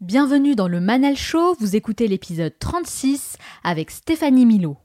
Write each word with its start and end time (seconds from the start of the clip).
Bienvenue 0.00 0.54
dans 0.54 0.66
le 0.66 0.80
Manal 0.80 1.14
Show, 1.14 1.56
vous 1.60 1.76
écoutez 1.76 2.08
l'épisode 2.08 2.58
36 2.58 3.36
avec 3.62 3.90
Stéphanie 3.90 4.46
Milo. 4.46 4.78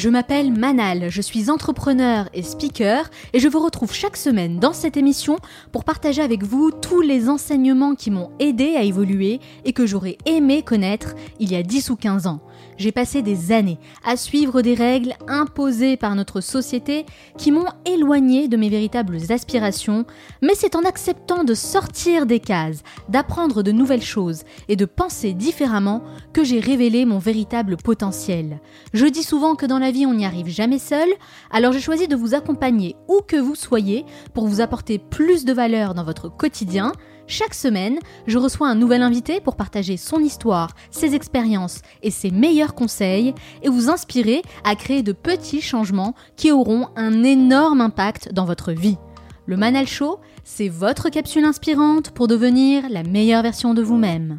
Je 0.00 0.08
m'appelle 0.08 0.50
Manal, 0.50 1.10
je 1.10 1.20
suis 1.20 1.50
entrepreneur 1.50 2.30
et 2.32 2.42
speaker 2.42 3.10
et 3.34 3.38
je 3.38 3.48
vous 3.48 3.60
retrouve 3.60 3.92
chaque 3.92 4.16
semaine 4.16 4.58
dans 4.58 4.72
cette 4.72 4.96
émission 4.96 5.36
pour 5.72 5.84
partager 5.84 6.22
avec 6.22 6.42
vous 6.42 6.70
tous 6.70 7.02
les 7.02 7.28
enseignements 7.28 7.94
qui 7.94 8.10
m'ont 8.10 8.30
aidé 8.38 8.76
à 8.76 8.82
évoluer 8.82 9.40
et 9.66 9.74
que 9.74 9.84
j'aurais 9.84 10.16
aimé 10.24 10.62
connaître 10.62 11.14
il 11.38 11.52
y 11.52 11.54
a 11.54 11.62
10 11.62 11.90
ou 11.90 11.96
15 11.96 12.28
ans 12.28 12.40
j'ai 12.80 12.92
passé 12.92 13.20
des 13.20 13.52
années 13.52 13.78
à 14.04 14.16
suivre 14.16 14.62
des 14.62 14.72
règles 14.72 15.12
imposées 15.28 15.98
par 15.98 16.14
notre 16.14 16.40
société 16.40 17.04
qui 17.36 17.52
m'ont 17.52 17.66
éloigné 17.84 18.48
de 18.48 18.56
mes 18.56 18.70
véritables 18.70 19.18
aspirations, 19.28 20.06
mais 20.40 20.54
c'est 20.54 20.74
en 20.74 20.84
acceptant 20.84 21.44
de 21.44 21.52
sortir 21.52 22.24
des 22.24 22.40
cases, 22.40 22.82
d'apprendre 23.10 23.62
de 23.62 23.70
nouvelles 23.70 24.02
choses 24.02 24.44
et 24.68 24.76
de 24.76 24.86
penser 24.86 25.34
différemment 25.34 26.02
que 26.32 26.42
j'ai 26.42 26.58
révélé 26.58 27.04
mon 27.04 27.18
véritable 27.18 27.76
potentiel. 27.76 28.60
Je 28.94 29.04
dis 29.04 29.24
souvent 29.24 29.56
que 29.56 29.66
dans 29.66 29.78
la 29.78 29.89
on 30.06 30.14
n'y 30.14 30.24
arrive 30.24 30.48
jamais 30.48 30.78
seul, 30.78 31.08
alors 31.50 31.72
j'ai 31.72 31.80
choisi 31.80 32.08
de 32.08 32.16
vous 32.16 32.34
accompagner 32.34 32.96
où 33.08 33.20
que 33.26 33.36
vous 33.36 33.54
soyez 33.54 34.04
pour 34.34 34.46
vous 34.46 34.60
apporter 34.60 34.98
plus 34.98 35.44
de 35.44 35.52
valeur 35.52 35.94
dans 35.94 36.04
votre 36.04 36.28
quotidien 36.28 36.92
chaque 37.26 37.54
semaine, 37.54 38.00
je 38.26 38.38
reçois 38.38 38.68
un 38.68 38.74
nouvel 38.74 39.02
invité 39.02 39.40
pour 39.40 39.54
partager 39.54 39.96
son 39.96 40.18
histoire, 40.18 40.74
ses 40.90 41.14
expériences 41.14 41.80
et 42.02 42.10
ses 42.10 42.32
meilleurs 42.32 42.74
conseils 42.74 43.34
et 43.62 43.68
vous 43.68 43.88
inspirer 43.88 44.42
à 44.64 44.74
créer 44.74 45.04
de 45.04 45.12
petits 45.12 45.60
changements 45.60 46.16
qui 46.34 46.50
auront 46.50 46.88
un 46.96 47.22
énorme 47.22 47.82
impact 47.82 48.32
dans 48.32 48.46
votre 48.46 48.72
vie. 48.72 48.98
Le 49.46 49.56
Manal 49.56 49.86
Show, 49.86 50.18
c'est 50.42 50.68
votre 50.68 51.08
capsule 51.08 51.44
inspirante 51.44 52.10
pour 52.10 52.26
devenir 52.26 52.88
la 52.90 53.04
meilleure 53.04 53.44
version 53.44 53.74
de 53.74 53.82
vous-même. 53.82 54.36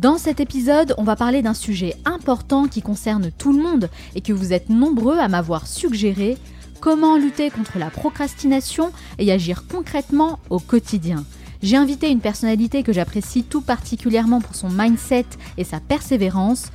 Dans 0.00 0.18
cet 0.18 0.40
épisode, 0.40 0.94
on 0.98 1.04
va 1.04 1.16
parler 1.16 1.40
d'un 1.40 1.54
sujet 1.54 1.94
important 2.04 2.66
qui 2.68 2.82
concerne 2.82 3.30
tout 3.38 3.54
le 3.54 3.62
monde 3.62 3.88
et 4.14 4.20
que 4.20 4.34
vous 4.34 4.52
êtes 4.52 4.68
nombreux 4.68 5.18
à 5.18 5.28
m'avoir 5.28 5.66
suggéré, 5.66 6.36
comment 6.80 7.16
lutter 7.16 7.48
contre 7.48 7.78
la 7.78 7.88
procrastination 7.88 8.92
et 9.18 9.32
agir 9.32 9.64
concrètement 9.66 10.38
au 10.50 10.58
quotidien. 10.58 11.24
J'ai 11.62 11.78
invité 11.78 12.10
une 12.10 12.20
personnalité 12.20 12.82
que 12.82 12.92
j'apprécie 12.92 13.42
tout 13.42 13.62
particulièrement 13.62 14.42
pour 14.42 14.54
son 14.54 14.68
mindset 14.68 15.24
et 15.56 15.64
sa 15.64 15.80
persévérance, 15.80 16.66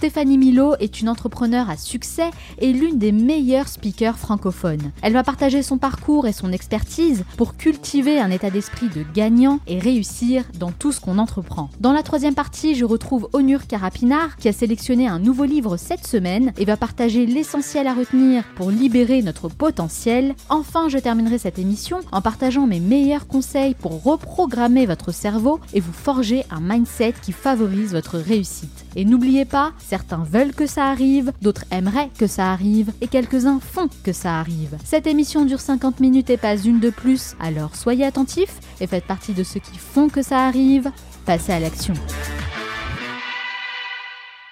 Stéphanie 0.00 0.38
Milo 0.38 0.76
est 0.80 1.02
une 1.02 1.10
entrepreneure 1.10 1.68
à 1.68 1.76
succès 1.76 2.30
et 2.58 2.72
l'une 2.72 2.96
des 2.96 3.12
meilleures 3.12 3.68
speakers 3.68 4.16
francophones. 4.16 4.92
Elle 5.02 5.12
va 5.12 5.22
partager 5.22 5.62
son 5.62 5.76
parcours 5.76 6.26
et 6.26 6.32
son 6.32 6.52
expertise 6.52 7.22
pour 7.36 7.58
cultiver 7.58 8.18
un 8.18 8.30
état 8.30 8.48
d'esprit 8.48 8.88
de 8.88 9.04
gagnant 9.12 9.60
et 9.66 9.78
réussir 9.78 10.44
dans 10.58 10.70
tout 10.70 10.90
ce 10.90 11.02
qu'on 11.02 11.18
entreprend. 11.18 11.68
Dans 11.80 11.92
la 11.92 12.02
troisième 12.02 12.34
partie, 12.34 12.74
je 12.74 12.86
retrouve 12.86 13.28
Onur 13.34 13.66
Karapinar 13.66 14.38
qui 14.38 14.48
a 14.48 14.54
sélectionné 14.54 15.06
un 15.06 15.18
nouveau 15.18 15.44
livre 15.44 15.76
cette 15.76 16.06
semaine 16.06 16.54
et 16.56 16.64
va 16.64 16.78
partager 16.78 17.26
l'essentiel 17.26 17.86
à 17.86 17.92
retenir 17.92 18.44
pour 18.56 18.70
libérer 18.70 19.20
notre 19.20 19.50
potentiel. 19.50 20.34
Enfin, 20.48 20.88
je 20.88 20.96
terminerai 20.96 21.36
cette 21.36 21.58
émission 21.58 21.98
en 22.10 22.22
partageant 22.22 22.66
mes 22.66 22.80
meilleurs 22.80 23.26
conseils 23.26 23.74
pour 23.74 24.02
reprogrammer 24.02 24.86
votre 24.86 25.12
cerveau 25.12 25.60
et 25.74 25.80
vous 25.80 25.92
forger 25.92 26.46
un 26.50 26.62
mindset 26.62 27.16
qui 27.20 27.32
favorise 27.32 27.92
votre 27.92 28.16
réussite. 28.16 28.86
Et 28.96 29.04
n'oubliez 29.04 29.44
pas, 29.44 29.72
certains 29.90 30.22
veulent 30.22 30.54
que 30.54 30.68
ça 30.68 30.84
arrive, 30.86 31.32
d'autres 31.42 31.64
aimeraient 31.72 32.10
que 32.16 32.28
ça 32.28 32.52
arrive, 32.52 32.92
et 33.00 33.08
quelques-uns 33.08 33.58
font 33.58 33.88
que 34.04 34.12
ça 34.12 34.38
arrive. 34.38 34.78
Cette 34.84 35.08
émission 35.08 35.44
dure 35.44 35.58
50 35.58 35.98
minutes 35.98 36.30
et 36.30 36.36
pas 36.36 36.56
une 36.56 36.78
de 36.78 36.90
plus, 36.90 37.34
alors 37.40 37.74
soyez 37.74 38.04
attentifs 38.04 38.60
et 38.80 38.86
faites 38.86 39.04
partie 39.04 39.32
de 39.32 39.42
ceux 39.42 39.58
qui 39.58 39.78
font 39.78 40.08
que 40.08 40.22
ça 40.22 40.46
arrive. 40.46 40.92
Passez 41.26 41.52
à 41.52 41.58
l'action. 41.58 41.94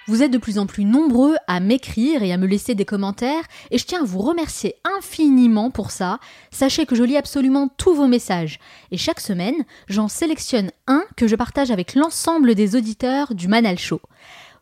Vous 0.08 0.24
êtes 0.24 0.32
de 0.32 0.38
plus 0.38 0.58
en 0.58 0.66
plus 0.66 0.84
nombreux 0.84 1.36
à 1.46 1.60
m'écrire 1.60 2.24
et 2.24 2.32
à 2.32 2.36
me 2.36 2.46
laisser 2.46 2.74
des 2.74 2.86
commentaires 2.86 3.44
et 3.70 3.78
je 3.78 3.84
tiens 3.84 4.00
à 4.00 4.06
vous 4.06 4.20
remercier 4.20 4.74
infiniment 4.96 5.70
pour 5.70 5.92
ça. 5.92 6.18
Sachez 6.50 6.84
que 6.84 6.96
je 6.96 7.04
lis 7.04 7.16
absolument 7.16 7.68
tous 7.76 7.94
vos 7.94 8.08
messages 8.08 8.58
et 8.90 8.96
chaque 8.96 9.20
semaine, 9.20 9.64
j'en 9.86 10.08
sélectionne 10.08 10.72
un 10.88 11.04
que 11.16 11.28
je 11.28 11.36
partage 11.36 11.70
avec 11.70 11.94
l'ensemble 11.94 12.56
des 12.56 12.74
auditeurs 12.74 13.34
du 13.34 13.46
Manal 13.46 13.78
Show. 13.78 14.00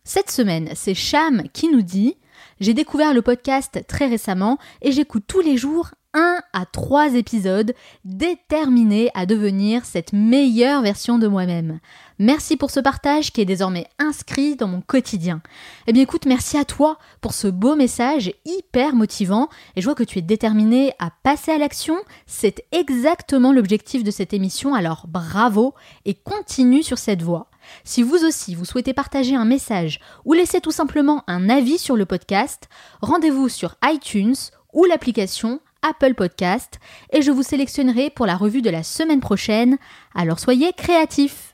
Cette 0.08 0.30
semaine, 0.30 0.70
c'est 0.76 0.94
Cham 0.94 1.42
qui 1.52 1.68
nous 1.68 1.82
dit 1.82 2.16
J'ai 2.60 2.74
découvert 2.74 3.12
le 3.12 3.22
podcast 3.22 3.84
très 3.88 4.06
récemment 4.06 4.56
et 4.80 4.92
j'écoute 4.92 5.24
tous 5.26 5.40
les 5.40 5.56
jours 5.56 5.90
un 6.16 6.40
à 6.52 6.64
trois 6.64 7.14
épisodes 7.14 7.74
déterminés 8.04 9.10
à 9.14 9.26
devenir 9.26 9.84
cette 9.84 10.12
meilleure 10.12 10.82
version 10.82 11.18
de 11.18 11.28
moi-même. 11.28 11.78
Merci 12.18 12.56
pour 12.56 12.70
ce 12.70 12.80
partage 12.80 13.30
qui 13.30 13.42
est 13.42 13.46
désormais 13.46 13.86
inscrit 13.98 14.56
dans 14.56 14.66
mon 14.66 14.80
quotidien. 14.80 15.42
Eh 15.86 15.92
bien 15.92 16.02
écoute, 16.02 16.24
merci 16.24 16.56
à 16.56 16.64
toi 16.64 16.98
pour 17.20 17.34
ce 17.34 17.46
beau 17.46 17.76
message 17.76 18.32
hyper 18.46 18.94
motivant 18.94 19.50
et 19.76 19.82
je 19.82 19.86
vois 19.86 19.94
que 19.94 20.02
tu 20.02 20.18
es 20.18 20.22
déterminé 20.22 20.94
à 20.98 21.10
passer 21.22 21.52
à 21.52 21.58
l'action. 21.58 21.96
C'est 22.26 22.64
exactement 22.72 23.52
l'objectif 23.52 24.02
de 24.02 24.10
cette 24.10 24.32
émission, 24.32 24.74
alors 24.74 25.04
bravo 25.06 25.74
et 26.06 26.14
continue 26.14 26.82
sur 26.82 26.96
cette 26.96 27.22
voie. 27.22 27.50
Si 27.84 28.02
vous 28.02 28.24
aussi 28.24 28.54
vous 28.54 28.64
souhaitez 28.64 28.94
partager 28.94 29.36
un 29.36 29.44
message 29.44 30.00
ou 30.24 30.32
laisser 30.32 30.62
tout 30.62 30.70
simplement 30.70 31.22
un 31.26 31.50
avis 31.50 31.78
sur 31.78 31.96
le 31.96 32.06
podcast, 32.06 32.70
rendez-vous 33.02 33.50
sur 33.50 33.74
iTunes 33.84 34.36
ou 34.72 34.84
l'application 34.84 35.60
Apple 35.82 36.14
Podcast 36.14 36.78
et 37.12 37.22
je 37.22 37.30
vous 37.30 37.42
sélectionnerai 37.42 38.10
pour 38.10 38.26
la 38.26 38.36
revue 38.36 38.62
de 38.62 38.70
la 38.70 38.82
semaine 38.82 39.20
prochaine. 39.20 39.78
Alors 40.14 40.38
soyez 40.38 40.72
créatifs. 40.72 41.52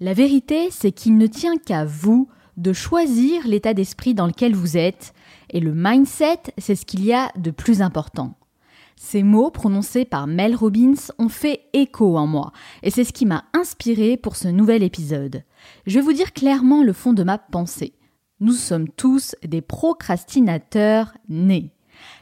La 0.00 0.14
vérité, 0.14 0.68
c'est 0.70 0.92
qu'il 0.92 1.16
ne 1.16 1.26
tient 1.26 1.56
qu'à 1.58 1.84
vous 1.84 2.28
de 2.56 2.72
choisir 2.72 3.46
l'état 3.46 3.74
d'esprit 3.74 4.14
dans 4.14 4.26
lequel 4.26 4.54
vous 4.54 4.76
êtes, 4.76 5.14
et 5.50 5.60
le 5.60 5.72
mindset, 5.74 6.40
c'est 6.58 6.74
ce 6.74 6.84
qu'il 6.84 7.04
y 7.04 7.12
a 7.12 7.30
de 7.36 7.50
plus 7.50 7.82
important. 7.82 8.34
Ces 8.96 9.22
mots 9.22 9.50
prononcés 9.50 10.04
par 10.04 10.26
Mel 10.26 10.54
Robbins 10.54 10.94
ont 11.18 11.28
fait 11.28 11.62
écho 11.72 12.16
en 12.16 12.26
moi, 12.26 12.52
et 12.82 12.90
c'est 12.90 13.04
ce 13.04 13.12
qui 13.12 13.26
m'a 13.26 13.44
inspiré 13.54 14.16
pour 14.16 14.36
ce 14.36 14.48
nouvel 14.48 14.82
épisode. 14.82 15.44
Je 15.86 15.98
vais 15.98 16.04
vous 16.04 16.12
dire 16.12 16.32
clairement 16.32 16.82
le 16.82 16.92
fond 16.92 17.12
de 17.12 17.22
ma 17.22 17.38
pensée. 17.38 17.94
Nous 18.42 18.54
sommes 18.54 18.88
tous 18.88 19.36
des 19.46 19.60
procrastinateurs 19.60 21.14
nés. 21.28 21.70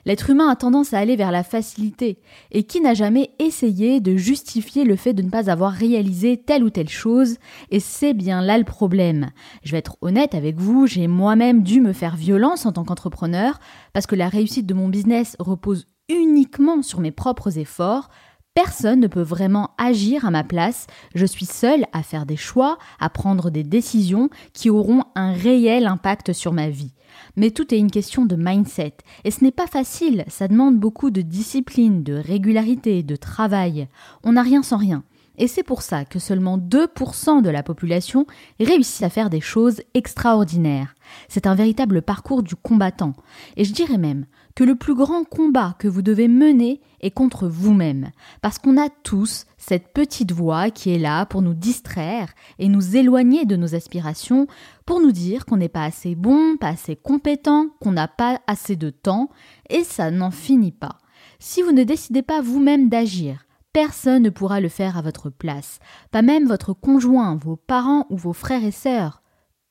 L'être 0.04 0.28
humain 0.28 0.50
a 0.50 0.54
tendance 0.54 0.92
à 0.92 0.98
aller 0.98 1.16
vers 1.16 1.31
la 1.31 1.42
facilité, 1.42 2.19
et 2.50 2.64
qui 2.64 2.82
n'a 2.82 2.92
jamais 2.92 3.31
essayé 3.38 4.00
de 4.00 4.19
justifier 4.19 4.84
le 4.84 4.97
fait 4.97 5.14
de 5.14 5.22
ne 5.22 5.30
pas 5.30 5.48
avoir 5.48 5.72
réalisé 5.72 6.36
telle 6.36 6.62
ou 6.62 6.69
telle 6.69 6.91
chose, 6.91 7.38
et 7.70 7.80
c'est 7.80 8.12
bien 8.12 8.42
là 8.42 8.59
le 8.59 8.64
problème. 8.64 9.30
Je 9.62 9.72
vais 9.72 9.78
être 9.78 9.97
honnête 10.03 10.34
avec 10.34 10.56
vous, 10.59 10.86
j'ai 10.86 11.06
moi-même 11.06 11.62
dû 11.62 11.80
me 11.80 11.94
faire 11.94 12.16
violence 12.16 12.66
en 12.66 12.72
tant 12.72 12.84
qu'entrepreneur, 12.84 13.59
parce 13.94 14.06
que 14.06 14.14
la 14.14 14.28
réussite 14.28 14.66
de 14.66 14.75
mon 14.75 14.91
business 14.91 15.36
repose 15.38 15.86
uniquement 16.10 16.82
sur 16.82 17.00
mes 17.00 17.12
propres 17.12 17.56
efforts, 17.56 18.10
Personne 18.54 18.98
ne 18.98 19.06
peut 19.06 19.22
vraiment 19.22 19.70
agir 19.78 20.24
à 20.24 20.32
ma 20.32 20.42
place, 20.42 20.88
je 21.14 21.24
suis 21.24 21.46
seule 21.46 21.84
à 21.92 22.02
faire 22.02 22.26
des 22.26 22.36
choix, 22.36 22.78
à 22.98 23.08
prendre 23.08 23.48
des 23.48 23.62
décisions 23.62 24.28
qui 24.52 24.70
auront 24.70 25.04
un 25.14 25.32
réel 25.32 25.86
impact 25.86 26.32
sur 26.32 26.52
ma 26.52 26.68
vie. 26.68 26.92
Mais 27.36 27.52
tout 27.52 27.72
est 27.72 27.78
une 27.78 27.92
question 27.92 28.26
de 28.26 28.34
mindset. 28.34 28.94
Et 29.22 29.30
ce 29.30 29.44
n'est 29.44 29.52
pas 29.52 29.68
facile, 29.68 30.24
ça 30.26 30.48
demande 30.48 30.78
beaucoup 30.78 31.12
de 31.12 31.22
discipline, 31.22 32.02
de 32.02 32.14
régularité, 32.14 33.04
de 33.04 33.14
travail. 33.14 33.86
On 34.24 34.32
n'a 34.32 34.42
rien 34.42 34.64
sans 34.64 34.78
rien. 34.78 35.04
Et 35.38 35.46
c'est 35.46 35.62
pour 35.62 35.80
ça 35.80 36.04
que 36.04 36.18
seulement 36.18 36.58
2% 36.58 37.42
de 37.42 37.50
la 37.50 37.62
population 37.62 38.26
réussit 38.58 39.04
à 39.04 39.10
faire 39.10 39.30
des 39.30 39.40
choses 39.40 39.80
extraordinaires. 39.94 40.94
C'est 41.28 41.46
un 41.46 41.54
véritable 41.54 42.02
parcours 42.02 42.42
du 42.42 42.56
combattant. 42.56 43.14
Et 43.56 43.64
je 43.64 43.72
dirais 43.72 43.96
même 43.96 44.26
que 44.54 44.64
le 44.64 44.74
plus 44.74 44.94
grand 44.94 45.24
combat 45.24 45.74
que 45.78 45.88
vous 45.88 46.02
devez 46.02 46.28
mener 46.28 46.80
est 47.00 47.10
contre 47.10 47.48
vous-même. 47.48 48.10
Parce 48.42 48.58
qu'on 48.58 48.76
a 48.76 48.88
tous 48.88 49.47
cette 49.56 49.92
petite 49.92 50.32
voix 50.32 50.70
qui 50.70 50.91
est 50.91 50.98
là 50.98 51.26
pour 51.26 51.42
nous 51.42 51.54
distraire 51.54 52.32
et 52.58 52.68
nous 52.68 52.97
éloigner 52.97 53.44
de 53.44 53.56
nos 53.56 53.74
aspirations, 53.74 54.47
pour 54.86 55.00
nous 55.00 55.12
dire 55.12 55.47
qu'on 55.47 55.56
n'est 55.56 55.68
pas 55.68 55.84
assez 55.84 56.14
bon, 56.14 56.56
pas 56.56 56.68
assez 56.68 56.97
compétent, 56.97 57.68
qu'on 57.80 57.92
n'a 57.92 58.08
pas 58.08 58.41
assez 58.47 58.76
de 58.76 58.91
temps, 58.91 59.30
et 59.68 59.84
ça 59.84 60.10
n'en 60.10 60.30
finit 60.30 60.72
pas. 60.72 60.98
Si 61.38 61.62
vous 61.62 61.72
ne 61.72 61.84
décidez 61.84 62.22
pas 62.22 62.41
vous-même 62.41 62.88
d'agir, 62.88 63.46
personne 63.72 64.22
ne 64.22 64.30
pourra 64.30 64.60
le 64.60 64.68
faire 64.68 64.98
à 64.98 65.03
votre 65.03 65.30
place, 65.30 65.78
pas 66.10 66.22
même 66.22 66.46
votre 66.46 66.72
conjoint, 66.72 67.36
vos 67.36 67.56
parents 67.56 68.06
ou 68.10 68.16
vos 68.16 68.32
frères 68.32 68.64
et 68.64 68.72
sœurs. 68.72 69.22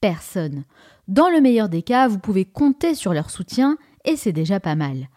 Personne. 0.01 0.63
Dans 1.09 1.29
le 1.29 1.41
meilleur 1.41 1.67
des 1.67 1.81
cas, 1.81 2.07
vous 2.07 2.19
pouvez 2.19 2.45
compter 2.45 2.95
sur 2.95 3.13
leur 3.13 3.29
soutien 3.29 3.77
et 4.05 4.15
c'est 4.15 4.31
déjà 4.31 4.59
pas 4.59 4.75
mal. 4.75 5.09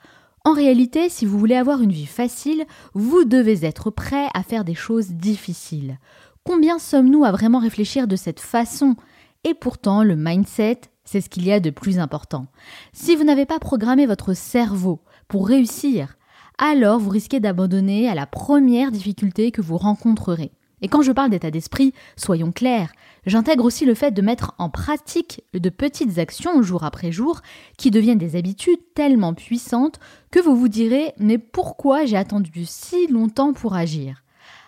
En 0.44 0.54
réalité, 0.54 1.08
si 1.08 1.24
vous 1.24 1.38
voulez 1.38 1.54
avoir 1.54 1.82
une 1.82 1.92
vie 1.92 2.06
facile, 2.06 2.64
vous 2.94 3.24
devez 3.24 3.64
être 3.64 3.90
prêt 3.90 4.26
à 4.34 4.42
faire 4.42 4.64
des 4.64 4.74
choses 4.74 5.10
difficiles. 5.10 5.98
Combien 6.44 6.80
sommes-nous 6.80 7.24
à 7.24 7.30
vraiment 7.30 7.60
réfléchir 7.60 8.08
de 8.08 8.16
cette 8.16 8.40
façon? 8.40 8.96
Et 9.44 9.54
pourtant, 9.54 10.02
le 10.02 10.16
mindset, 10.16 10.80
c'est 11.04 11.20
ce 11.20 11.28
qu'il 11.28 11.44
y 11.44 11.52
a 11.52 11.60
de 11.60 11.70
plus 11.70 12.00
important. 12.00 12.46
Si 12.92 13.14
vous 13.14 13.24
n'avez 13.24 13.46
pas 13.46 13.60
programmé 13.60 14.06
votre 14.06 14.34
cerveau 14.34 15.00
pour 15.28 15.46
réussir, 15.46 16.16
alors 16.58 16.98
vous 16.98 17.10
risquez 17.10 17.38
d'abandonner 17.38 18.08
à 18.08 18.14
la 18.14 18.26
première 18.26 18.90
difficulté 18.90 19.52
que 19.52 19.62
vous 19.62 19.78
rencontrerez. 19.78 20.52
Et 20.82 20.88
quand 20.88 21.02
je 21.02 21.12
parle 21.12 21.30
d'état 21.30 21.52
d'esprit, 21.52 21.94
soyons 22.16 22.50
clairs, 22.50 22.92
j'intègre 23.24 23.64
aussi 23.64 23.86
le 23.86 23.94
fait 23.94 24.10
de 24.10 24.20
mettre 24.20 24.54
en 24.58 24.68
pratique 24.68 25.44
de 25.54 25.68
petites 25.68 26.18
actions 26.18 26.60
jour 26.60 26.82
après 26.82 27.12
jour 27.12 27.40
qui 27.78 27.92
deviennent 27.92 28.18
des 28.18 28.34
habitudes 28.34 28.80
tellement 28.94 29.32
puissantes 29.32 30.00
que 30.32 30.40
vous 30.40 30.56
vous 30.56 30.68
direz 30.68 31.14
mais 31.18 31.38
pourquoi 31.38 32.04
j'ai 32.04 32.16
attendu 32.16 32.64
si 32.64 33.06
longtemps 33.06 33.52
pour 33.52 33.74
agir? 33.74 34.24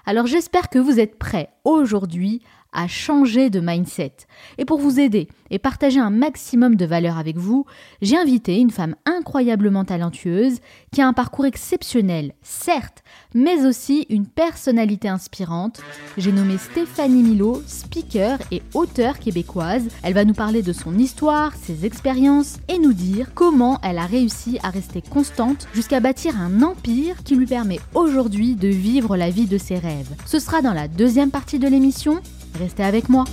Alors 0.07 0.29
j'espère 0.29 0.69
que 0.69 0.79
vous 0.79 1.01
êtes 1.01 1.19
prêts 1.19 1.51
aujourd'hui 1.65 2.43
à 2.75 2.89
changer 2.89 3.51
de 3.51 3.61
mindset. 3.61 4.13
Et 4.59 4.65
pour 4.65 4.79
vous 4.79 5.01
aider 5.01 5.29
et 5.51 5.59
partager 5.59 6.01
un 6.01 6.11
maximum 6.11 6.77
de 6.77 6.85
valeur 6.85 7.17
avec 7.17 7.37
vous, 7.37 7.65
j'ai 8.03 8.17
invité 8.17 8.59
une 8.59 8.71
femme 8.71 8.97
incroyablement 9.07 9.85
talentueuse 9.85 10.59
qui 10.93 11.01
a 11.01 11.07
un 11.07 11.13
parcours 11.13 11.47
exceptionnel, 11.47 12.33
certes, 12.43 13.03
mais 13.35 13.65
aussi 13.65 14.07
une 14.11 14.27
personnalité 14.27 15.09
inspirante. 15.09 15.81
J'ai 16.19 16.33
nommé 16.33 16.59
Stéphanie 16.59 17.23
Milo, 17.23 17.63
speaker 17.67 18.39
et 18.51 18.63
auteure 18.75 19.19
québécoise. 19.19 19.89
Elle 20.03 20.15
va 20.15 20.25
nous 20.25 20.35
parler 20.35 20.63
de 20.63 20.73
son 20.73 20.99
histoire, 20.99 21.55
ses 21.55 21.87
expériences 21.87 22.59
et 22.69 22.79
nous 22.79 22.93
dire 22.93 23.33
comment 23.35 23.79
elle 23.83 23.99
a 23.99 24.07
réussi 24.07 24.59
à 24.63 24.71
rester 24.71 25.03
constante 25.03 25.69
jusqu'à 25.75 26.01
bâtir 26.01 26.41
un 26.41 26.63
empire 26.63 27.23
qui 27.25 27.37
lui 27.37 27.47
permet 27.47 27.81
aujourd'hui 27.95 28.55
de 28.57 28.69
vivre 28.69 29.17
la 29.17 29.31
vie 29.31 29.47
de 29.47 29.59
ses 29.59 29.79
rêves. 29.79 30.15
Ce 30.27 30.39
sera 30.39 30.63
dans 30.63 30.73
la 30.73 30.89
deuxième 30.89 31.31
partie 31.31 31.59
de 31.59 31.69
l'émission. 31.69 32.21
Restez 32.59 32.85
avec 32.85 33.09
moi. 33.09 33.25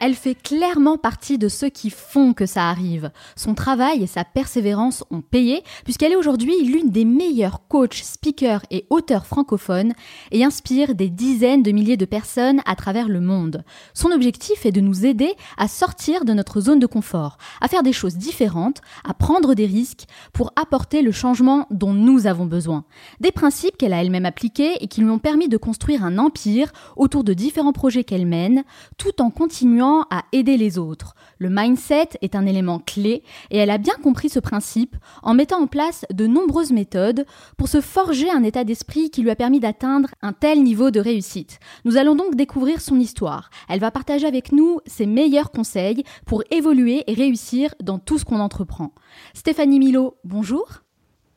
Elle 0.00 0.14
fait 0.14 0.34
clairement 0.34 0.98
partie 0.98 1.38
de 1.38 1.48
ceux 1.48 1.68
qui 1.68 1.90
font 1.90 2.32
que 2.32 2.46
ça 2.46 2.68
arrive. 2.68 3.10
Son 3.36 3.54
travail 3.54 4.02
et 4.02 4.06
sa 4.06 4.24
persévérance 4.24 5.04
ont 5.10 5.20
payé, 5.20 5.62
puisqu'elle 5.84 6.12
est 6.12 6.16
aujourd'hui 6.16 6.64
l'une 6.64 6.90
des 6.90 7.04
meilleures 7.04 7.66
coachs, 7.68 7.94
speakers 7.94 8.62
et 8.70 8.86
auteurs 8.90 9.26
francophones 9.26 9.92
et 10.32 10.44
inspire 10.44 10.94
des 10.94 11.08
dizaines 11.08 11.62
de 11.62 11.70
milliers 11.70 11.96
de 11.96 12.04
personnes 12.04 12.60
à 12.66 12.74
travers 12.74 13.08
le 13.08 13.20
monde. 13.20 13.64
Son 13.94 14.10
objectif 14.10 14.66
est 14.66 14.72
de 14.72 14.80
nous 14.80 15.06
aider 15.06 15.32
à 15.56 15.68
sortir 15.68 16.24
de 16.24 16.32
notre 16.32 16.60
zone 16.60 16.80
de 16.80 16.86
confort, 16.86 17.38
à 17.60 17.68
faire 17.68 17.82
des 17.82 17.92
choses 17.92 18.16
différentes, 18.16 18.80
à 19.08 19.14
prendre 19.14 19.54
des 19.54 19.66
risques 19.66 20.06
pour 20.32 20.52
apporter 20.56 21.02
le 21.02 21.12
changement 21.12 21.66
dont 21.70 21.92
nous 21.92 22.26
avons 22.26 22.46
besoin. 22.46 22.84
Des 23.20 23.32
principes 23.32 23.76
qu'elle 23.76 23.92
a 23.92 24.02
elle-même 24.02 24.26
appliqués 24.26 24.74
et 24.80 24.88
qui 24.88 25.02
lui 25.02 25.10
ont 25.10 25.18
permis 25.18 25.48
de 25.48 25.56
construire 25.56 26.04
un 26.04 26.18
empire 26.18 26.72
autour 26.96 27.22
de 27.22 27.32
différents 27.32 27.72
projets 27.72 28.04
qu'elle 28.04 28.26
mène, 28.26 28.64
tout 28.98 29.22
en 29.22 29.30
continuant 29.30 29.83
à 30.10 30.24
aider 30.32 30.56
les 30.56 30.78
autres. 30.78 31.14
Le 31.38 31.48
mindset 31.50 32.10
est 32.22 32.34
un 32.34 32.46
élément 32.46 32.78
clé 32.78 33.22
et 33.50 33.58
elle 33.58 33.70
a 33.70 33.78
bien 33.78 33.94
compris 34.02 34.28
ce 34.28 34.38
principe 34.38 34.96
en 35.22 35.34
mettant 35.34 35.62
en 35.62 35.66
place 35.66 36.04
de 36.12 36.26
nombreuses 36.26 36.72
méthodes 36.72 37.26
pour 37.56 37.68
se 37.68 37.80
forger 37.80 38.30
un 38.30 38.42
état 38.42 38.64
d'esprit 38.64 39.10
qui 39.10 39.22
lui 39.22 39.30
a 39.30 39.36
permis 39.36 39.60
d'atteindre 39.60 40.08
un 40.22 40.32
tel 40.32 40.62
niveau 40.62 40.90
de 40.90 41.00
réussite. 41.00 41.58
Nous 41.84 41.96
allons 41.96 42.14
donc 42.14 42.34
découvrir 42.34 42.80
son 42.80 42.98
histoire. 42.98 43.50
Elle 43.68 43.80
va 43.80 43.90
partager 43.90 44.26
avec 44.26 44.52
nous 44.52 44.80
ses 44.86 45.06
meilleurs 45.06 45.50
conseils 45.50 46.04
pour 46.26 46.42
évoluer 46.50 47.04
et 47.06 47.14
réussir 47.14 47.74
dans 47.82 47.98
tout 47.98 48.18
ce 48.18 48.24
qu'on 48.24 48.40
entreprend. 48.40 48.92
Stéphanie 49.34 49.78
Milo, 49.78 50.16
bonjour. 50.24 50.82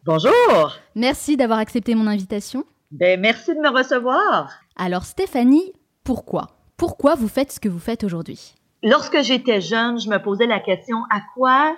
Bonjour. 0.05 0.77
Merci 0.95 1.37
d'avoir 1.37 1.59
accepté 1.59 1.95
mon 1.95 2.07
invitation. 2.07 2.63
Ben, 2.91 3.19
merci 3.19 3.53
de 3.53 3.59
me 3.59 3.69
recevoir. 3.69 4.51
Alors 4.77 5.03
Stéphanie, 5.03 5.73
pourquoi? 6.03 6.56
Pourquoi 6.77 7.15
vous 7.15 7.27
faites 7.27 7.51
ce 7.51 7.59
que 7.59 7.69
vous 7.69 7.79
faites 7.79 8.03
aujourd'hui? 8.03 8.53
Lorsque 8.83 9.21
j'étais 9.23 9.59
jeune, 9.59 9.99
je 9.99 10.09
me 10.09 10.21
posais 10.21 10.45
la 10.45 10.59
question 10.59 10.97
à 11.09 11.21
quoi 11.35 11.75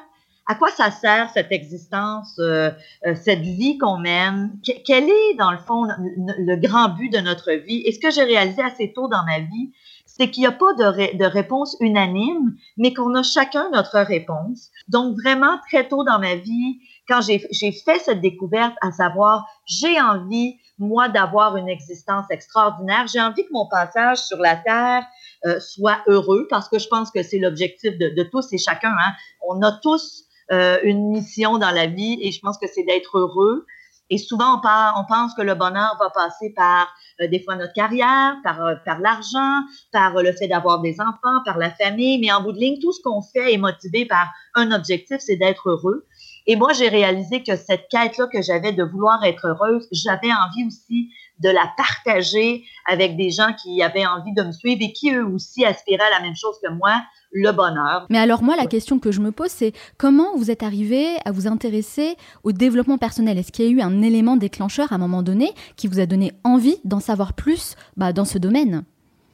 à 0.49 0.55
quoi 0.55 0.69
ça 0.71 0.89
sert 0.89 1.29
cette 1.29 1.51
existence, 1.51 2.39
euh, 2.39 2.71
euh, 3.05 3.13
cette 3.13 3.41
vie 3.41 3.77
qu'on 3.77 3.99
mène? 3.99 4.59
quel 4.83 5.07
est, 5.07 5.35
dans 5.37 5.51
le 5.51 5.59
fond, 5.59 5.83
le, 6.07 6.55
grand 6.55 6.89
but 6.89 7.13
de 7.13 7.19
notre 7.19 7.51
vie? 7.51 7.83
Et 7.85 7.91
ce 7.91 7.99
que 7.99 8.09
j'ai 8.09 8.23
réalisé 8.23 8.63
assez 8.63 8.91
tôt 8.91 9.07
dans 9.07 9.23
ma 9.25 9.41
vie, 9.41 9.71
c'est 10.07 10.31
qu'il 10.31 10.41
n'y 10.41 10.47
a 10.47 10.51
pas 10.51 10.73
de, 10.73 11.15
de 11.15 11.25
réponse 11.25 11.77
unanime, 11.79 12.55
mais 12.77 12.95
qu'on 12.95 13.13
a 13.13 13.21
chacun 13.21 13.69
notre 13.69 13.99
réponse. 13.99 14.71
Donc, 14.87 15.15
vraiment, 15.21 15.59
très 15.69 15.87
tôt 15.87 16.03
dans 16.03 16.17
ma 16.17 16.33
vie, 16.33 16.79
quand 17.07 17.21
j'ai 17.21 17.39
fait 17.39 17.99
cette 17.99 18.19
découverte, 18.19 18.73
à 18.81 18.91
savoir, 18.91 19.45
j'ai 19.67 20.01
envie 20.01 20.57
moi, 20.79 21.09
d'avoir 21.09 21.57
une 21.57 21.69
existence 21.69 22.25
extraordinaire. 22.29 23.05
J'ai 23.07 23.21
envie 23.21 23.43
que 23.43 23.51
mon 23.51 23.67
passage 23.67 24.19
sur 24.19 24.37
la 24.37 24.55
Terre 24.55 25.05
euh, 25.45 25.59
soit 25.59 25.99
heureux 26.07 26.47
parce 26.49 26.69
que 26.69 26.79
je 26.79 26.87
pense 26.87 27.11
que 27.11 27.21
c'est 27.21 27.39
l'objectif 27.39 27.97
de, 27.97 28.09
de, 28.09 28.23
tous 28.23 28.51
et 28.53 28.57
chacun. 28.57 28.91
Hein. 28.91 29.13
On 29.47 29.61
a 29.61 29.71
tous 29.71 30.25
euh, 30.51 30.79
une 30.83 31.11
mission 31.11 31.57
dans 31.57 31.71
la 31.71 31.85
vie 31.85 32.17
et 32.21 32.31
je 32.31 32.39
pense 32.39 32.57
que 32.57 32.67
c'est 32.67 32.83
d'être 32.83 33.17
heureux. 33.17 33.65
Et 34.09 34.17
souvent, 34.17 34.57
on, 34.57 34.61
part, 34.61 34.95
on 34.99 35.05
pense 35.05 35.35
que 35.35 35.43
le 35.43 35.53
bonheur 35.53 35.95
va 35.99 36.09
passer 36.09 36.51
par 36.55 36.91
euh, 37.21 37.27
des 37.27 37.43
fois 37.43 37.55
notre 37.55 37.73
carrière, 37.73 38.37
par, 38.43 38.65
euh, 38.65 38.75
par 38.83 38.99
l'argent, 38.99 39.61
par 39.91 40.15
le 40.15 40.31
fait 40.33 40.47
d'avoir 40.47 40.81
des 40.81 40.99
enfants, 40.99 41.43
par 41.45 41.57
la 41.59 41.69
famille. 41.69 42.19
Mais 42.19 42.31
en 42.31 42.41
bout 42.41 42.51
de 42.51 42.57
ligne, 42.57 42.79
tout 42.81 42.91
ce 42.91 43.01
qu'on 43.01 43.21
fait 43.21 43.53
est 43.53 43.57
motivé 43.57 44.05
par 44.05 44.31
un 44.55 44.71
objectif, 44.71 45.17
c'est 45.19 45.35
d'être 45.35 45.69
heureux. 45.69 46.07
Et 46.47 46.55
moi, 46.55 46.73
j'ai 46.73 46.89
réalisé 46.89 47.43
que 47.43 47.55
cette 47.55 47.87
quête-là 47.89 48.27
que 48.31 48.41
j'avais 48.41 48.73
de 48.73 48.83
vouloir 48.83 49.23
être 49.23 49.47
heureuse, 49.47 49.87
j'avais 49.91 50.31
envie 50.31 50.65
aussi 50.67 51.09
de 51.39 51.49
la 51.49 51.71
partager 51.77 52.65
avec 52.87 53.15
des 53.15 53.31
gens 53.31 53.53
qui 53.53 53.81
avaient 53.81 54.05
envie 54.05 54.33
de 54.33 54.43
me 54.43 54.51
suivre 54.51 54.81
et 54.81 54.91
qui 54.91 55.11
eux 55.11 55.25
aussi 55.25 55.65
aspiraient 55.65 56.03
à 56.03 56.19
la 56.19 56.21
même 56.21 56.35
chose 56.35 56.55
que 56.61 56.69
moi, 56.71 57.01
le 57.31 57.51
bonheur. 57.51 58.05
Mais 58.09 58.17
alors 58.17 58.43
moi, 58.43 58.55
la 58.55 58.65
question 58.65 58.99
que 58.99 59.11
je 59.11 59.21
me 59.21 59.31
pose, 59.31 59.51
c'est 59.51 59.73
comment 59.97 60.35
vous 60.35 60.51
êtes 60.51 60.63
arrivé 60.63 61.05
à 61.25 61.31
vous 61.31 61.47
intéresser 61.47 62.15
au 62.43 62.51
développement 62.51 62.97
personnel? 62.97 63.37
Est-ce 63.37 63.51
qu'il 63.51 63.65
y 63.65 63.67
a 63.67 63.71
eu 63.71 63.81
un 63.81 64.01
élément 64.01 64.35
déclencheur 64.35 64.91
à 64.91 64.95
un 64.95 64.99
moment 64.99 65.23
donné 65.23 65.51
qui 65.75 65.87
vous 65.87 65.99
a 65.99 66.05
donné 66.05 66.33
envie 66.43 66.77
d'en 66.83 66.99
savoir 66.99 67.33
plus 67.33 67.75
bah, 67.97 68.13
dans 68.13 68.25
ce 68.25 68.37
domaine? 68.37 68.83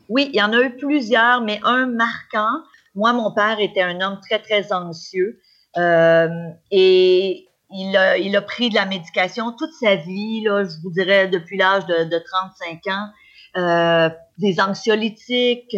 Oui, 0.10 0.30
il 0.34 0.38
y 0.38 0.44
en 0.44 0.54
a 0.54 0.62
eu 0.62 0.75
plusieurs, 0.75 1.42
mais 1.42 1.60
un 1.63 1.88
marquant. 1.88 2.62
Moi, 2.94 3.13
mon 3.13 3.31
père 3.31 3.60
était 3.60 3.81
un 3.81 4.00
homme 4.01 4.19
très, 4.22 4.40
très 4.40 4.72
anxieux. 4.72 5.40
Euh, 5.77 6.27
et 6.72 7.48
il 7.72 7.98
a, 7.98 8.18
il 8.18 8.36
a 8.36 8.42
pris 8.42 8.69
de 8.69 8.75
la 8.75 8.86
médication 8.86 9.51
toute 9.51 9.74
sa 9.74 9.95
vie, 9.95 10.42
là, 10.44 10.63
je 10.63 10.81
vous 10.83 10.92
dirais 10.92 11.27
depuis 11.27 11.57
l'âge 11.57 11.86
de, 11.86 12.06
de 12.06 12.19
35 12.19 12.88
ans, 12.88 13.10
euh, 13.57 14.10
des 14.38 14.60
anxiolytiques. 14.60 15.75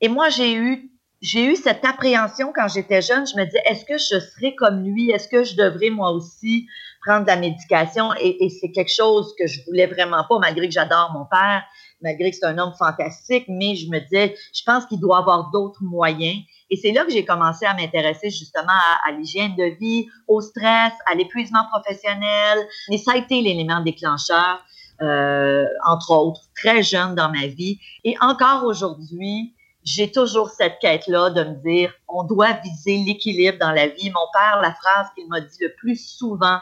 Et 0.00 0.08
moi, 0.08 0.28
j'ai 0.28 0.54
eu 0.54 0.90
j'ai 1.20 1.44
eu 1.44 1.56
cette 1.56 1.84
appréhension 1.84 2.52
quand 2.54 2.68
j'étais 2.68 3.02
jeune. 3.02 3.26
Je 3.26 3.36
me 3.36 3.44
disais, 3.44 3.62
est-ce 3.66 3.84
que 3.84 3.98
je 3.98 4.24
serai 4.24 4.54
comme 4.54 4.84
lui? 4.84 5.10
Est-ce 5.10 5.28
que 5.28 5.42
je 5.42 5.56
devrais 5.56 5.90
moi 5.90 6.12
aussi 6.12 6.66
prendre 7.04 7.22
de 7.22 7.26
la 7.26 7.36
médication? 7.36 8.14
Et, 8.20 8.44
et 8.44 8.48
c'est 8.48 8.70
quelque 8.70 8.92
chose 8.94 9.34
que 9.38 9.46
je 9.46 9.64
voulais 9.66 9.86
vraiment 9.86 10.24
pas, 10.28 10.38
malgré 10.38 10.68
que 10.68 10.72
j'adore 10.72 11.10
mon 11.12 11.24
père, 11.24 11.64
malgré 12.02 12.30
que 12.30 12.36
c'est 12.36 12.46
un 12.46 12.58
homme 12.58 12.74
fantastique, 12.78 13.46
mais 13.48 13.74
je 13.74 13.90
me 13.90 13.98
disais, 13.98 14.36
je 14.54 14.62
pense 14.64 14.86
qu'il 14.86 15.00
doit 15.00 15.18
avoir 15.18 15.50
d'autres 15.50 15.82
moyens. 15.82 16.36
Et 16.70 16.76
c'est 16.76 16.92
là 16.92 17.04
que 17.04 17.10
j'ai 17.10 17.24
commencé 17.24 17.64
à 17.66 17.74
m'intéresser 17.74 18.30
justement 18.30 18.78
à, 19.06 19.12
l'hygiène 19.12 19.54
de 19.56 19.76
vie, 19.78 20.08
au 20.26 20.40
stress, 20.40 20.92
à 21.06 21.14
l'épuisement 21.14 21.64
professionnel. 21.70 22.58
Et 22.90 22.98
ça 22.98 23.12
a 23.12 23.16
été 23.16 23.40
l'élément 23.40 23.80
déclencheur, 23.80 24.64
euh, 25.00 25.64
entre 25.86 26.12
autres, 26.12 26.42
très 26.54 26.82
jeune 26.82 27.14
dans 27.14 27.30
ma 27.30 27.46
vie. 27.46 27.78
Et 28.04 28.16
encore 28.20 28.64
aujourd'hui, 28.64 29.54
j'ai 29.84 30.10
toujours 30.10 30.50
cette 30.50 30.78
quête-là 30.80 31.30
de 31.30 31.44
me 31.44 31.54
dire, 31.62 31.92
on 32.08 32.22
doit 32.24 32.52
viser 32.52 32.98
l'équilibre 32.98 33.58
dans 33.58 33.72
la 33.72 33.86
vie. 33.86 34.10
Mon 34.10 34.26
père, 34.32 34.60
la 34.60 34.74
phrase 34.74 35.06
qu'il 35.14 35.28
m'a 35.28 35.40
dit 35.40 35.56
le 35.60 35.72
plus 35.78 35.96
souvent, 35.96 36.58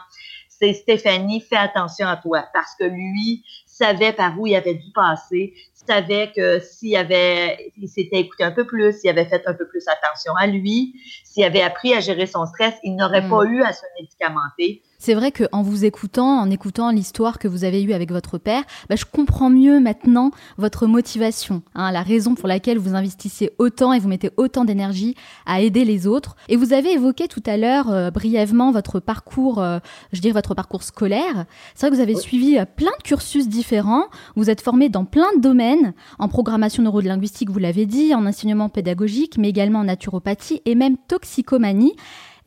c'est 0.49 0.73
Stéphanie, 0.73 1.41
fais 1.41 1.57
attention 1.57 2.07
à 2.07 2.17
toi, 2.17 2.45
parce 2.53 2.73
que 2.79 2.85
lui 2.85 3.43
savait 3.65 4.13
par 4.13 4.39
où 4.39 4.47
il 4.47 4.55
avait 4.55 4.73
dû 4.73 4.91
passer, 4.91 5.53
savait 5.87 6.31
que 6.35 6.59
s'il 6.59 6.95
avait, 6.95 7.71
il 7.77 7.87
s'était 7.87 8.17
écouté 8.17 8.43
un 8.43 8.51
peu 8.51 8.65
plus, 8.65 8.99
s'il 8.99 9.09
avait 9.09 9.25
fait 9.25 9.43
un 9.47 9.53
peu 9.53 9.67
plus 9.67 9.83
attention 9.87 10.33
à 10.35 10.47
lui, 10.47 10.93
s'il 11.23 11.43
avait 11.43 11.61
appris 11.61 11.93
à 11.93 11.99
gérer 11.99 12.27
son 12.27 12.45
stress, 12.45 12.75
il 12.83 12.95
n'aurait 12.95 13.21
hmm. 13.21 13.29
pas 13.29 13.43
eu 13.45 13.61
à 13.63 13.73
se 13.73 13.83
médicamenter. 13.99 14.83
C'est 14.99 15.13
vrai 15.13 15.31
qu'en 15.31 15.61
vous 15.61 15.85
écoutant, 15.85 16.39
en 16.39 16.49
écoutant 16.49 16.89
l'histoire 16.89 17.37
que 17.37 17.47
vous 17.47 17.63
avez 17.63 17.83
eue 17.83 17.93
avec 17.93 18.11
votre 18.11 18.39
père, 18.39 18.63
bah, 18.89 18.95
je 18.95 19.05
comprends 19.05 19.51
mieux 19.51 19.79
maintenant 19.79 20.31
votre 20.57 20.87
motivation, 20.87 21.61
hein, 21.75 21.91
la 21.91 22.01
raison 22.01 22.33
pour 22.33 22.47
laquelle 22.47 22.79
vous 22.79 22.95
investissez 22.95 23.51
autant 23.59 23.93
et 23.93 23.99
vous 23.99 24.07
mettez 24.07 24.31
autant 24.37 24.65
d'énergie 24.65 25.13
à 25.45 25.61
aider 25.61 25.85
les 25.85 26.07
autres. 26.07 26.35
Et 26.49 26.55
vous 26.55 26.73
avez 26.73 26.93
évoqué 26.93 27.27
tout 27.27 27.43
à 27.45 27.57
l'heure 27.57 27.91
euh, 27.91 28.09
brièvement 28.09 28.71
votre 28.71 28.99
parcours, 28.99 29.61
euh, 29.61 29.77
je 30.13 30.21
dirais 30.21 30.33
votre 30.33 30.55
parcours 30.55 30.81
scolaire. 30.81 31.45
C'est 31.75 31.85
vrai 31.85 31.91
que 31.91 31.95
vous 31.95 32.01
avez 32.01 32.15
suivi 32.15 32.57
euh, 32.57 32.65
plein 32.65 32.91
de 32.97 33.03
cursus 33.03 33.47
différents, 33.47 34.05
vous 34.35 34.49
êtes 34.49 34.61
formé 34.61 34.89
dans 34.89 35.05
plein 35.05 35.31
de 35.35 35.41
domaines, 35.41 35.93
en 36.17 36.27
programmation 36.27 36.81
neurolinguistique, 36.81 37.51
vous 37.51 37.59
l'avez 37.59 37.85
dit, 37.85 38.15
en 38.15 38.25
enseignement 38.25 38.67
pédagogique, 38.67 39.37
mais 39.37 39.49
également 39.49 39.79
en 39.79 39.83
naturopathie 39.83 40.63
et 40.65 40.73
même 40.73 40.97
toxicomanie. 41.07 41.93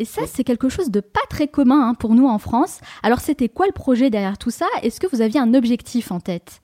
Et 0.00 0.06
ça, 0.06 0.22
c'est 0.26 0.44
quelque 0.44 0.70
chose 0.70 0.90
de 0.90 1.00
pas 1.00 1.20
très 1.28 1.46
commun 1.46 1.90
hein, 1.90 1.94
pour 1.94 2.14
nous 2.14 2.26
en 2.26 2.38
France. 2.38 2.80
Alors, 3.02 3.20
c'était 3.20 3.50
quoi 3.50 3.66
le 3.66 3.72
projet 3.72 4.08
derrière 4.08 4.38
tout 4.38 4.50
ça? 4.50 4.64
Est-ce 4.82 4.98
que 4.98 5.06
vous 5.06 5.20
aviez 5.20 5.38
un 5.38 5.52
objectif 5.52 6.10
en 6.10 6.20
tête? 6.20 6.62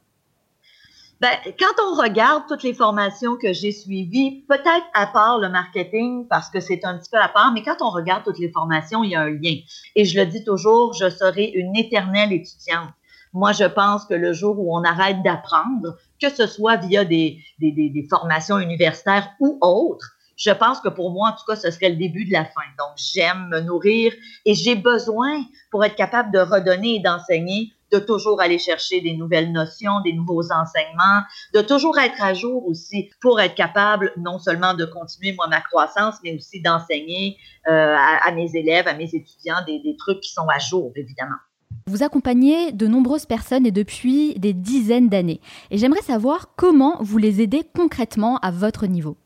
Ben, 1.21 1.33
quand 1.59 1.83
on 1.87 2.01
regarde 2.01 2.45
toutes 2.49 2.63
les 2.63 2.73
formations 2.73 3.37
que 3.37 3.53
j'ai 3.53 3.73
suivies, 3.73 4.47
peut-être 4.49 4.87
à 4.95 5.07
part 5.07 5.39
le 5.39 5.51
marketing, 5.51 6.27
parce 6.29 6.49
que 6.49 6.61
c'est 6.61 6.83
un 6.87 6.97
petit 6.97 7.11
peu 7.11 7.19
à 7.19 7.29
part, 7.29 7.53
mais 7.53 7.63
quand 7.63 7.77
on 7.83 7.91
regarde 7.91 8.25
toutes 8.25 8.39
les 8.39 8.51
formations, 8.51 9.05
il 9.05 9.11
y 9.11 9.15
a 9.15 9.21
un 9.21 9.31
lien. 9.31 9.57
Et 9.97 10.07
je 10.07 10.19
le 10.19 10.25
dis 10.25 10.43
toujours, 10.43 10.95
je 10.95 11.11
serai 11.11 11.45
une 11.45 11.77
éternelle 11.77 12.33
étudiante. 12.33 12.89
Moi, 13.35 13.53
je 13.53 13.65
pense 13.65 14.07
que 14.07 14.15
le 14.15 14.33
jour 14.33 14.59
où 14.59 14.75
on 14.75 14.83
arrête 14.83 15.23
d'apprendre, 15.23 15.99
que 16.23 16.31
ce 16.31 16.47
soit 16.47 16.77
via 16.77 17.05
des, 17.05 17.39
des, 17.59 17.71
des, 17.71 17.91
des 17.91 18.07
formations 18.09 18.59
universitaires 18.59 19.29
ou 19.41 19.59
autres, 19.61 20.16
je 20.37 20.51
pense 20.51 20.81
que 20.81 20.89
pour 20.89 21.11
moi, 21.11 21.31
en 21.31 21.33
tout 21.33 21.45
cas, 21.47 21.57
ce 21.57 21.71
serait 21.71 21.89
le 21.89 21.97
début 21.97 22.27
de 22.27 22.33
la 22.33 22.45
fin. 22.45 22.63
Donc, 22.79 22.97
j'aime 22.97 23.49
me 23.49 23.61
nourrir 23.61 24.13
et 24.45 24.55
j'ai 24.55 24.75
besoin, 24.75 25.43
pour 25.71 25.85
être 25.85 25.97
capable 25.97 26.33
de 26.33 26.39
redonner 26.39 26.97
et 26.97 27.01
d'enseigner, 27.01 27.73
de 27.93 27.99
toujours 27.99 28.41
aller 28.41 28.59
chercher 28.59 29.01
des 29.01 29.17
nouvelles 29.17 29.53
notions, 29.53 30.01
des 30.05 30.13
nouveaux 30.13 30.53
enseignements, 30.53 31.23
de 31.55 31.61
toujours 31.61 31.99
être 31.99 32.23
à 32.23 32.35
jour 32.35 32.67
aussi 32.67 33.11
pour 33.21 33.41
être 33.41 33.55
capable 33.55 34.13
non 34.17 34.39
seulement 34.39 34.75
de 34.75 34.85
continuer 34.85 35.33
moi 35.33 35.47
ma 35.47 35.61
croissance, 35.61 36.17
mais 36.25 36.35
aussi 36.35 36.61
d'enseigner 36.61 37.39
euh, 37.69 37.97
à, 37.97 38.31
mes 38.33 38.55
élèves, 38.55 38.89
à 38.89 38.95
mes 38.95 39.15
étudiants 39.15 39.65
des, 39.67 39.79
des 39.81 39.97
trucs 39.97 40.21
qui 40.21 40.33
sont 40.33 40.49
à 40.49 40.59
jour, 40.59 40.93
évidemment. 40.97 41.37
Vous 41.87 42.03
accompagnez 42.03 42.73
de 42.73 42.89
nombreuses 42.89 43.27
personnes 43.27 43.65
et 43.65 43.71
depuis 43.71 44.35
des 44.35 44.53
dizaines 44.53 45.09
d'années. 45.09 45.41
Et 45.71 45.79
j'aimerais 45.79 46.03
savoir 46.03 46.55
comment 46.57 46.97
vous 47.01 47.19
les 47.19 47.41
aidez 47.41 47.63
concrètement 47.63 48.39
à 48.39 48.51
votre 48.51 48.87
niveau. 48.87 49.17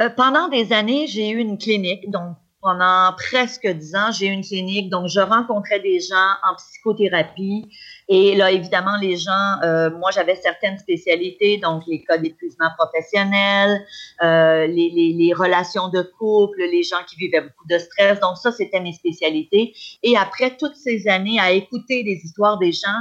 Euh, 0.00 0.10
pendant 0.10 0.48
des 0.48 0.72
années, 0.72 1.06
j'ai 1.06 1.30
eu 1.30 1.38
une 1.38 1.58
clinique, 1.58 2.10
donc 2.10 2.36
pendant 2.60 3.12
presque 3.16 3.66
dix 3.66 3.94
ans, 3.94 4.10
j'ai 4.12 4.26
eu 4.26 4.30
une 4.30 4.44
clinique, 4.44 4.90
donc 4.90 5.08
je 5.08 5.20
rencontrais 5.20 5.78
des 5.80 6.00
gens 6.00 6.34
en 6.44 6.56
psychothérapie. 6.56 7.68
Et 8.08 8.34
là, 8.34 8.50
évidemment, 8.50 8.96
les 9.00 9.16
gens, 9.16 9.60
euh, 9.62 9.90
moi, 9.90 10.10
j'avais 10.10 10.34
certaines 10.34 10.78
spécialités, 10.78 11.58
donc 11.58 11.84
les 11.86 12.02
cas 12.02 12.18
d'épuisement 12.18 12.68
professionnel, 12.76 13.84
euh, 14.22 14.66
les, 14.66 14.90
les, 14.90 15.12
les, 15.12 15.32
relations 15.32 15.88
de 15.88 16.02
couple, 16.02 16.58
les 16.58 16.82
gens 16.82 17.02
qui 17.06 17.16
vivaient 17.16 17.42
beaucoup 17.42 17.68
de 17.68 17.78
stress. 17.78 18.18
Donc 18.20 18.36
ça, 18.36 18.50
c'était 18.50 18.80
mes 18.80 18.92
spécialités. 18.92 19.72
Et 20.02 20.16
après 20.16 20.56
toutes 20.56 20.76
ces 20.76 21.06
années 21.06 21.38
à 21.38 21.52
écouter 21.52 22.02
les 22.02 22.20
histoires 22.24 22.58
des 22.58 22.72
gens, 22.72 23.00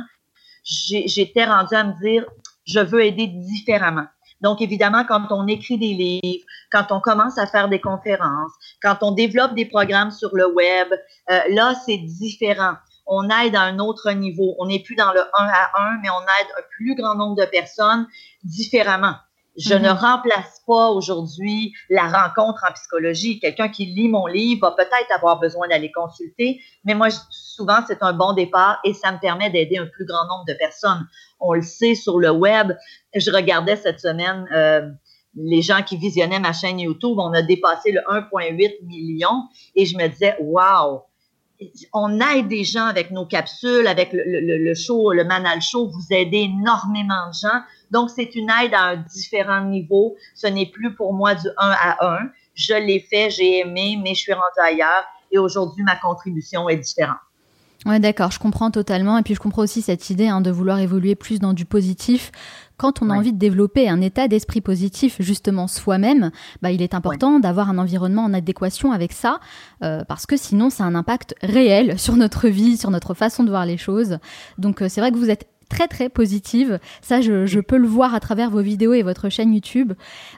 j'étais 0.63 1.45
rendue 1.45 1.75
à 1.75 1.83
me 1.83 1.99
dire, 1.99 2.25
je 2.65 2.79
veux 2.79 3.03
aider 3.03 3.27
différemment. 3.27 4.05
Donc, 4.41 4.62
évidemment, 4.62 5.03
quand 5.06 5.27
on 5.32 5.48
écrit 5.48 5.77
des 5.77 5.94
livres, 5.94 6.46
quand 6.72 6.91
on 6.91 7.00
commence 7.00 7.38
à 7.38 7.48
faire 7.48 7.70
des 7.70 7.82
conférences, 7.82 8.51
quand 8.82 8.98
on 9.01 9.12
développe 9.12 9.56
des 9.56 9.65
programmes 9.65 10.12
sur 10.12 10.29
le 10.34 10.48
web, 10.53 10.88
euh, 11.29 11.39
là, 11.50 11.74
c'est 11.86 11.98
différent. 11.98 12.74
On 13.06 13.29
aide 13.29 13.56
à 13.56 13.62
un 13.62 13.79
autre 13.79 14.12
niveau. 14.12 14.56
On 14.60 14.67
n'est 14.67 14.84
plus 14.84 14.96
dans 14.96 15.13
le 15.13 15.22
1 15.22 15.25
à 15.34 15.72
1, 15.75 16.00
mais 16.01 16.10
on 16.10 16.22
aide 16.22 16.48
un 16.58 16.63
plus 16.77 16.96
grand 16.96 17.15
nombre 17.15 17.36
de 17.36 17.46
personnes 17.46 18.06
différemment. 18.44 19.15
Je 19.58 19.74
ne 19.74 19.89
mm-hmm. 19.89 19.98
remplace 19.98 20.62
pas 20.67 20.89
aujourd'hui 20.89 21.74
la 21.89 22.08
rencontre 22.08 22.63
en 22.70 22.74
psychologie. 22.74 23.39
Quelqu'un 23.39 23.70
qui 23.70 23.86
lit 23.86 24.08
mon 24.08 24.27
livre 24.27 24.62
va 24.62 24.75
peut-être 24.75 25.12
avoir 25.12 25.39
besoin 25.39 25.67
d'aller 25.67 25.91
consulter, 25.91 26.62
mais 26.84 26.94
moi, 26.94 27.08
souvent, 27.32 27.79
c'est 27.88 28.03
un 28.03 28.13
bon 28.13 28.34
départ 28.34 28.79
et 28.84 28.94
ça 28.94 29.12
me 29.12 29.17
permet 29.17 29.50
d'aider 29.50 29.79
un 29.79 29.88
plus 29.88 30.06
grand 30.06 30.25
nombre 30.27 30.46
de 30.48 30.53
personnes. 30.53 31.08
On 31.39 31.53
le 31.53 31.62
sait 31.62 31.96
sur 31.96 32.20
le 32.20 32.32
web. 32.32 32.74
Je 33.15 33.32
regardais 33.32 33.75
cette 33.75 34.00
semaine 34.00 34.48
euh, 34.53 34.89
les 35.36 35.62
gens 35.62 35.84
qui 35.84 35.98
visionnaient 35.98 36.39
ma 36.39 36.53
chaîne 36.53 36.79
YouTube. 36.79 37.17
On 37.17 37.34
a 37.34 37.41
dépassé 37.41 37.91
le 37.91 38.01
1,8 38.01 38.86
million 38.86 39.44
et 39.75 39.86
je 39.86 39.98
me 39.98 40.08
disais, 40.08 40.36
wow, 40.39 41.03
on 41.94 42.20
aide 42.20 42.48
des 42.48 42.63
gens 42.63 42.86
avec 42.86 43.12
nos 43.12 43.25
capsules, 43.25 43.88
avec 43.88 44.13
le, 44.13 44.24
le, 44.24 44.74
show, 44.75 45.12
le 45.12 45.24
Manal 45.24 45.62
Show. 45.62 45.88
Vous 45.88 46.13
aidez 46.13 46.41
énormément 46.41 47.27
de 47.29 47.34
gens. 47.34 47.62
Donc, 47.91 48.10
c'est 48.10 48.36
une 48.36 48.50
aide 48.63 48.74
à 48.74 48.84
un 48.89 48.98
différent 48.98 49.62
niveau. 49.62 50.15
Ce 50.36 50.48
n'est 50.48 50.67
plus 50.67 50.94
pour 50.96 51.13
moi 51.13 51.36
du 51.36 51.48
1 51.48 51.53
à 51.58 52.20
1. 52.20 52.29
Je 52.53 52.74
l'ai 52.74 53.00
fait, 53.00 53.29
j'ai 53.29 53.60
aimé, 53.60 54.00
mais 54.01 54.13
je 54.13 54.22
suis 54.22 54.34
rendue 54.34 54.60
ailleurs. 54.62 55.03
Et 55.32 55.38
aujourd'hui, 55.38 55.84
ma 55.84 55.96
contribution 55.96 56.70
est 56.70 56.77
différente. 56.77 57.17
Ouais, 57.88 58.01
d'accord, 58.01 58.32
je 58.32 58.39
comprends 58.39 58.70
totalement. 58.70 59.17
Et 59.17 59.24
puis 59.24 59.34
je 59.34 59.39
comprends 59.39 59.62
aussi 59.62 59.82
cette 59.82 60.10
idée 60.10 60.27
hein, 60.27 60.41
de 60.41 60.51
vouloir 60.51 60.79
évoluer 60.79 61.15
plus 61.15 61.39
dans 61.39 61.53
du 61.53 61.63
positif. 61.65 62.32
Quand 62.75 63.01
on 63.01 63.10
a 63.10 63.15
envie 63.15 63.34
de 63.34 63.39
développer 63.39 63.89
un 63.89 64.01
état 64.01 64.27
d'esprit 64.27 64.62
positif, 64.62 65.15
justement 65.20 65.67
soi-même, 65.67 66.32
bah, 66.62 66.70
il 66.72 66.84
est 66.84 66.94
important 66.94 67.39
d'avoir 67.39 67.70
un 67.70 67.79
environnement 67.79 68.24
en 68.24 68.34
adéquation 68.34 68.91
avec 68.91 69.13
ça, 69.13 69.39
euh, 69.84 70.03
parce 70.03 70.27
que 70.27 70.38
sinon, 70.38 70.70
ça 70.70 70.84
a 70.84 70.88
un 70.88 70.94
impact 70.94 71.34
réel 71.41 71.98
sur 71.98 72.15
notre 72.17 72.50
vie, 72.50 72.77
sur 72.77 72.91
notre 72.91 73.15
façon 73.15 73.44
de 73.44 73.50
voir 73.50 73.65
les 73.65 73.77
choses. 73.77 74.20
Donc, 74.60 74.84
euh, 74.84 74.89
c'est 74.89 75.01
vrai 75.01 75.12
que 75.12 75.17
vous 75.17 75.32
êtes 75.32 75.48
très 75.67 75.88
très 75.88 76.09
positive. 76.09 76.79
Ça, 77.01 77.21
je, 77.21 77.59
peux 77.59 77.77
le 77.77 77.88
voir 77.88 78.15
à 78.15 78.19
travers 78.19 78.50
vos 78.50 78.62
vidéos 78.62 78.93
et 78.93 79.03
votre 79.03 79.29
chaîne 79.29 79.53
YouTube. 79.53 79.93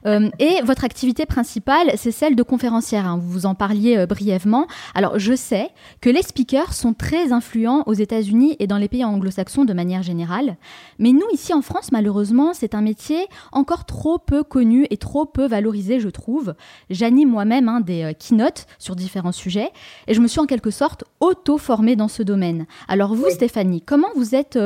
Euh, 0.05 0.29
et 0.39 0.61
votre 0.63 0.83
activité 0.83 1.25
principale, 1.25 1.91
c'est 1.95 2.11
celle 2.11 2.35
de 2.35 2.43
conférencière. 2.43 3.05
Hein. 3.05 3.17
Vous 3.21 3.29
vous 3.29 3.45
en 3.45 3.55
parliez 3.55 3.97
euh, 3.97 4.05
brièvement. 4.05 4.67
Alors, 4.95 5.19
je 5.19 5.35
sais 5.35 5.69
que 6.01 6.09
les 6.09 6.21
speakers 6.21 6.73
sont 6.73 6.93
très 6.93 7.31
influents 7.31 7.83
aux 7.85 7.93
États-Unis 7.93 8.55
et 8.59 8.67
dans 8.67 8.77
les 8.77 8.87
pays 8.87 9.05
anglo-saxons 9.05 9.65
de 9.65 9.73
manière 9.73 10.03
générale. 10.03 10.57
Mais 10.97 11.11
nous, 11.11 11.27
ici 11.33 11.53
en 11.53 11.61
France, 11.61 11.91
malheureusement, 11.91 12.53
c'est 12.53 12.75
un 12.75 12.81
métier 12.81 13.27
encore 13.51 13.85
trop 13.85 14.17
peu 14.17 14.43
connu 14.43 14.87
et 14.89 14.97
trop 14.97 15.25
peu 15.25 15.47
valorisé, 15.47 15.99
je 15.99 16.09
trouve. 16.09 16.53
J'anime 16.89 17.29
moi-même 17.29 17.69
hein, 17.69 17.81
des 17.81 18.03
euh, 18.03 18.13
keynotes 18.13 18.65
sur 18.77 18.95
différents 18.95 19.31
sujets 19.31 19.71
et 20.07 20.13
je 20.13 20.21
me 20.21 20.27
suis 20.27 20.39
en 20.39 20.45
quelque 20.45 20.71
sorte 20.71 21.03
auto-formée 21.19 21.95
dans 21.95 22.07
ce 22.07 22.23
domaine. 22.23 22.65
Alors 22.87 23.13
vous, 23.13 23.29
Stéphanie, 23.29 23.81
comment 23.81 24.07
vous 24.15 24.35
êtes 24.35 24.57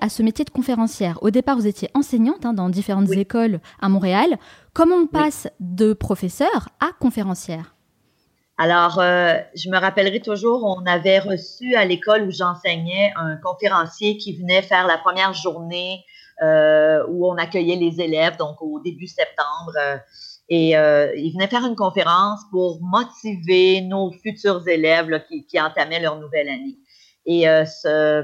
à 0.00 0.08
ce 0.08 0.22
métier 0.22 0.46
de 0.46 0.50
conférencière 0.50 1.18
Au 1.20 1.28
départ, 1.28 1.56
vous 1.56 1.66
étiez 1.66 1.90
enseignante 1.92 2.46
hein, 2.46 2.54
dans 2.54 2.70
différentes 2.70 3.10
écoles 3.10 3.60
à 3.82 3.90
Montréal. 3.90 4.38
Comment 4.72 4.96
on 4.96 5.06
passe 5.06 5.46
de 5.60 5.92
professeur 5.92 6.70
à 6.80 6.90
conférencière? 6.98 7.74
Alors, 8.56 8.98
euh, 8.98 9.34
je 9.54 9.68
me 9.68 9.78
rappellerai 9.78 10.20
toujours, 10.20 10.64
on 10.64 10.86
avait 10.86 11.18
reçu 11.18 11.74
à 11.74 11.84
l'école 11.84 12.22
où 12.22 12.30
j'enseignais 12.30 13.12
un 13.16 13.36
conférencier 13.36 14.16
qui 14.16 14.34
venait 14.38 14.62
faire 14.62 14.86
la 14.86 14.96
première 14.96 15.34
journée 15.34 16.02
euh, 16.42 17.04
où 17.10 17.30
on 17.30 17.36
accueillait 17.36 17.76
les 17.76 18.00
élèves, 18.00 18.38
donc 18.38 18.56
au 18.62 18.80
début 18.80 19.06
septembre. 19.06 19.74
Euh, 19.78 19.98
et 20.48 20.70
il 20.70 21.32
venait 21.34 21.48
faire 21.48 21.66
une 21.66 21.76
conférence 21.76 22.40
pour 22.50 22.78
motiver 22.82 23.82
nos 23.82 24.12
futurs 24.12 24.66
élèves 24.66 25.22
qui, 25.28 25.46
qui, 25.46 25.60
entamaient 25.60 26.00
leur 26.00 26.18
nouvelle 26.18 26.48
année. 26.48 26.78
Et 27.24 27.44
ce, 27.64 28.22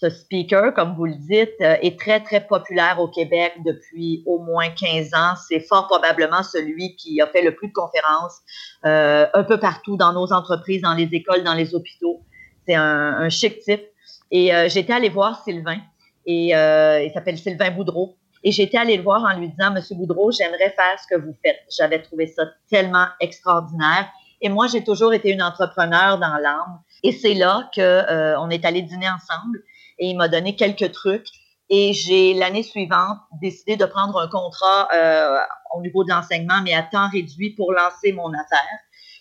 ce 0.00 0.10
speaker, 0.10 0.72
comme 0.74 0.94
vous 0.94 1.06
le 1.06 1.14
dites, 1.14 1.54
euh, 1.60 1.76
est 1.82 1.98
très, 1.98 2.20
très 2.20 2.46
populaire 2.46 3.00
au 3.00 3.08
Québec 3.08 3.54
depuis 3.64 4.22
au 4.26 4.38
moins 4.38 4.68
15 4.68 5.12
ans. 5.14 5.34
C'est 5.48 5.60
fort 5.60 5.88
probablement 5.88 6.42
celui 6.44 6.94
qui 6.94 7.20
a 7.20 7.26
fait 7.26 7.42
le 7.42 7.54
plus 7.54 7.68
de 7.68 7.72
conférences 7.72 8.38
euh, 8.84 9.26
un 9.34 9.42
peu 9.42 9.58
partout 9.58 9.96
dans 9.96 10.12
nos 10.12 10.32
entreprises, 10.32 10.82
dans 10.82 10.94
les 10.94 11.08
écoles, 11.12 11.42
dans 11.42 11.54
les 11.54 11.74
hôpitaux. 11.74 12.20
C'est 12.66 12.76
un, 12.76 13.28
chic 13.28 13.58
type. 13.60 13.82
Et 14.30 14.54
euh, 14.54 14.68
j'étais 14.68 14.92
allée 14.92 15.08
voir 15.08 15.42
Sylvain, 15.42 15.80
et 16.26 16.50
il 16.50 17.10
s'appelle 17.12 17.38
Sylvain 17.38 17.70
Boudreau. 17.70 18.16
Et 18.44 18.52
j'étais 18.52 18.78
allée 18.78 18.96
le 18.96 19.02
voir 19.02 19.24
en 19.24 19.36
lui 19.36 19.48
disant, 19.48 19.72
Monsieur 19.72 19.96
Boudreau, 19.96 20.30
j'aimerais 20.30 20.70
faire 20.70 20.96
ce 21.02 21.08
que 21.12 21.20
vous 21.20 21.34
faites. 21.42 21.58
J'avais 21.76 22.00
trouvé 22.00 22.28
ça 22.28 22.44
tellement 22.70 23.06
extraordinaire. 23.18 24.08
Et 24.40 24.48
moi, 24.48 24.68
j'ai 24.68 24.84
toujours 24.84 25.12
été 25.12 25.30
une 25.32 25.42
entrepreneur 25.42 26.18
dans 26.18 26.36
l'âme. 26.36 26.78
Et 27.02 27.10
c'est 27.10 27.34
là 27.34 27.68
que 27.74 28.36
on 28.38 28.48
est 28.50 28.64
allé 28.64 28.82
dîner 28.82 29.08
ensemble 29.08 29.64
et 29.98 30.08
il 30.08 30.16
m'a 30.16 30.28
donné 30.28 30.56
quelques 30.56 30.92
trucs. 30.92 31.26
Et 31.70 31.92
j'ai 31.92 32.32
l'année 32.32 32.62
suivante 32.62 33.18
décidé 33.42 33.76
de 33.76 33.84
prendre 33.84 34.18
un 34.18 34.28
contrat 34.28 34.88
euh, 34.94 35.38
au 35.76 35.82
niveau 35.82 36.02
de 36.02 36.10
l'enseignement, 36.10 36.62
mais 36.64 36.72
à 36.72 36.82
temps 36.82 37.08
réduit 37.10 37.50
pour 37.50 37.72
lancer 37.72 38.12
mon 38.12 38.32
affaire. 38.32 38.78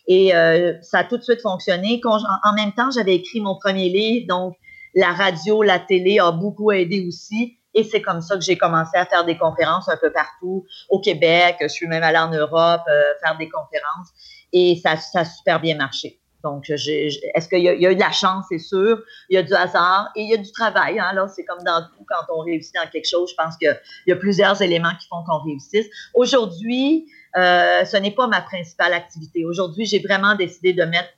Et 0.08 0.34
euh, 0.34 0.74
ça 0.82 1.00
a 1.00 1.04
tout 1.04 1.18
de 1.18 1.24
suite 1.24 1.42
fonctionné. 1.42 2.00
en, 2.06 2.54
même 2.54 2.72
temps, 2.72 2.90
j'avais 2.92 3.16
écrit 3.16 3.42
mon 3.42 3.58
premier 3.58 3.90
livre, 3.90 4.28
donc 4.30 4.56
la 4.96 5.12
radio, 5.12 5.62
la 5.62 5.80
télé 5.80 6.20
a 6.20 6.32
beaucoup 6.32 6.72
aidé 6.72 7.06
aussi. 7.06 7.58
Et 7.74 7.84
c'est 7.84 8.02
comme 8.02 8.22
ça 8.22 8.36
que 8.36 8.42
j'ai 8.42 8.58
commencé 8.58 8.98
à 8.98 9.06
faire 9.06 9.26
des 9.26 9.38
conférences 9.38 9.90
un 9.90 9.98
peu 9.98 10.12
partout 10.12 10.66
au 10.90 11.00
Québec. 11.00 11.58
Je 11.62 11.68
suis 11.68 11.88
même 11.88 12.02
allée 12.02 12.18
en 12.18 12.32
Europe 12.32 12.82
euh, 12.88 13.04
faire 13.22 13.38
des 13.38 13.50
conférences 13.50 14.10
et 14.54 14.80
ça, 14.82 14.96
ça 14.98 15.20
a 15.20 15.26
super 15.26 15.60
bien 15.60 15.76
marché. 15.76 16.20
Donc, 16.44 16.70
est-ce 16.70 17.50
qu'il 17.50 17.60
y, 17.60 17.68
a 17.68 17.92
eu 17.92 17.96
de 17.96 18.00
la 18.00 18.12
chance, 18.12 18.46
c'est 18.50 18.60
sûr. 18.60 19.02
Il 19.30 19.36
y 19.36 19.38
a 19.38 19.44
du 19.44 19.54
hasard 19.54 20.10
et 20.16 20.22
il 20.22 20.30
y 20.30 20.34
a 20.34 20.38
du 20.38 20.52
travail. 20.52 21.00
Hein. 21.00 21.28
c'est 21.36 21.44
comme 21.46 21.64
dans 21.64 21.82
tout, 21.82 22.06
quand 22.08 22.34
on 22.34 22.42
réussit 22.42 22.74
dans 22.76 22.90
quelque 22.90 23.10
chose, 23.10 23.32
je 23.32 23.36
pense 23.36 23.58
qu'il 23.58 23.76
y 24.06 24.12
a 24.12 24.16
plusieurs 24.16 24.62
éléments 24.62 24.94
qui 25.00 25.08
font 25.08 25.24
qu'on 25.28 25.44
réussisse. 25.44 25.88
Aujourd'hui, 26.14 27.08
euh, 27.36 27.84
ce 27.86 27.98
n'est 27.98 28.12
pas 28.12 28.28
ma 28.28 28.42
principale 28.42 28.94
activité. 28.94 29.46
Aujourd'hui, 29.46 29.86
j'ai 29.86 30.00
vraiment 30.00 30.36
décidé 30.36 30.74
de 30.74 30.84
mettre 30.84 31.10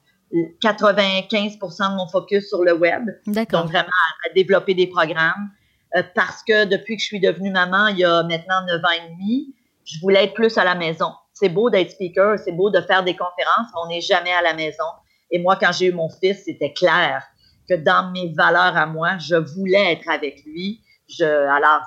95% 0.61 1.91
de 1.91 1.95
mon 1.95 2.07
focus 2.07 2.47
sur 2.47 2.63
le 2.63 2.73
web. 2.73 3.09
Donc, 3.25 3.49
vraiment 3.49 3.89
à, 4.25 4.33
développer 4.33 4.73
des 4.73 4.87
programmes. 4.87 5.51
Euh, 5.95 6.03
parce 6.13 6.43
que 6.43 6.65
depuis 6.65 6.97
que 6.97 7.01
je 7.01 7.07
suis 7.07 7.19
devenue 7.19 7.49
maman, 7.49 7.87
il 7.87 7.97
y 7.97 8.05
a 8.05 8.23
maintenant 8.23 8.63
9 8.67 8.83
ans 8.83 8.89
et 8.91 9.09
demi, 9.11 9.55
je 9.85 9.99
voulais 9.99 10.25
être 10.25 10.33
plus 10.33 10.55
à 10.57 10.63
la 10.63 10.75
maison. 10.75 11.11
C'est 11.33 11.49
beau 11.49 11.69
d'être 11.69 11.91
speaker, 11.91 12.37
c'est 12.37 12.51
beau 12.51 12.69
de 12.69 12.79
faire 12.81 13.03
des 13.03 13.15
conférences, 13.15 13.67
mais 13.73 13.81
on 13.83 13.87
n'est 13.87 14.01
jamais 14.01 14.31
à 14.31 14.41
la 14.41 14.53
maison. 14.53 14.85
Et 15.31 15.39
moi, 15.39 15.55
quand 15.55 15.71
j'ai 15.71 15.87
eu 15.87 15.93
mon 15.93 16.09
fils, 16.09 16.43
c'était 16.45 16.73
clair 16.73 17.23
que 17.69 17.75
dans 17.75 18.11
mes 18.11 18.33
valeurs 18.33 18.75
à 18.75 18.85
moi, 18.85 19.17
je 19.17 19.35
voulais 19.35 19.93
être 19.93 20.09
avec 20.09 20.43
lui. 20.45 20.81
Je, 21.07 21.23
alors, 21.23 21.81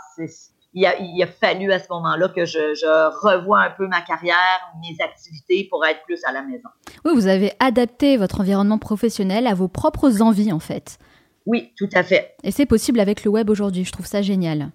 il 0.75 0.87
a, 0.87 0.99
il 0.99 1.23
a, 1.23 1.27
fallu 1.27 1.73
à 1.73 1.79
ce 1.79 1.87
moment-là 1.91 2.29
que 2.29 2.45
je, 2.45 2.75
je 2.75 3.27
revoie 3.27 3.61
un 3.61 3.71
peu 3.71 3.87
ma 3.89 4.01
carrière, 4.01 4.61
mes 4.81 5.05
activités 5.05 5.67
pour 5.69 5.85
être 5.85 6.03
plus 6.05 6.21
à 6.25 6.33
la 6.33 6.43
maison. 6.43 6.69
Oui, 7.05 7.13
vous 7.15 7.27
avez 7.27 7.53
adapté 7.59 8.17
votre 8.17 8.41
environnement 8.41 8.79
professionnel 8.79 9.47
à 9.47 9.55
vos 9.55 9.69
propres 9.69 10.23
envies, 10.23 10.53
en 10.53 10.61
fait. 10.61 10.99
Oui, 11.47 11.73
tout 11.77 11.89
à 11.95 12.03
fait. 12.03 12.37
Et 12.45 12.53
c'est 12.53 12.67
possible 12.67 13.01
avec 13.01 13.25
le 13.25 13.31
web 13.31 13.51
aujourd'hui. 13.51 13.85
Je 13.85 13.93
trouve 13.93 14.07
ça 14.07 14.23
génial. 14.23 14.71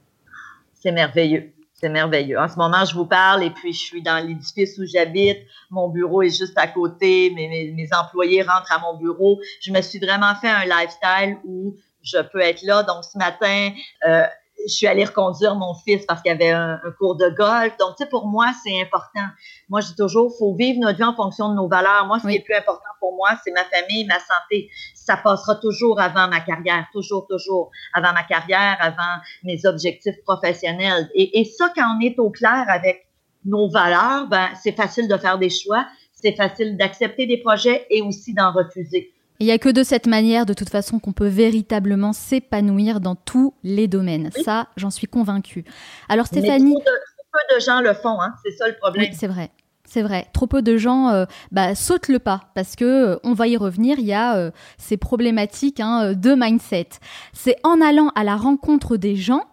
C'est 0.74 0.91
merveilleux. 0.91 1.53
C'est 1.79 1.89
merveilleux. 1.89 2.39
En 2.39 2.48
ce 2.48 2.55
moment, 2.55 2.86
je 2.86 2.96
vous 2.96 3.05
parle 3.05 3.43
et 3.43 3.51
puis 3.51 3.72
je 3.72 3.77
suis 3.77 4.01
dans 4.01 4.25
l'édifice 4.25 4.79
où 4.79 4.86
j'habite. 4.88 5.38
Mon 5.69 5.89
bureau 5.89 6.24
est 6.24 6.36
juste 6.36 6.57
à 6.57 6.65
côté. 6.65 7.29
Mes, 7.36 7.72
mes, 7.72 7.89
employés 7.93 8.41
rentrent 8.41 8.72
à 8.72 8.79
mon 8.79 8.98
bureau. 8.98 9.39
Je 9.62 9.72
me 9.72 9.79
suis 9.84 10.00
vraiment 10.00 10.34
fait 10.34 10.50
un 10.50 10.65
lifestyle 10.65 11.38
où 11.46 11.75
je 12.01 12.17
peux 12.31 12.39
être 12.39 12.63
là. 12.63 12.81
Donc, 12.81 13.03
ce 13.03 13.15
matin, 13.19 13.72
euh, 14.07 14.24
je 14.66 14.74
suis 14.74 14.88
allée 14.88 15.06
reconduire 15.06 15.56
mon 15.56 15.74
fils 15.74 16.06
parce 16.06 16.22
qu'il 16.22 16.32
y 16.32 16.36
avait 16.36 16.52
un, 16.52 16.80
cours 16.98 17.16
de 17.16 17.30
golf. 17.30 17.76
Donc, 17.78 17.96
tu 17.96 18.04
sais, 18.04 18.10
pour 18.10 18.28
moi, 18.28 18.52
c'est 18.64 18.82
important. 18.82 19.28
Moi, 19.70 19.82
je 19.82 19.88
dis 19.88 19.96
toujours, 19.96 20.34
faut 20.38 20.56
vivre 20.56 20.80
notre 20.80 20.98
vie 20.98 21.04
en 21.04 21.16
fonction 21.16 21.50
de 21.50 21.56
nos 21.56 21.68
valeurs. 21.68 22.06
Moi, 22.08 22.20
ce 22.20 22.28
qui 22.28 22.36
est 22.36 22.44
plus 22.44 22.56
important 22.56 22.90
pour 23.00 23.16
moi, 23.16 23.30
c'est 23.44 23.52
ma 23.52 23.64
famille, 23.66 24.06
ma 24.06 24.20
santé. 24.20 24.70
Ça 24.96 25.18
passera 25.18 25.56
toujours 25.56 26.00
avant 26.00 26.28
ma 26.28 26.40
carrière, 26.40 26.86
toujours, 26.92 27.28
toujours 27.28 27.72
avant 27.94 28.14
ma 28.14 28.24
carrière, 28.24 28.78
avant 28.80 29.22
mes 29.44 29.66
objectifs 29.66 30.22
professionnels. 30.24 31.10
Et, 31.14 31.40
et 31.40 31.46
ça, 31.46 31.72
quand 31.76 31.98
on 31.98 32.02
est 32.02 32.18
au 32.20 32.30
clair 32.30 32.66
avec 32.68 33.08
nos 33.46 33.70
valeurs, 33.70 34.28
ben, 34.28 34.50
c'est 34.62 34.76
facile 34.76 35.08
de 35.08 35.18
faire 35.18 35.38
des 35.38 35.50
choix. 35.50 35.86
C'est 36.14 36.36
facile 36.36 36.78
d'accepter 36.78 37.28
des 37.28 37.38
projets 37.38 37.86
et 37.90 38.02
aussi 38.02 38.34
d'en 38.34 38.52
refuser. 38.52 39.14
Il 39.39 39.46
n'y 39.46 39.51
a 39.51 39.58
que 39.58 39.70
de 39.70 39.84
cette 39.84 40.08
manière, 40.08 40.46
de 40.46 40.53
toute 40.53 40.70
façon, 40.70 41.00
qu'on 41.00 41.12
peut 41.12 41.27
véritablement 41.27 42.13
s'épanouir 42.13 43.00
dans 43.00 43.15
tous 43.15 43.53
les 43.63 43.88
domaines. 43.88 44.32
Ça, 44.44 44.67
j'en 44.77 44.89
suis 44.89 45.08
convaincue. 45.08 45.63
Alors, 46.10 46.25
Stéphanie. 46.25 46.74
trop, 46.74 46.84
peu 46.84 47.56
de 47.56 47.60
gens 47.60 47.82
le 47.82 47.94
font, 47.94 48.20
hein. 48.22 48.34
c'est 48.44 48.51
ça 48.51 48.67
le 48.67 48.75
problème. 48.75 49.08
Oui, 49.10 49.15
c'est 49.17 49.27
vrai. 49.27 49.51
C'est 49.89 50.01
vrai, 50.01 50.27
trop 50.34 50.48
peu 50.48 50.62
de 50.62 50.75
gens 50.75 51.10
euh, 51.12 51.24
bah, 51.53 51.74
sautent 51.74 52.10
le 52.10 52.20
pas 52.20 52.50
parce 52.56 52.75
que 52.75 52.84
euh, 52.84 53.20
on 53.24 53.32
va 53.32 53.48
y 53.48 53.56
revenir. 53.56 54.00
Il 54.00 54.06
y 54.06 54.13
a 54.13 54.36
euh, 54.36 54.51
ces 54.77 54.98
problématiques 54.98 55.79
hein, 55.79 56.12
de 56.12 56.36
mindset. 56.38 56.89
C'est 57.32 57.56
en 57.63 57.79
allant 57.79 58.12
à 58.13 58.25
la 58.25 58.36
rencontre 58.36 58.98
des 58.98 59.15
gens 59.15 59.46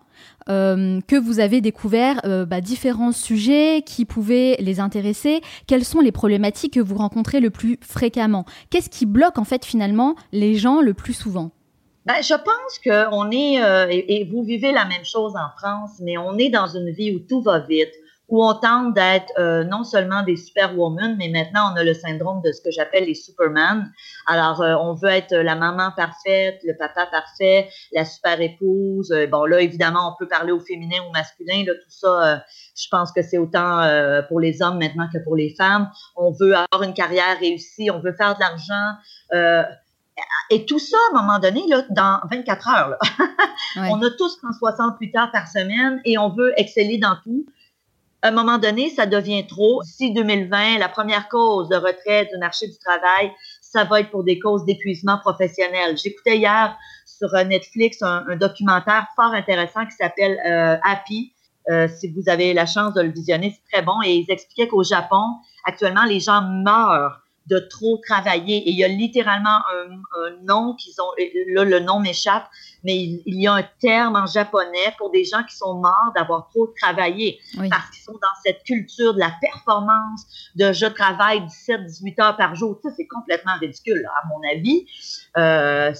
euh, 0.48 1.00
que 1.08 1.16
vous 1.16 1.40
avez 1.40 1.60
découvert 1.60 2.20
euh, 2.24 2.44
bah, 2.44 2.60
différents 2.60 3.12
sujets 3.12 3.82
qui 3.84 4.04
pouvaient 4.04 4.56
les 4.60 4.80
intéresser. 4.80 5.40
Quelles 5.66 5.84
sont 5.84 6.00
les 6.00 6.12
problématiques 6.12 6.74
que 6.74 6.80
vous 6.80 6.96
rencontrez 6.96 7.40
le 7.40 7.50
plus 7.50 7.78
fréquemment? 7.80 8.44
Qu'est-ce 8.70 8.90
qui 8.90 9.06
bloque 9.06 9.38
en 9.38 9.44
fait 9.44 9.64
finalement 9.64 10.16
les 10.32 10.54
gens 10.54 10.80
le 10.80 10.94
plus 10.94 11.14
souvent? 11.14 11.50
Ben, 12.06 12.16
je 12.20 12.34
pense 12.34 12.78
qu'on 12.84 13.30
est, 13.30 13.62
euh, 13.62 13.86
et, 13.90 14.28
vous 14.30 14.42
vivez 14.42 14.72
la 14.72 14.84
même 14.84 15.04
chose 15.04 15.34
en 15.36 15.48
France, 15.58 15.92
mais 16.00 16.18
on 16.18 16.36
est 16.36 16.50
dans 16.50 16.66
une 16.66 16.90
vie 16.90 17.16
où 17.16 17.18
tout 17.18 17.40
va 17.40 17.60
vite, 17.60 17.94
où 18.28 18.42
on 18.44 18.54
tente 18.54 18.94
d'être 18.94 19.32
euh, 19.38 19.64
non 19.64 19.84
seulement 19.84 20.22
des 20.22 20.36
superwomen, 20.36 21.16
mais 21.18 21.28
maintenant 21.28 21.72
on 21.72 21.76
a 21.76 21.84
le 21.84 21.94
syndrome 21.94 22.40
de 22.42 22.52
ce 22.52 22.62
que 22.62 22.70
j'appelle 22.70 23.04
les 23.04 23.14
superman. 23.14 23.90
Alors 24.26 24.62
euh, 24.62 24.74
on 24.80 24.94
veut 24.94 25.10
être 25.10 25.34
la 25.34 25.54
maman 25.54 25.90
parfaite, 25.94 26.60
le 26.64 26.74
papa 26.76 27.06
parfait, 27.06 27.68
la 27.92 28.04
super 28.04 28.40
épouse. 28.40 29.12
Euh, 29.12 29.26
bon 29.26 29.44
là 29.44 29.60
évidemment 29.60 30.12
on 30.12 30.16
peut 30.18 30.28
parler 30.28 30.52
au 30.52 30.60
féminin 30.60 30.96
ou 31.04 31.10
au 31.10 31.12
masculin, 31.12 31.64
là 31.66 31.74
tout 31.74 31.90
ça. 31.90 32.42
je 32.76 32.88
pense 32.90 33.12
que 33.12 33.22
c'est 33.22 33.38
autant 33.38 33.82
pour 34.28 34.40
les 34.40 34.62
hommes 34.62 34.78
maintenant 34.78 35.08
que 35.12 35.18
pour 35.22 35.36
les 35.36 35.54
femmes. 35.54 35.90
On 36.16 36.32
veut 36.32 36.54
avoir 36.54 36.82
une 36.82 36.94
carrière 36.94 37.38
réussie, 37.38 37.90
on 37.90 38.00
veut 38.00 38.14
faire 38.14 38.34
de 38.34 38.40
l'argent. 38.40 38.96
Et 40.50 40.64
tout 40.64 40.78
ça, 40.78 40.96
à 40.96 41.16
un 41.16 41.22
moment 41.22 41.38
donné, 41.40 41.64
là, 41.68 41.82
dans 41.90 42.20
24 42.30 42.68
heures, 42.68 42.88
là. 42.90 42.98
on 43.90 44.00
a 44.02 44.10
tous 44.10 44.38
68 44.58 45.16
heures 45.16 45.30
par 45.32 45.48
semaine 45.48 46.00
et 46.04 46.18
on 46.18 46.28
veut 46.28 46.52
exceller 46.56 46.98
dans 46.98 47.16
tout 47.24 47.46
à 48.24 48.28
un 48.28 48.30
moment 48.30 48.56
donné, 48.56 48.88
ça 48.88 49.04
devient 49.04 49.46
trop. 49.46 49.82
Si 49.82 50.14
2020, 50.14 50.78
la 50.78 50.88
première 50.88 51.28
cause 51.28 51.68
de 51.68 51.76
retrait 51.76 52.26
du 52.32 52.38
marché 52.38 52.66
du 52.66 52.78
travail, 52.78 53.30
ça 53.60 53.84
va 53.84 54.00
être 54.00 54.10
pour 54.10 54.24
des 54.24 54.38
causes 54.38 54.64
d'épuisement 54.64 55.18
professionnel. 55.18 55.98
J'écoutais 56.02 56.38
hier 56.38 56.74
sur 57.04 57.28
Netflix 57.44 58.00
un, 58.00 58.24
documentaire 58.36 59.08
fort 59.14 59.34
intéressant 59.34 59.84
qui 59.84 59.92
s'appelle 59.92 60.40
euh, 60.46 60.78
Happy. 60.82 61.34
Euh, 61.68 61.86
si 61.86 62.10
vous 62.12 62.30
avez 62.30 62.54
la 62.54 62.64
chance 62.64 62.94
de 62.94 63.02
le 63.02 63.10
visionner, 63.10 63.54
c'est 63.54 63.76
très 63.76 63.84
bon. 63.84 64.00
Et 64.06 64.14
ils 64.14 64.30
expliquaient 64.30 64.68
qu'au 64.68 64.82
Japon, 64.82 65.22
actuellement, 65.66 66.04
les 66.04 66.20
gens 66.20 66.40
meurent 66.40 67.20
de 67.46 67.58
trop 67.58 67.98
travailler. 67.98 68.56
Et 68.56 68.70
il 68.70 68.76
y 68.76 68.84
a 68.84 68.88
littéralement 68.88 69.48
un, 69.48 70.30
nom 70.42 70.74
qu'ils 70.74 70.94
ont, 71.00 71.10
là 71.54 71.64
le 71.64 71.80
nom 71.80 72.00
m'échappe, 72.00 72.48
mais 72.82 72.96
il, 72.96 73.40
y 73.40 73.46
a 73.46 73.54
un 73.54 73.62
terme 73.80 74.16
en 74.16 74.26
japonais 74.26 74.94
pour 74.98 75.10
des 75.10 75.24
gens 75.24 75.42
qui 75.42 75.56
sont 75.56 75.74
morts 75.74 76.12
d'avoir 76.14 76.48
trop 76.50 76.66
travaillé 76.80 77.38
parce 77.70 77.90
qu'ils 77.90 78.02
sont 78.02 78.12
dans 78.12 78.34
cette 78.44 78.62
culture 78.64 79.14
de 79.14 79.20
la 79.20 79.32
performance, 79.40 80.50
de 80.56 80.72
je 80.72 80.86
travaille 80.86 81.40
17-18 81.68 82.22
heures 82.22 82.36
par 82.36 82.54
jour. 82.54 82.78
Ça, 82.82 82.90
c'est 82.96 83.06
complètement 83.06 83.54
ridicule, 83.60 84.06
à 84.06 84.26
mon 84.28 84.40
avis. 84.56 84.86
Euh, 85.36 85.92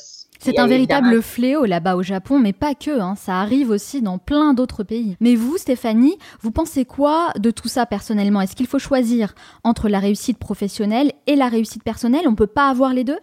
c'est 0.44 0.58
un 0.58 0.66
véritable 0.66 1.22
fléau 1.22 1.64
là-bas 1.64 1.96
au 1.96 2.02
Japon, 2.02 2.38
mais 2.38 2.52
pas 2.52 2.74
que, 2.74 3.00
hein. 3.00 3.14
ça 3.16 3.40
arrive 3.40 3.70
aussi 3.70 4.02
dans 4.02 4.18
plein 4.18 4.52
d'autres 4.52 4.82
pays. 4.82 5.16
Mais 5.20 5.36
vous, 5.36 5.56
Stéphanie, 5.56 6.18
vous 6.40 6.50
pensez 6.50 6.84
quoi 6.84 7.30
de 7.38 7.50
tout 7.50 7.68
ça 7.68 7.86
personnellement? 7.86 8.42
Est-ce 8.42 8.54
qu'il 8.54 8.66
faut 8.66 8.78
choisir 8.78 9.34
entre 9.64 9.88
la 9.88 10.00
réussite 10.00 10.38
professionnelle 10.38 11.12
et 11.26 11.34
la 11.34 11.48
réussite 11.48 11.82
personnelle? 11.82 12.24
On 12.26 12.32
ne 12.32 12.36
peut 12.36 12.46
pas 12.46 12.68
avoir 12.68 12.92
les 12.92 13.04
deux? 13.04 13.18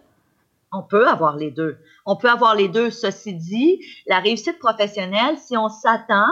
On 0.72 0.82
peut 0.82 1.06
avoir 1.06 1.36
les 1.36 1.52
deux. 1.52 1.78
On 2.06 2.16
peut 2.16 2.28
avoir 2.30 2.56
les 2.56 2.68
deux. 2.68 2.90
Ceci 2.90 3.34
dit, 3.34 3.78
la 4.08 4.18
réussite 4.18 4.58
professionnelle, 4.58 5.36
si 5.38 5.56
on 5.56 5.68
s'attend 5.68 6.26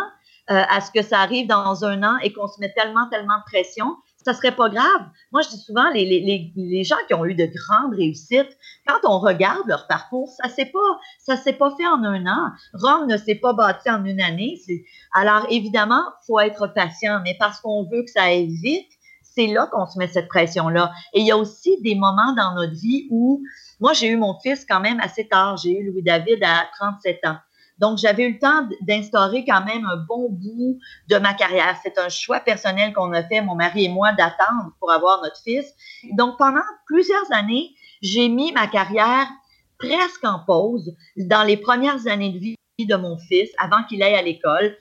euh, 0.50 0.62
à 0.68 0.81
ce 0.81 0.90
que 0.90 1.03
ça 1.03 1.20
arrive 1.20 1.46
dans 1.46 1.85
un 1.85 2.03
an 2.03 2.18
et 2.22 2.33
qu'on 2.33 2.48
se 2.48 2.59
met 2.59 2.72
tellement, 2.72 3.09
tellement 3.09 3.38
de 3.38 3.44
pression, 3.44 3.94
ça 4.25 4.35
serait 4.35 4.55
pas 4.55 4.69
grave. 4.69 5.07
Moi, 5.33 5.43
je 5.43 5.49
dis 5.49 5.59
souvent, 5.59 5.89
les, 5.91 6.85
gens 6.85 6.97
qui 7.07 7.15
ont 7.15 7.25
eu 7.25 7.35
de 7.35 7.47
grandes 7.47 7.95
réussites, 7.95 8.57
quand 8.87 8.99
on 9.05 9.19
regarde 9.19 9.67
leur 9.67 9.87
parcours, 9.87 10.29
ça 10.43 10.49
s'est 10.49 10.71
pas, 10.71 11.37
s'est 11.37 11.53
pas 11.55 11.75
fait 11.77 11.87
en 11.87 12.05
un 12.05 12.27
an. 12.27 12.51
Rome 12.75 13.07
ne 13.07 13.17
s'est 13.17 13.37
pas 13.37 13.53
bâti 13.53 13.91
en 13.91 14.05
une 14.05 14.21
année. 14.21 14.61
Alors, 15.15 15.47
évidemment, 15.51 16.03
faut 16.27 16.39
être 16.39 16.67
patient, 16.69 17.21
mais 17.25 17.37
parce 17.39 17.61
qu'on 17.61 17.85
veut 17.85 18.03
que 18.03 18.11
ça 18.11 18.25
aille 18.25 18.55
vite, 18.63 18.89
c'est 19.23 19.47
là 19.47 19.69
qu'on 19.73 19.87
se 19.87 19.99
met 19.99 20.09
cette 20.09 20.29
pression-là. 20.29 20.93
Et 21.15 21.21
il 21.21 21.27
y 21.27 21.31
a 21.31 21.37
aussi 21.37 21.81
des 21.83 21.95
moments 21.95 22.35
dans 22.35 22.55
notre 22.55 22.75
vie 22.75 23.07
où, 23.11 23.43
moi, 23.79 23.93
j'ai 23.93 24.09
eu 24.09 24.17
mon 24.17 24.39
fils 24.41 24.67
quand 24.69 24.81
même 24.81 25.01
assez 25.01 25.29
tard. 25.29 25.57
J'ai 25.57 25.79
eu 25.79 25.91
Louis-David 25.91 26.43
à 26.43 26.67
37 26.79 27.21
ans. 27.27 27.37
Donc, 27.81 27.99
j'avais 27.99 28.25
eu 28.25 28.33
le 28.35 28.38
temps 28.38 28.69
d'instaurer 28.83 29.45
quand 29.45 29.64
même 29.64 29.85
un 29.87 29.97
bon 29.97 30.29
bout 30.31 30.79
de 31.09 31.16
ma 31.16 31.35
carrière. 31.35 31.77
C'est 31.83 31.99
un 31.99 32.09
choix 32.09 32.40
personnel 32.40 32.93
qu'on 32.93 33.12
a 33.12 33.23
fait, 33.23 33.40
mon 33.40 33.55
mari 33.55 33.87
et 33.87 33.88
moi, 33.88 34.12
d'attendre 34.12 34.73
pour 34.79 34.93
avoir 34.93 35.23
notre 35.23 35.40
fils. 35.43 35.75
Donc, 36.12 36.37
pendant 36.38 36.61
plusieurs 36.87 37.33
années, 37.33 37.75
j'ai 38.03 38.29
mis 38.29 38.53
ma 38.53 38.66
carrière 38.66 39.27
presque 39.79 40.25
en 40.25 40.40
pause 40.40 40.95
dans 41.16 41.43
les 41.43 41.57
premières 41.57 42.07
années 42.07 42.33
de 42.33 42.38
vie 42.38 42.57
de 42.79 42.97
mon 42.97 43.19
fils 43.19 43.51
avant 43.59 43.83
qu'il 43.85 44.03
aille 44.03 44.14
à 44.14 44.23
l'école. 44.23 44.77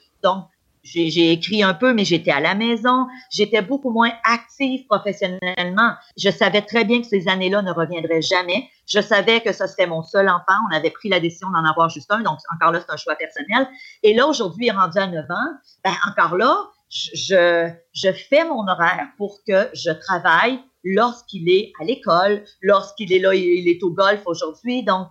J'ai 0.83 1.31
écrit 1.31 1.61
un 1.61 1.73
peu, 1.73 1.93
mais 1.93 2.05
j'étais 2.05 2.31
à 2.31 2.39
la 2.39 2.55
maison. 2.55 3.07
J'étais 3.31 3.61
beaucoup 3.61 3.91
moins 3.91 4.11
active 4.23 4.85
professionnellement. 4.87 5.93
Je 6.17 6.29
savais 6.29 6.61
très 6.61 6.85
bien 6.85 7.01
que 7.01 7.07
ces 7.07 7.27
années-là 7.27 7.61
ne 7.61 7.71
reviendraient 7.71 8.21
jamais. 8.21 8.69
Je 8.87 9.01
savais 9.01 9.41
que 9.41 9.51
ce 9.51 9.67
serait 9.67 9.87
mon 9.87 10.03
seul 10.03 10.29
enfant. 10.29 10.57
On 10.69 10.75
avait 10.75 10.89
pris 10.89 11.09
la 11.09 11.19
décision 11.19 11.49
d'en 11.51 11.63
avoir 11.63 11.89
juste 11.89 12.11
un. 12.11 12.21
Donc, 12.21 12.39
encore 12.53 12.71
là, 12.71 12.79
c'est 12.79 12.93
un 12.93 12.97
choix 12.97 13.15
personnel. 13.15 13.67
Et 14.03 14.13
là, 14.13 14.25
aujourd'hui, 14.25 14.71
rendu 14.71 14.97
à 14.97 15.07
9 15.07 15.25
ans. 15.29 15.57
Ben, 15.83 15.93
encore 16.07 16.37
là, 16.37 16.69
je, 16.89 17.69
je 17.93 18.11
fais 18.11 18.45
mon 18.45 18.67
horaire 18.67 19.07
pour 19.17 19.39
que 19.45 19.69
je 19.73 19.91
travaille 19.91 20.59
lorsqu'il 20.83 21.49
est 21.49 21.73
à 21.81 21.83
l'école, 21.83 22.43
lorsqu'il 22.61 23.13
est 23.13 23.19
là, 23.19 23.35
il 23.35 23.67
est 23.67 23.83
au 23.83 23.91
golf 23.91 24.21
aujourd'hui. 24.25 24.83
Donc, 24.83 25.07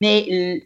mais 0.00 0.62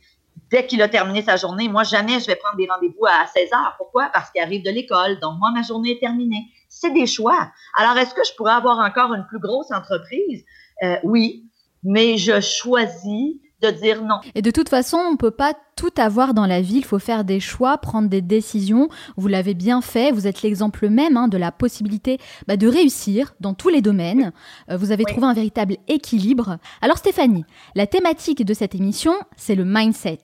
dès 0.50 0.66
qu'il 0.66 0.82
a 0.82 0.88
terminé 0.88 1.22
sa 1.22 1.36
journée, 1.36 1.68
moi, 1.68 1.84
jamais 1.84 2.20
je 2.20 2.26
vais 2.26 2.36
prendre 2.36 2.56
des 2.56 2.66
rendez-vous 2.68 3.06
à 3.06 3.26
16 3.26 3.52
heures. 3.52 3.74
Pourquoi? 3.78 4.10
Parce 4.12 4.30
qu'il 4.30 4.42
arrive 4.42 4.64
de 4.64 4.70
l'école. 4.70 5.18
Donc, 5.20 5.38
moi, 5.38 5.50
ma 5.54 5.62
journée 5.62 5.92
est 5.92 6.00
terminée. 6.00 6.46
C'est 6.68 6.92
des 6.92 7.06
choix. 7.06 7.50
Alors, 7.76 7.96
est-ce 7.96 8.14
que 8.14 8.24
je 8.24 8.34
pourrais 8.36 8.52
avoir 8.52 8.78
encore 8.78 9.14
une 9.14 9.26
plus 9.26 9.38
grosse 9.38 9.70
entreprise? 9.70 10.44
Euh, 10.82 10.96
oui, 11.04 11.44
mais 11.82 12.18
je 12.18 12.40
choisis 12.40 13.36
de 13.62 13.70
dire 13.70 14.02
non. 14.02 14.20
Et 14.34 14.42
de 14.42 14.50
toute 14.50 14.68
façon, 14.68 14.96
on 14.96 15.12
ne 15.12 15.16
peut 15.16 15.30
pas 15.30 15.54
tout 15.76 15.92
avoir 15.96 16.34
dans 16.34 16.46
la 16.46 16.60
vie. 16.60 16.76
Il 16.76 16.84
faut 16.84 16.98
faire 16.98 17.24
des 17.24 17.40
choix, 17.40 17.78
prendre 17.78 18.08
des 18.08 18.22
décisions. 18.22 18.88
Vous 19.16 19.28
l'avez 19.28 19.54
bien 19.54 19.80
fait. 19.80 20.12
Vous 20.12 20.26
êtes 20.26 20.42
l'exemple 20.42 20.88
même 20.88 21.16
hein, 21.16 21.28
de 21.28 21.38
la 21.38 21.52
possibilité 21.52 22.18
bah, 22.46 22.56
de 22.56 22.68
réussir 22.68 23.34
dans 23.40 23.54
tous 23.54 23.68
les 23.68 23.82
domaines. 23.82 24.32
Euh, 24.70 24.76
vous 24.76 24.92
avez 24.92 25.04
trouvé 25.04 25.26
un 25.26 25.34
véritable 25.34 25.76
équilibre. 25.88 26.58
Alors 26.82 26.98
Stéphanie, 26.98 27.44
la 27.74 27.86
thématique 27.86 28.44
de 28.44 28.54
cette 28.54 28.74
émission, 28.74 29.14
c'est 29.36 29.54
le 29.54 29.64
mindset. 29.64 30.18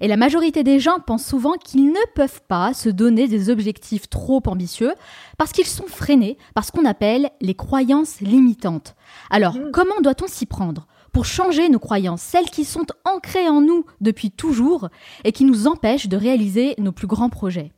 Et 0.00 0.08
la 0.08 0.16
majorité 0.16 0.62
des 0.62 0.80
gens 0.80 0.98
pensent 0.98 1.26
souvent 1.26 1.54
qu'ils 1.54 1.86
ne 1.86 2.12
peuvent 2.14 2.42
pas 2.48 2.74
se 2.74 2.88
donner 2.88 3.28
des 3.28 3.50
objectifs 3.50 4.08
trop 4.08 4.42
ambitieux 4.46 4.94
parce 5.38 5.52
qu'ils 5.52 5.66
sont 5.66 5.86
freinés 5.86 6.38
par 6.54 6.64
ce 6.64 6.72
qu'on 6.72 6.84
appelle 6.84 7.30
les 7.40 7.54
croyances 7.54 8.20
limitantes. 8.20 8.94
Alors, 9.30 9.54
mmh. 9.54 9.70
comment 9.72 10.00
doit-on 10.02 10.26
s'y 10.26 10.46
prendre? 10.46 10.86
Pour 11.12 11.24
changer 11.24 11.68
nos 11.68 11.78
croyances, 11.78 12.22
celles 12.22 12.50
qui 12.50 12.64
sont 12.64 12.86
ancrées 13.04 13.48
en 13.48 13.60
nous 13.60 13.84
depuis 14.00 14.30
toujours 14.30 14.88
et 15.24 15.32
qui 15.32 15.44
nous 15.44 15.66
empêchent 15.66 16.08
de 16.08 16.16
réaliser 16.16 16.74
nos 16.78 16.92
plus 16.92 17.06
grands 17.06 17.30
projets 17.30 17.72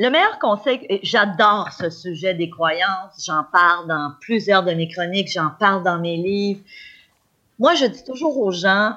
le 0.00 0.10
meilleur 0.10 0.38
conseil, 0.38 1.00
j'adore 1.02 1.72
ce 1.72 1.90
sujet 1.90 2.32
des 2.32 2.48
croyances, 2.48 3.24
j'en 3.26 3.42
parle 3.42 3.88
dans 3.88 4.12
plusieurs 4.20 4.62
de 4.62 4.72
mes 4.72 4.86
chroniques, 4.86 5.28
j'en 5.28 5.50
parle 5.50 5.82
dans 5.82 5.98
mes 5.98 6.16
livres. 6.16 6.60
Moi, 7.58 7.74
je 7.74 7.86
dis 7.86 8.04
toujours 8.04 8.38
aux 8.38 8.52
gens, 8.52 8.94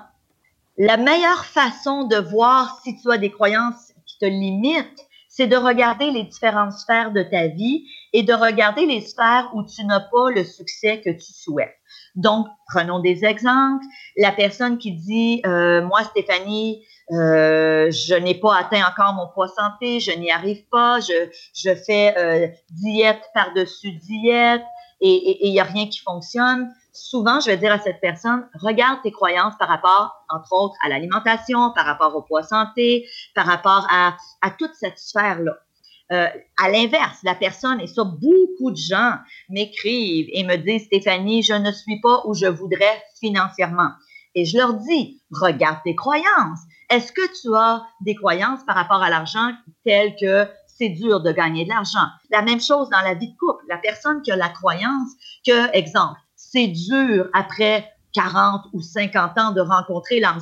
la 0.77 0.97
meilleure 0.97 1.45
façon 1.45 2.03
de 2.03 2.17
voir 2.17 2.79
si 2.83 3.01
tu 3.01 3.11
as 3.11 3.17
des 3.17 3.31
croyances 3.31 3.93
qui 4.05 4.19
te 4.19 4.25
limitent, 4.25 5.07
c'est 5.31 5.47
de 5.47 5.55
regarder 5.55 6.11
les 6.11 6.23
différentes 6.23 6.73
sphères 6.73 7.13
de 7.13 7.23
ta 7.23 7.47
vie 7.47 7.87
et 8.11 8.21
de 8.21 8.33
regarder 8.33 8.85
les 8.85 8.99
sphères 8.99 9.49
où 9.53 9.63
tu 9.63 9.85
n'as 9.85 10.01
pas 10.01 10.29
le 10.29 10.43
succès 10.43 10.99
que 10.99 11.09
tu 11.09 11.31
souhaites. 11.31 11.73
Donc, 12.15 12.47
prenons 12.67 12.99
des 12.99 13.23
exemples. 13.23 13.85
La 14.17 14.33
personne 14.33 14.77
qui 14.77 14.91
dit, 14.91 15.41
euh, 15.45 15.81
moi, 15.83 16.03
Stéphanie, 16.03 16.85
euh, 17.11 17.89
je 17.91 18.13
n'ai 18.15 18.35
pas 18.35 18.57
atteint 18.57 18.85
encore 18.85 19.13
mon 19.13 19.27
poids 19.33 19.47
santé, 19.47 20.01
je 20.01 20.11
n'y 20.11 20.29
arrive 20.29 20.67
pas, 20.69 20.99
je, 20.99 21.29
je 21.55 21.75
fais 21.75 22.13
euh, 22.17 22.47
diète 22.69 23.23
par-dessus 23.33 23.93
diète 23.93 24.63
et 24.99 25.47
il 25.47 25.51
n'y 25.53 25.61
a 25.61 25.63
rien 25.63 25.87
qui 25.87 25.99
fonctionne. 25.99 26.73
Souvent, 26.93 27.39
je 27.39 27.47
vais 27.47 27.57
dire 27.57 27.71
à 27.71 27.79
cette 27.79 28.01
personne, 28.01 28.47
regarde 28.59 29.01
tes 29.01 29.11
croyances 29.11 29.53
par 29.57 29.69
rapport, 29.69 30.25
entre 30.29 30.51
autres, 30.51 30.75
à 30.83 30.89
l'alimentation, 30.89 31.71
par 31.73 31.85
rapport 31.85 32.15
au 32.15 32.21
poids 32.21 32.43
santé, 32.43 33.07
par 33.33 33.45
rapport 33.45 33.87
à, 33.89 34.17
à 34.41 34.51
toute 34.51 34.73
cette 34.73 34.99
sphère-là. 34.99 35.53
Euh, 36.11 36.27
à 36.61 36.69
l'inverse, 36.69 37.19
la 37.23 37.35
personne, 37.35 37.79
et 37.79 37.87
ça, 37.87 38.03
beaucoup 38.03 38.71
de 38.71 38.75
gens 38.75 39.13
m'écrivent 39.49 40.27
et 40.33 40.43
me 40.43 40.57
disent, 40.57 40.83
Stéphanie, 40.85 41.41
je 41.41 41.53
ne 41.53 41.71
suis 41.71 42.01
pas 42.01 42.23
où 42.25 42.33
je 42.33 42.47
voudrais 42.47 43.01
financièrement. 43.21 43.91
Et 44.35 44.43
je 44.43 44.57
leur 44.57 44.73
dis, 44.73 45.21
regarde 45.31 45.79
tes 45.85 45.95
croyances. 45.95 46.59
Est-ce 46.89 47.13
que 47.13 47.21
tu 47.41 47.55
as 47.55 47.83
des 48.01 48.15
croyances 48.15 48.63
par 48.65 48.75
rapport 48.75 49.01
à 49.01 49.09
l'argent 49.09 49.51
telles 49.85 50.15
que 50.19 50.45
c'est 50.67 50.89
dur 50.89 51.21
de 51.21 51.31
gagner 51.31 51.63
de 51.63 51.69
l'argent? 51.69 52.07
La 52.29 52.41
même 52.41 52.59
chose 52.59 52.89
dans 52.89 52.99
la 53.01 53.13
vie 53.13 53.31
de 53.31 53.37
couple. 53.37 53.63
La 53.69 53.77
personne 53.77 54.21
qui 54.21 54.31
a 54.31 54.35
la 54.35 54.49
croyance 54.49 55.11
que, 55.47 55.73
exemple, 55.73 56.19
c'est 56.51 56.67
dur 56.67 57.29
après 57.33 57.91
40 58.13 58.65
ou 58.73 58.81
50 58.81 59.37
ans 59.37 59.51
de 59.51 59.61
rencontrer 59.61 60.19
l'âme 60.19 60.39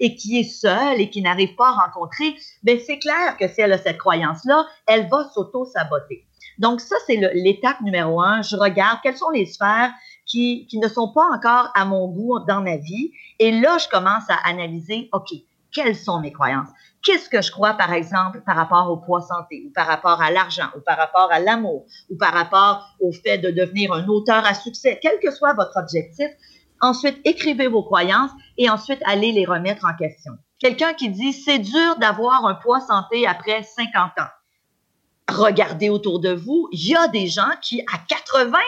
et 0.00 0.16
qui 0.16 0.38
est 0.38 0.44
seule 0.44 1.00
et 1.00 1.10
qui 1.10 1.22
n'arrive 1.22 1.54
pas 1.54 1.68
à 1.68 1.86
rencontrer, 1.86 2.34
ben 2.64 2.78
c'est 2.84 2.98
clair 2.98 3.36
que 3.38 3.46
si 3.46 3.60
elle 3.60 3.72
a 3.72 3.78
cette 3.78 3.98
croyance-là, 3.98 4.66
elle 4.86 5.08
va 5.08 5.28
s'auto-saboter. 5.32 6.26
Donc 6.58 6.80
ça, 6.80 6.96
c'est 7.06 7.16
l'étape 7.34 7.80
numéro 7.82 8.20
un. 8.20 8.42
Je 8.42 8.56
regarde 8.56 8.98
quelles 9.02 9.16
sont 9.16 9.30
les 9.30 9.46
sphères 9.46 9.92
qui, 10.26 10.66
qui 10.66 10.78
ne 10.78 10.88
sont 10.88 11.12
pas 11.12 11.26
encore 11.32 11.70
à 11.74 11.84
mon 11.84 12.08
goût 12.08 12.40
dans 12.40 12.60
ma 12.60 12.76
vie. 12.76 13.12
Et 13.38 13.52
là, 13.52 13.78
je 13.78 13.88
commence 13.88 14.28
à 14.28 14.36
analyser, 14.44 15.08
OK, 15.12 15.28
quelles 15.72 15.94
sont 15.94 16.20
mes 16.20 16.32
croyances? 16.32 16.68
Qu'est-ce 17.04 17.28
que 17.28 17.40
je 17.40 17.50
crois, 17.50 17.74
par 17.74 17.92
exemple, 17.92 18.42
par 18.44 18.56
rapport 18.56 18.90
au 18.90 18.96
poids 18.96 19.20
santé, 19.20 19.64
ou 19.66 19.70
par 19.70 19.86
rapport 19.86 20.20
à 20.20 20.30
l'argent, 20.30 20.68
ou 20.76 20.80
par 20.80 20.96
rapport 20.96 21.30
à 21.30 21.38
l'amour, 21.38 21.86
ou 22.10 22.16
par 22.16 22.32
rapport 22.32 22.86
au 23.00 23.12
fait 23.12 23.38
de 23.38 23.50
devenir 23.50 23.92
un 23.92 24.06
auteur 24.08 24.44
à 24.44 24.54
succès, 24.54 24.98
quel 25.00 25.20
que 25.20 25.30
soit 25.30 25.54
votre 25.54 25.76
objectif. 25.76 26.28
Ensuite, 26.80 27.20
écrivez 27.24 27.68
vos 27.68 27.82
croyances 27.82 28.30
et 28.56 28.70
ensuite 28.70 29.00
allez 29.04 29.32
les 29.32 29.44
remettre 29.44 29.84
en 29.84 29.96
question. 29.96 30.32
Quelqu'un 30.58 30.92
qui 30.92 31.08
dit 31.08 31.32
c'est 31.32 31.58
dur 31.58 31.96
d'avoir 32.00 32.44
un 32.46 32.54
poids 32.54 32.80
santé 32.80 33.26
après 33.26 33.62
50 33.62 34.12
ans. 34.18 34.30
Regardez 35.28 35.90
autour 35.90 36.20
de 36.20 36.32
vous, 36.32 36.68
il 36.72 36.88
y 36.88 36.96
a 36.96 37.06
des 37.08 37.26
gens 37.26 37.50
qui, 37.60 37.82
à 37.92 37.98
80, 38.08 38.58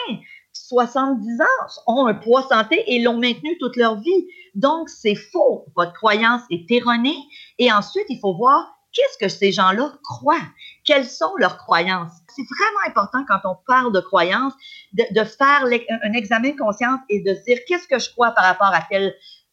70 0.52 1.40
ans, 1.40 1.82
ont 1.86 2.06
un 2.06 2.14
poids 2.14 2.42
santé 2.42 2.82
et 2.86 3.00
l'ont 3.00 3.18
maintenu 3.18 3.56
toute 3.58 3.76
leur 3.76 3.96
vie. 3.96 4.26
Donc, 4.54 4.88
c'est 4.88 5.14
faux. 5.14 5.66
Votre 5.76 5.92
croyance 5.94 6.42
est 6.50 6.70
erronée. 6.70 7.16
Et 7.60 7.70
ensuite, 7.70 8.06
il 8.08 8.18
faut 8.18 8.34
voir 8.34 8.66
qu'est-ce 8.92 9.18
que 9.18 9.28
ces 9.28 9.52
gens-là 9.52 9.92
croient. 10.02 10.40
Quelles 10.84 11.06
sont 11.06 11.32
leurs 11.36 11.58
croyances? 11.58 12.10
C'est 12.34 12.42
vraiment 12.42 12.88
important 12.88 13.24
quand 13.28 13.48
on 13.48 13.56
parle 13.66 13.92
de 13.92 14.00
croyances, 14.00 14.54
de, 14.94 15.24
faire 15.24 15.64
un 16.02 16.12
examen 16.14 16.50
de 16.50 16.58
conscience 16.58 16.98
et 17.10 17.22
de 17.22 17.34
se 17.34 17.44
dire 17.44 17.58
qu'est-ce 17.68 17.86
que 17.86 17.98
je 17.98 18.10
crois 18.10 18.32
par 18.32 18.44
rapport 18.44 18.72
à 18.72 18.82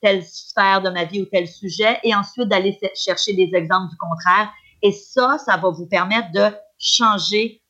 telle, 0.02 0.24
sphère 0.24 0.82
de 0.82 0.89
ma 0.89 1.04
vie 1.04 1.22
ou 1.22 1.26
tel 1.26 1.48
sujet, 1.48 2.00
et 2.04 2.15
ensuite 2.15 2.48
d'aller 2.48 2.80
chercher 2.96 3.34
des 3.34 3.52
exemples 3.54 3.89
du 3.89 3.98
contraire. 3.98 4.52
Et 4.82 4.93
ça, 4.93 5.38
ça 5.38 5.58
va 5.58 5.70
vous 5.70 5.88
permettre 5.88 6.32
de 6.32 6.56
changer 6.80 7.62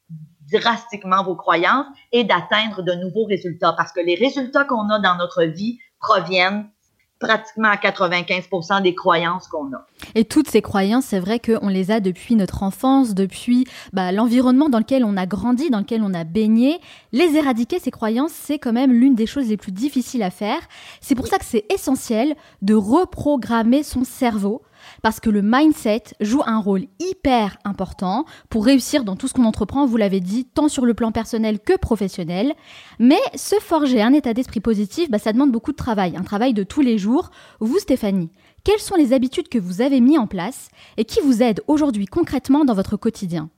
drastiquement 0.52 1.24
vos 1.24 1.36
croyances 1.36 1.88
et 2.12 2.24
d'atteindre 2.24 2.84
de 2.84 2.94
nouveaux 2.94 3.26
résultats 3.26 3.74
parce 3.74 3.92
que 3.92 4.02
les 4.02 4.16
résultats 4.16 4.66
qu'on 4.66 4.90
a 4.90 5.00
dans 5.00 5.16
notre 5.16 5.44
vie 5.44 5.80
proviennent 6.00 6.70
pratiquement 7.20 7.70
à 7.70 7.76
95% 7.76 8.82
des 8.82 8.94
croyances 8.94 9.48
qu'on 9.48 9.74
a. 9.74 9.86
Et 10.16 10.26
toutes 10.26 10.50
ces 10.50 10.62
croyances, 10.62 11.06
c'est 11.06 11.20
vrai 11.20 11.40
qu'on 11.40 11.68
les 11.68 11.92
a 11.92 12.00
depuis 12.00 12.36
notre 12.36 12.64
enfance, 12.64 13.14
depuis 13.14 13.66
bah, 13.94 14.12
l'environnement 14.12 14.70
dans 14.70 14.80
lequel 14.80 15.04
on 15.04 15.18
a 15.18 15.26
grandi, 15.26 15.70
dans 15.70 15.80
lequel 15.80 16.02
on 16.04 16.14
a 16.14 16.24
baigné. 16.24 16.80
Les 17.12 17.36
éradiquer, 17.36 17.80
ces 17.80 17.92
croyances, 17.92 18.34
c'est 18.34 18.60
quand 18.60 18.74
même 18.74 18.92
l'une 18.92 19.16
des 19.16 19.26
choses 19.26 19.48
les 19.48 19.58
plus 19.58 19.72
difficiles 19.72 20.24
à 20.24 20.30
faire. 20.30 20.60
C'est 21.02 21.16
pour 21.16 21.28
ça 21.28 21.38
que 21.38 21.46
c'est 21.46 21.66
essentiel 21.74 22.36
de 22.62 22.76
reprogrammer 22.76 23.84
son 23.84 24.04
cerveau 24.04 24.62
parce 25.02 25.20
que 25.20 25.30
le 25.30 25.42
mindset 25.42 26.04
joue 26.20 26.42
un 26.46 26.60
rôle 26.60 26.86
hyper 27.00 27.58
important 27.64 28.26
pour 28.50 28.66
réussir 28.66 29.04
dans 29.04 29.16
tout 29.16 29.28
ce 29.28 29.34
qu'on 29.34 29.46
entreprend, 29.46 29.86
vous 29.86 29.98
l'avez 29.98 30.20
dit, 30.20 30.46
tant 30.46 30.70
sur 30.70 30.86
le 30.86 30.94
plan 30.94 31.12
personnel 31.12 31.60
que 31.60 31.78
professionnel. 31.78 32.54
Mais 33.00 33.20
se 33.36 33.56
forger 33.56 34.02
un 34.02 34.14
état 34.14 34.34
d'esprit 34.34 34.60
positif, 34.60 35.10
bah, 35.10 35.20
ça 35.20 35.34
demande 35.34 35.52
beaucoup 35.52 35.72
de 35.72 35.78
travail, 35.78 36.16
un 36.18 36.24
travail 36.24 36.54
de 36.54 36.64
tous 36.64 36.82
les 36.82 36.98
jours. 36.98 37.30
Vous, 37.60 37.80
Stéphanie, 37.80 38.32
quelles 38.64 38.80
sont 38.80 38.96
les 38.96 39.14
habitudes 39.14 39.50
que 39.50 39.60
vous 39.60 39.82
avez 39.82 40.02
mises 40.02 40.18
en 40.18 40.28
place 40.28 40.70
et 40.98 41.06
qui 41.06 41.22
vous 41.22 41.42
aident 41.42 41.62
aujourd'hui 41.68 42.06
concrètement 42.06 42.66
dans 42.66 42.74
votre 42.74 42.98
quotidien? 42.98 43.50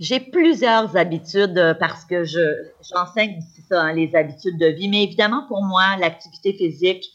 J'ai 0.00 0.18
plusieurs 0.20 0.96
habitudes 0.96 1.56
euh, 1.56 1.74
parce 1.74 2.04
que 2.04 2.24
je 2.24 2.40
j'enseigne 2.82 3.40
ça, 3.68 3.82
hein, 3.82 3.92
les 3.92 4.14
habitudes 4.16 4.58
de 4.58 4.66
vie. 4.66 4.88
Mais 4.88 5.04
évidemment, 5.04 5.44
pour 5.46 5.62
moi, 5.62 5.96
l'activité 5.98 6.52
physique 6.52 7.12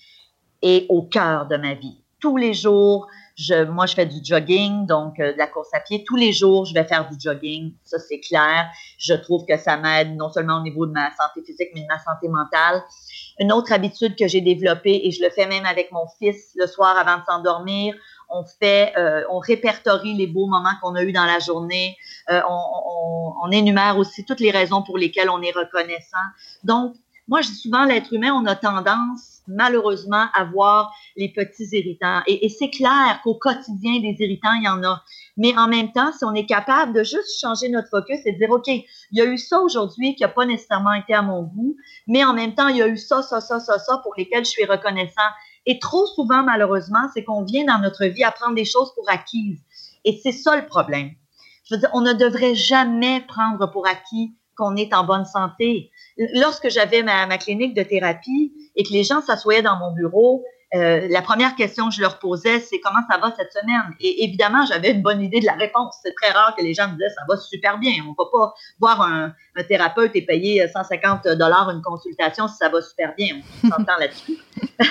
est 0.61 0.85
au 0.89 1.01
cœur 1.01 1.47
de 1.47 1.57
ma 1.57 1.73
vie 1.73 1.97
tous 2.19 2.37
les 2.37 2.53
jours. 2.53 3.07
Je, 3.35 3.63
moi, 3.63 3.85
je 3.85 3.93
fais 3.93 4.05
du 4.05 4.19
jogging, 4.21 4.85
donc 4.85 5.19
euh, 5.19 5.31
de 5.31 5.37
la 5.37 5.47
course 5.47 5.69
à 5.73 5.79
pied. 5.79 6.03
Tous 6.05 6.17
les 6.17 6.33
jours, 6.33 6.65
je 6.65 6.73
vais 6.73 6.83
faire 6.83 7.07
du 7.09 7.15
jogging. 7.17 7.73
Ça, 7.85 7.97
c'est 7.97 8.19
clair. 8.19 8.69
Je 8.97 9.13
trouve 9.13 9.45
que 9.45 9.57
ça 9.57 9.77
m'aide 9.77 10.15
non 10.17 10.29
seulement 10.29 10.57
au 10.57 10.61
niveau 10.61 10.85
de 10.85 10.91
ma 10.91 11.09
santé 11.11 11.41
physique, 11.45 11.69
mais 11.73 11.81
de 11.81 11.87
ma 11.87 11.99
santé 11.99 12.27
mentale. 12.27 12.83
Une 13.39 13.53
autre 13.53 13.71
habitude 13.71 14.17
que 14.17 14.27
j'ai 14.27 14.41
développée, 14.41 15.07
et 15.07 15.11
je 15.11 15.23
le 15.23 15.29
fais 15.29 15.45
même 15.45 15.65
avec 15.65 15.91
mon 15.93 16.05
fils 16.19 16.51
le 16.55 16.67
soir 16.67 16.97
avant 16.97 17.19
de 17.19 17.23
s'endormir, 17.23 17.95
on 18.29 18.43
fait, 18.43 18.93
euh, 18.97 19.23
on 19.29 19.39
répertorie 19.39 20.13
les 20.13 20.27
beaux 20.27 20.45
moments 20.45 20.73
qu'on 20.81 20.95
a 20.95 21.03
eus 21.03 21.13
dans 21.13 21.25
la 21.25 21.39
journée. 21.39 21.95
Euh, 22.29 22.41
on, 22.47 22.53
on, 22.53 23.33
on, 23.43 23.51
énumère 23.51 23.97
aussi 23.97 24.25
toutes 24.25 24.39
les 24.39 24.51
raisons 24.51 24.83
pour 24.83 24.97
lesquelles 24.97 25.29
on 25.29 25.41
est 25.41 25.51
reconnaissant. 25.51 26.17
Donc, 26.63 26.95
moi, 27.29 27.41
je 27.41 27.49
dis 27.49 27.55
souvent, 27.55 27.85
l'être 27.85 28.11
humain, 28.11 28.33
on 28.33 28.45
a 28.47 28.55
tendance 28.55 29.41
malheureusement 29.47 30.25
avoir 30.33 30.91
les 31.15 31.29
petits 31.29 31.67
irritants. 31.71 32.21
Et, 32.25 32.49
c'est 32.49 32.71
clair 32.71 33.19
qu'au 33.23 33.35
quotidien, 33.35 33.99
des 33.99 34.15
irritants, 34.19 34.53
il 34.53 34.63
y 34.63 34.67
en 34.67 34.83
a. 34.83 35.03
Mais 35.37 35.55
en 35.55 35.67
même 35.67 35.91
temps, 35.91 36.11
si 36.11 36.25
on 36.25 36.33
est 36.33 36.47
capable 36.47 36.91
de 36.91 37.03
juste 37.03 37.39
changer 37.39 37.69
notre 37.69 37.89
focus 37.89 38.19
et 38.25 38.31
de 38.31 38.37
dire, 38.39 38.49
OK, 38.49 38.67
il 38.67 38.85
y 39.11 39.21
a 39.21 39.25
eu 39.25 39.37
ça 39.37 39.59
aujourd'hui 39.59 40.15
qui 40.15 40.23
n'a 40.23 40.29
pas 40.29 40.45
nécessairement 40.45 40.93
été 40.93 41.13
à 41.13 41.21
mon 41.21 41.43
goût, 41.43 41.75
mais 42.07 42.23
en 42.23 42.33
même 42.33 42.55
temps, 42.55 42.67
il 42.67 42.77
y 42.77 42.81
a 42.81 42.87
eu 42.87 42.97
ça, 42.97 43.21
ça, 43.21 43.41
ça, 43.41 43.59
ça, 43.59 43.77
ça 43.77 43.99
pour 44.01 44.15
lesquels 44.17 44.43
je 44.43 44.49
suis 44.49 44.65
reconnaissant. 44.65 45.29
Et 45.67 45.77
trop 45.77 46.07
souvent, 46.07 46.41
malheureusement, 46.41 47.09
c'est 47.13 47.23
qu'on 47.23 47.43
vient 47.43 47.65
dans 47.65 47.79
notre 47.79 48.05
vie 48.05 48.23
à 48.23 48.31
prendre 48.31 48.55
des 48.55 48.65
choses 48.65 48.91
pour 48.95 49.07
acquises. 49.07 49.61
Et 50.03 50.19
c'est 50.23 50.31
ça 50.31 50.55
le 50.55 50.65
problème. 50.65 51.11
Je 51.65 51.75
veux 51.75 51.79
dire, 51.79 51.91
on 51.93 52.01
ne 52.01 52.13
devrait 52.13 52.55
jamais 52.55 53.21
prendre 53.21 53.71
pour 53.71 53.85
acquis 53.85 54.33
qu'on 54.59 54.75
est 54.75 54.93
en 54.93 55.05
bonne 55.05 55.25
santé. 55.25 55.89
Lorsque 56.35 56.69
j'avais 56.69 57.01
ma, 57.01 57.25
ma, 57.25 57.37
clinique 57.37 57.73
de 57.73 57.83
thérapie 57.83 58.51
et 58.75 58.83
que 58.83 58.91
les 58.91 59.03
gens 59.03 59.21
s'assoyaient 59.21 59.61
dans 59.61 59.77
mon 59.77 59.93
bureau, 59.93 60.43
euh, 60.75 61.07
la 61.09 61.23
première 61.23 61.55
question 61.55 61.89
que 61.89 61.95
je 61.95 62.01
leur 62.01 62.19
posais, 62.19 62.59
c'est 62.59 62.79
comment 62.79 62.99
ça 63.09 63.17
va 63.17 63.33
cette 63.35 63.51
semaine? 63.51 63.95
Et 63.99 64.23
évidemment, 64.25 64.65
j'avais 64.67 64.91
une 64.91 65.01
bonne 65.01 65.21
idée 65.21 65.39
de 65.39 65.45
la 65.45 65.53
réponse. 65.53 65.95
C'est 66.03 66.13
très 66.13 66.29
rare 66.31 66.55
que 66.55 66.61
les 66.61 66.75
gens 66.75 66.87
me 66.87 66.93
disaient 66.93 67.09
ça 67.09 67.23
va 67.27 67.37
super 67.37 67.79
bien. 67.79 67.93
On 68.05 68.11
ne 68.11 68.15
va 68.17 68.25
pas 68.31 68.53
voir 68.79 69.01
un, 69.01 69.33
un, 69.55 69.63
thérapeute 69.63 70.11
et 70.13 70.21
payer 70.21 70.67
150 70.67 71.27
dollars 71.29 71.71
une 71.71 71.81
consultation 71.81 72.47
si 72.47 72.57
ça 72.57 72.69
va 72.69 72.81
super 72.81 73.15
bien. 73.15 73.39
On 73.63 73.69
s'entend 73.69 73.97
là-dessus. 73.99 74.37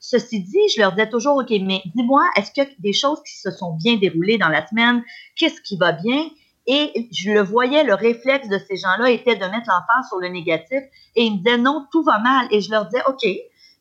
Ceci 0.00 0.42
dit, 0.42 0.68
je 0.74 0.80
leur 0.80 0.92
disais 0.92 1.08
toujours, 1.08 1.36
OK, 1.36 1.50
mais 1.50 1.82
dis-moi, 1.94 2.28
est-ce 2.36 2.50
qu'il 2.52 2.64
y 2.64 2.66
a 2.66 2.70
des 2.78 2.92
choses 2.92 3.20
qui 3.22 3.38
se 3.38 3.50
sont 3.50 3.76
bien 3.76 3.96
déroulées 3.96 4.38
dans 4.38 4.48
la 4.48 4.66
semaine? 4.66 5.04
Qu'est-ce 5.36 5.60
qui 5.60 5.76
va 5.76 5.92
bien? 5.92 6.28
Et 6.66 7.08
je 7.12 7.30
le 7.30 7.42
voyais, 7.42 7.84
le 7.84 7.94
réflexe 7.94 8.48
de 8.48 8.58
ces 8.58 8.76
gens-là 8.76 9.10
était 9.10 9.36
de 9.36 9.44
mettre 9.46 9.68
l'enfant 9.68 10.06
sur 10.08 10.18
le 10.18 10.28
négatif. 10.28 10.82
Et 11.16 11.24
ils 11.24 11.32
me 11.32 11.38
disaient, 11.38 11.58
non, 11.58 11.86
tout 11.90 12.02
va 12.02 12.18
mal. 12.18 12.46
Et 12.50 12.60
je 12.60 12.70
leur 12.70 12.86
disais, 12.86 13.02
OK, 13.08 13.26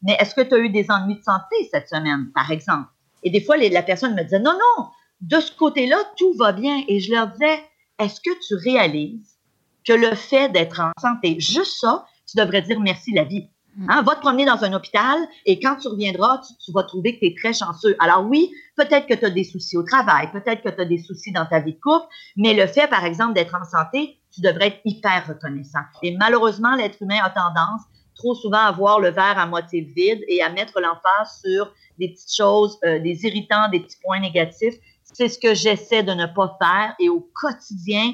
mais 0.04 0.16
est-ce 0.20 0.34
que 0.34 0.42
tu 0.42 0.54
as 0.54 0.60
eu 0.60 0.70
des 0.70 0.90
ennuis 0.90 1.18
de 1.18 1.24
santé 1.24 1.56
cette 1.72 1.90
semaine, 1.90 2.32
par 2.34 2.50
exemple? 2.52 2.90
Et 3.24 3.30
des 3.30 3.42
fois, 3.42 3.58
la 3.58 3.84
personne 3.84 4.16
me 4.16 4.24
disait, 4.24 4.40
non, 4.40 4.54
non, 4.54 4.88
de 5.22 5.40
ce 5.40 5.52
côté-là, 5.52 5.98
tout 6.18 6.34
va 6.34 6.52
bien. 6.54 6.84
Et 6.88 7.00
je 7.00 7.12
leur 7.14 7.28
disais, 7.28 7.60
est-ce 8.00 8.22
que 8.22 8.32
tu 8.48 8.56
réalises 8.56 9.38
que 9.86 9.94
le 9.94 10.16
fait 10.16 10.50
d'être 10.50 10.80
en 10.80 10.92
santé, 11.00 11.40
juste 11.40 11.80
ça, 11.80 12.06
tu 12.28 12.38
devrais 12.38 12.62
dire 12.62 12.80
merci 12.80 13.12
la 13.12 13.24
vie? 13.24 13.50
Hein, 13.88 14.02
va 14.02 14.16
te 14.16 14.20
promener 14.20 14.46
dans 14.46 14.64
un 14.64 14.74
hôpital 14.74 15.20
et 15.46 15.60
quand 15.60 15.78
tu 15.78 15.88
reviendras, 15.88 16.42
tu, 16.64 16.72
vas 16.72 16.84
trouver 16.84 17.16
que 17.16 17.20
tu 17.20 17.28
es 17.28 17.36
très 17.36 17.54
chanceux. 17.54 17.96
Alors 18.00 18.26
oui, 18.26 18.52
peut-être 18.76 19.08
que 19.08 19.14
tu 19.14 19.26
as 19.26 19.30
des 19.30 19.44
soucis 19.44 19.78
au 19.78 19.84
travail, 19.84 20.30
peut-être 20.32 20.64
que 20.64 20.70
tu 20.70 20.82
as 20.82 20.86
des 20.86 20.98
soucis 20.98 21.32
dans 21.32 21.46
ta 21.46 21.60
vie 21.60 21.74
de 21.74 21.80
couple, 21.80 22.06
mais 22.36 22.54
le 22.54 22.68
fait, 22.68 22.88
par 22.88 23.06
exemple, 23.06 23.34
d'être 23.34 23.56
en 23.56 23.64
santé, 23.64 24.18
tu 24.34 24.42
devrais 24.42 24.68
être 24.68 24.82
hyper 24.86 25.28
reconnaissant. 25.28 25.80
Et 26.04 26.18
malheureusement, 26.18 26.76
l'être 26.76 27.02
humain 27.02 27.20
a 27.24 27.30
tendance 27.30 27.82
trop 28.16 28.36
souvent 28.36 28.60
à 28.60 28.72
voir 28.72 29.00
le 29.00 29.10
verre 29.12 29.38
à 29.38 29.46
moitié 29.46 29.82
vide 29.82 30.24
et 30.28 30.42
à 30.42 30.50
mettre 30.50 30.82
l'emphase 30.82 31.40
sur 31.42 31.72
des 31.98 32.10
petites 32.10 32.36
choses, 32.36 32.78
euh, 32.84 33.00
des 33.00 33.26
irritants, 33.26 33.70
des 33.72 33.80
petits 33.80 33.98
points 34.04 34.20
négatifs. 34.20 34.76
C'est 35.04 35.30
ce 35.30 35.40
que 35.40 35.54
j'essaie 35.54 36.04
de 36.04 36.12
ne 36.12 36.26
pas 36.26 36.58
faire 36.62 36.96
et 37.00 37.10
au 37.10 37.28
quotidien, 37.34 38.14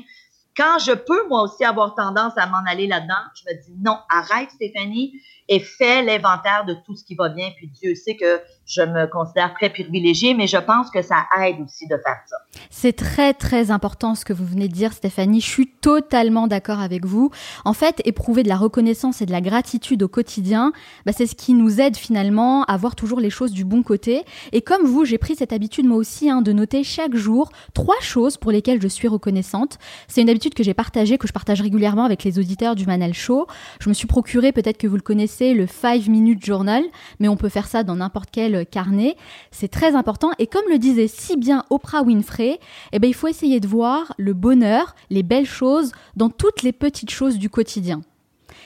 quand 0.55 0.79
je 0.79 0.93
peux 0.93 1.27
moi 1.27 1.41
aussi 1.41 1.65
avoir 1.65 1.95
tendance 1.95 2.33
à 2.37 2.47
m'en 2.47 2.63
aller 2.65 2.87
là-dedans, 2.87 3.13
je 3.35 3.43
me 3.49 3.61
dis 3.61 3.73
non, 3.83 3.97
arrête 4.09 4.51
Stéphanie 4.51 5.13
et 5.47 5.59
fais 5.59 6.03
l'inventaire 6.03 6.65
de 6.67 6.75
tout 6.85 6.95
ce 6.95 7.03
qui 7.03 7.15
va 7.15 7.29
bien. 7.29 7.49
Puis 7.55 7.67
Dieu 7.67 7.95
sait 7.95 8.15
que 8.15 8.41
je 8.65 8.81
me 8.81 9.05
considère 9.07 9.53
très 9.53 9.69
privilégiée, 9.69 10.33
mais 10.33 10.47
je 10.47 10.57
pense 10.57 10.89
que 10.89 11.01
ça 11.01 11.25
aide 11.41 11.57
aussi 11.63 11.87
de 11.87 11.97
faire 11.97 12.17
ça. 12.25 12.37
C'est 12.69 12.93
très, 12.93 13.33
très 13.33 13.69
important 13.69 14.15
ce 14.15 14.25
que 14.25 14.33
vous 14.33 14.45
venez 14.45 14.67
de 14.67 14.73
dire, 14.73 14.93
Stéphanie. 14.93 15.41
Je 15.41 15.49
suis 15.49 15.67
totalement 15.67 16.47
d'accord 16.47 16.79
avec 16.79 17.05
vous. 17.05 17.29
En 17.63 17.73
fait, 17.73 18.01
éprouver 18.05 18.43
de 18.43 18.49
la 18.49 18.57
reconnaissance 18.57 19.21
et 19.21 19.25
de 19.25 19.31
la 19.31 19.41
gratitude 19.41 20.01
au 20.01 20.07
quotidien, 20.07 20.73
bah, 21.05 21.11
c'est 21.11 21.27
ce 21.27 21.35
qui 21.35 21.53
nous 21.53 21.79
aide 21.79 21.95
finalement 21.95 22.63
à 22.63 22.77
voir 22.77 22.95
toujours 22.95 23.19
les 23.19 23.29
choses 23.29 23.51
du 23.51 23.65
bon 23.65 23.83
côté. 23.83 24.23
Et 24.51 24.61
comme 24.61 24.85
vous, 24.85 25.05
j'ai 25.05 25.17
pris 25.17 25.35
cette 25.35 25.53
habitude 25.53 25.85
moi 25.85 25.97
aussi 25.97 26.29
hein, 26.29 26.41
de 26.41 26.51
noter 26.51 26.83
chaque 26.83 27.15
jour 27.15 27.51
trois 27.73 27.99
choses 28.01 28.37
pour 28.37 28.51
lesquelles 28.51 28.81
je 28.81 28.87
suis 28.87 29.07
reconnaissante. 29.07 29.77
C'est 30.07 30.21
une 30.21 30.29
habitude 30.29 30.53
que 30.55 30.63
j'ai 30.63 30.73
partagée, 30.73 31.17
que 31.17 31.27
je 31.27 31.33
partage 31.33 31.61
régulièrement 31.61 32.05
avec 32.05 32.23
les 32.23 32.39
auditeurs 32.39 32.75
du 32.75 32.85
Manal 32.85 33.13
Show. 33.13 33.45
Je 33.79 33.89
me 33.89 33.93
suis 33.93 34.07
procuré, 34.07 34.51
peut-être 34.51 34.77
que 34.77 34.87
vous 34.87 34.95
le 34.95 35.01
connaissez, 35.01 35.34
le 35.39 35.67
5 35.67 36.07
Minute 36.07 36.43
Journal, 36.43 36.83
mais 37.19 37.27
on 37.27 37.37
peut 37.37 37.49
faire 37.49 37.67
ça 37.67 37.83
dans 37.83 37.95
n'importe 37.95 38.29
quel 38.31 38.65
carnet. 38.65 39.15
C'est 39.51 39.67
très 39.67 39.95
important. 39.95 40.31
Et 40.39 40.47
comme 40.47 40.65
le 40.69 40.77
disait 40.77 41.07
si 41.07 41.37
bien 41.37 41.63
Oprah 41.69 42.03
Winfrey, 42.03 42.59
eh 42.91 42.99
ben, 42.99 43.07
il 43.07 43.13
faut 43.13 43.27
essayer 43.27 43.59
de 43.59 43.67
voir 43.67 44.13
le 44.17 44.33
bonheur, 44.33 44.95
les 45.09 45.23
belles 45.23 45.45
choses 45.45 45.91
dans 46.15 46.29
toutes 46.29 46.63
les 46.63 46.71
petites 46.71 47.11
choses 47.11 47.37
du 47.37 47.49
quotidien. 47.49 48.01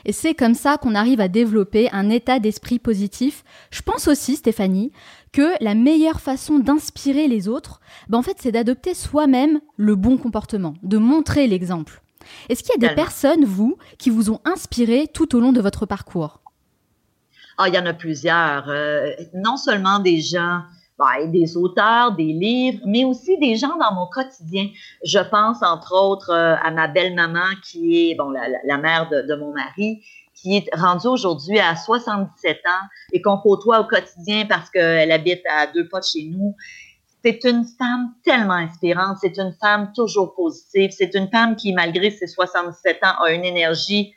Et 0.05 0.13
c'est 0.13 0.33
comme 0.33 0.53
ça 0.53 0.77
qu'on 0.77 0.95
arrive 0.95 1.19
à 1.19 1.27
développer 1.27 1.89
un 1.91 2.09
état 2.09 2.39
d'esprit 2.39 2.79
positif. 2.79 3.43
Je 3.71 3.81
pense 3.81 4.07
aussi, 4.07 4.35
Stéphanie, 4.35 4.91
que 5.31 5.51
la 5.61 5.75
meilleure 5.75 6.21
façon 6.21 6.59
d'inspirer 6.59 7.27
les 7.27 7.47
autres, 7.47 7.81
ben 8.07 8.19
en 8.19 8.21
fait, 8.21 8.37
c'est 8.39 8.51
d'adopter 8.51 8.93
soi-même 8.93 9.59
le 9.77 9.95
bon 9.95 10.17
comportement, 10.17 10.73
de 10.83 10.97
montrer 10.97 11.47
l'exemple. 11.47 12.01
Est-ce 12.47 12.63
qu'il 12.63 12.79
y 12.79 12.85
a 12.85 12.89
des 12.89 12.95
personnes, 12.95 13.45
vous, 13.45 13.77
qui 13.97 14.09
vous 14.09 14.29
ont 14.31 14.39
inspiré 14.45 15.07
tout 15.11 15.35
au 15.35 15.39
long 15.39 15.51
de 15.51 15.61
votre 15.61 15.85
parcours? 15.85 16.41
Ah, 17.61 17.67
il 17.67 17.75
y 17.75 17.77
en 17.77 17.85
a 17.85 17.93
plusieurs. 17.93 18.69
Euh, 18.69 19.11
non 19.33 19.57
seulement 19.57 19.99
des 19.99 20.21
gens, 20.21 20.61
ben, 20.97 21.29
des 21.29 21.57
auteurs, 21.57 22.13
des 22.13 22.31
livres, 22.31 22.79
mais 22.85 23.03
aussi 23.03 23.37
des 23.37 23.57
gens 23.57 23.75
dans 23.77 23.93
mon 23.93 24.07
quotidien. 24.07 24.69
Je 25.03 25.19
pense 25.19 25.61
entre 25.61 25.93
autres 25.93 26.29
euh, 26.29 26.55
à 26.63 26.71
ma 26.71 26.87
belle-maman 26.87 27.47
qui 27.61 28.11
est 28.11 28.15
bon 28.15 28.29
la, 28.29 28.77
mère 28.77 29.09
de, 29.09 29.35
mon 29.35 29.53
mari, 29.53 30.01
qui 30.33 30.55
est 30.55 30.69
rendue 30.73 31.07
aujourd'hui 31.07 31.59
à 31.59 31.75
77 31.75 32.57
ans 32.65 32.87
et 33.11 33.21
qu'on 33.21 33.37
côtoie 33.37 33.81
au 33.81 33.87
quotidien 33.87 34.45
parce 34.47 34.69
qu'elle 34.69 35.11
habite 35.11 35.41
à 35.49 35.67
deux 35.67 35.89
pas 35.89 35.99
de 35.99 36.05
chez 36.05 36.29
nous. 36.31 36.55
C'est 37.25 37.43
une 37.43 37.65
femme 37.77 38.13
tellement 38.23 38.53
inspirante, 38.53 39.17
c'est 39.19 39.37
une 39.37 39.53
femme 39.59 39.91
toujours 39.93 40.33
positive, 40.33 40.91
c'est 40.91 41.13
une 41.13 41.27
femme 41.27 41.57
qui, 41.57 41.73
malgré 41.73 42.09
ses 42.09 42.27
77 42.27 43.03
ans, 43.03 43.21
a 43.21 43.31
une 43.33 43.43
énergie 43.43 44.13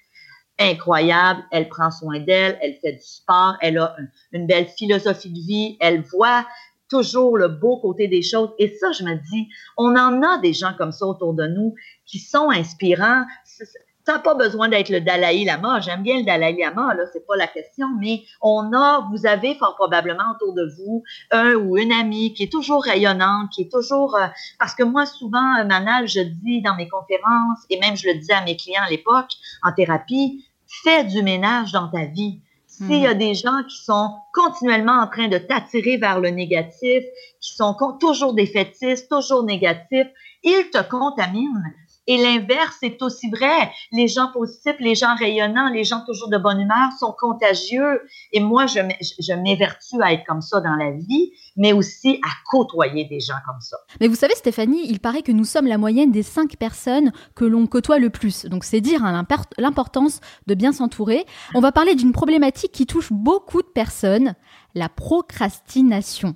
incroyable. 0.59 1.43
Elle 1.51 1.69
prend 1.69 1.91
soin 1.91 2.21
d'elle, 2.21 2.59
elle 2.63 2.75
fait 2.75 2.93
du 2.93 3.03
sport, 3.03 3.57
elle 3.61 3.79
a 3.79 3.97
une 4.33 4.47
belle 4.47 4.67
philosophie 4.67 5.31
de 5.31 5.39
vie, 5.39 5.77
elle 5.81 6.03
voit 6.03 6.47
toujours 6.89 7.39
le 7.39 7.49
beau 7.49 7.79
côté 7.81 8.07
des 8.07 8.23
choses. 8.23 8.51
Et 8.59 8.75
ça, 8.75 8.93
je 8.93 9.03
me 9.03 9.15
dis, 9.15 9.49
on 9.79 9.97
en 9.97 10.23
a 10.23 10.39
des 10.39 10.53
gens 10.53 10.75
comme 10.77 10.93
ça 10.93 11.07
autour 11.07 11.35
de 11.35 11.47
nous 11.47 11.75
qui 12.05 12.19
sont 12.19 12.51
inspirants. 12.51 13.25
N'a 14.09 14.19
pas 14.19 14.35
besoin 14.35 14.69
d'être 14.69 14.89
le 14.89 15.01
Dalai 15.01 15.45
Lama. 15.45 15.81
J'aime 15.81 16.03
bien 16.03 16.19
le 16.19 16.25
Dalai 16.25 16.57
Lama, 16.59 16.93
là, 16.95 17.05
c'est 17.13 17.25
pas 17.25 17.37
la 17.37 17.47
question, 17.47 17.87
mais 18.01 18.23
on 18.41 18.73
a, 18.73 19.09
vous 19.11 19.27
avez 19.27 19.55
fort 19.55 19.77
probablement 19.77 20.25
autour 20.35 20.55
de 20.55 20.69
vous 20.77 21.05
un 21.31 21.55
ou 21.55 21.79
une 21.79 21.93
amie 21.93 22.35
qui 22.35 22.43
est 22.45 22.53
toujours 22.53 22.83
rayonnante, 22.83 23.51
qui 23.55 23.63
est 23.63 23.73
toujours, 23.73 24.17
euh, 24.17 24.27
parce 24.59 24.75
que 24.75 24.83
moi, 24.83 25.07
souvent, 25.07 25.57
euh, 25.59 25.65
Manal, 25.65 26.09
je 26.09 26.21
dis 26.21 26.63
dans 26.63 26.75
mes 26.75 26.89
conférences, 26.89 27.61
et 27.71 27.79
même 27.79 27.97
je 27.97 28.09
le 28.09 28.15
disais 28.15 28.33
à 28.33 28.43
mes 28.43 28.57
clients 28.57 28.83
à 28.85 28.91
l'époque, 28.91 29.31
en 29.63 29.73
thérapie, 29.73 30.45
fais 30.83 31.05
du 31.05 31.23
ménage 31.23 31.71
dans 31.73 31.89
ta 31.89 32.05
vie. 32.05 32.41
S'il 32.67 33.03
y 33.03 33.07
a 33.07 33.15
hmm. 33.15 33.19
des 33.19 33.35
gens 33.35 33.63
qui 33.69 33.77
sont 33.85 34.17
continuellement 34.33 35.01
en 35.01 35.07
train 35.07 35.29
de 35.29 35.39
t'attirer 35.39 35.99
vers 35.99 36.21
le 36.21 36.31
négatif, 36.31 37.05
qui 37.41 37.55
sont 37.55 37.77
toujours 38.01 38.35
défaitistes, 38.35 39.09
toujours 39.09 39.45
négatifs, 39.45 40.09
ils 40.43 40.71
te 40.73 40.83
contaminent. 40.83 41.63
Et 42.07 42.17
l'inverse 42.17 42.79
est 42.83 43.01
aussi 43.03 43.31
vrai. 43.31 43.71
Les 43.93 44.09
gens 44.09 44.31
positifs, 44.33 44.77
les 44.81 44.95
gens 44.95 45.15
rayonnants, 45.15 45.69
les 45.69 45.85
gens 45.85 46.05
toujours 46.05 46.29
de 46.29 46.39
bonne 46.39 46.61
humeur 46.61 46.91
sont 46.99 47.15
contagieux. 47.19 48.03
Et 48.33 48.41
moi, 48.41 48.67
je, 48.67 49.33
m'évertue 49.35 50.03
à 50.03 50.13
être 50.13 50.25
comme 50.27 50.41
ça 50.41 50.61
dans 50.61 50.75
la 50.75 50.91
vie, 50.91 51.33
mais 51.57 51.73
aussi 51.73 52.21
à 52.25 52.31
côtoyer 52.51 53.05
des 53.05 53.21
gens 53.21 53.37
comme 53.47 53.61
ça. 53.61 53.77
Mais 54.01 54.09
vous 54.09 54.17
savez, 54.17 54.35
Stéphanie, 54.35 54.87
il 54.89 54.99
paraît 54.99 55.23
que 55.23 55.33
nous 55.33 55.45
sommes 55.45 55.67
la 55.67 55.79
moyenne 55.79 56.11
des 56.11 56.25
cinq 56.25 56.57
personnes 56.57 57.13
que 57.37 57.45
l'on 57.45 57.67
côtoie 57.67 57.99
le 57.99 58.11
plus. 58.11 58.47
Donc 58.47 58.65
c'est 58.65 58.81
dire 58.81 59.05
hein, 59.05 59.25
l'importance 59.59 60.21
de 60.47 60.55
bien 60.55 60.73
s'entourer. 60.73 61.25
On 61.55 61.61
va 61.61 61.71
parler 61.71 61.95
d'une 61.95 62.13
problématique 62.13 62.73
qui 62.73 62.87
touche 62.87 63.13
beaucoup 63.13 63.63
de 63.63 63.69
personnes, 63.69 64.35
la 64.75 64.89
procrastination. 64.89 66.35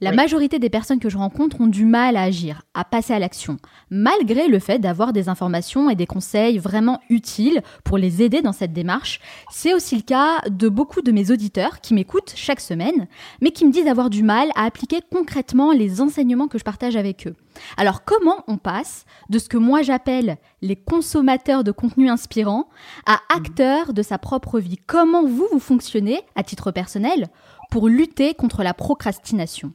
La 0.00 0.12
majorité 0.12 0.58
des 0.58 0.70
personnes 0.70 0.98
que 0.98 1.08
je 1.08 1.18
rencontre 1.18 1.60
ont 1.60 1.66
du 1.66 1.84
mal 1.84 2.16
à 2.16 2.22
agir, 2.22 2.62
à 2.74 2.84
passer 2.84 3.12
à 3.12 3.18
l'action, 3.18 3.56
malgré 3.90 4.48
le 4.48 4.58
fait 4.58 4.78
d'avoir 4.78 5.12
des 5.12 5.28
informations 5.28 5.90
et 5.90 5.94
des 5.94 6.06
conseils 6.06 6.58
vraiment 6.58 7.00
utiles 7.08 7.62
pour 7.84 7.98
les 7.98 8.22
aider 8.22 8.42
dans 8.42 8.52
cette 8.52 8.72
démarche. 8.72 9.20
C'est 9.50 9.74
aussi 9.74 9.96
le 9.96 10.02
cas 10.02 10.40
de 10.48 10.68
beaucoup 10.68 11.02
de 11.02 11.12
mes 11.12 11.30
auditeurs 11.30 11.80
qui 11.80 11.94
m'écoutent 11.94 12.34
chaque 12.36 12.60
semaine, 12.60 13.06
mais 13.40 13.50
qui 13.50 13.66
me 13.66 13.72
disent 13.72 13.86
avoir 13.86 14.10
du 14.10 14.22
mal 14.22 14.48
à 14.54 14.64
appliquer 14.64 15.00
concrètement 15.10 15.72
les 15.72 16.00
enseignements 16.00 16.48
que 16.48 16.58
je 16.58 16.64
partage 16.64 16.96
avec 16.96 17.26
eux. 17.26 17.34
Alors 17.76 18.04
comment 18.04 18.44
on 18.48 18.58
passe 18.58 19.06
de 19.30 19.38
ce 19.38 19.48
que 19.48 19.56
moi 19.56 19.82
j'appelle 19.82 20.36
les 20.62 20.76
consommateurs 20.76 21.64
de 21.64 21.70
contenu 21.70 22.08
inspirant 22.08 22.68
à 23.06 23.18
acteurs 23.34 23.92
de 23.92 24.02
sa 24.02 24.18
propre 24.18 24.58
vie? 24.60 24.78
Comment 24.86 25.24
vous, 25.24 25.46
vous 25.50 25.58
fonctionnez 25.58 26.20
à 26.34 26.42
titre 26.42 26.70
personnel? 26.70 27.28
Pour 27.70 27.88
lutter 27.88 28.34
contre 28.34 28.62
la 28.62 28.74
procrastination? 28.74 29.72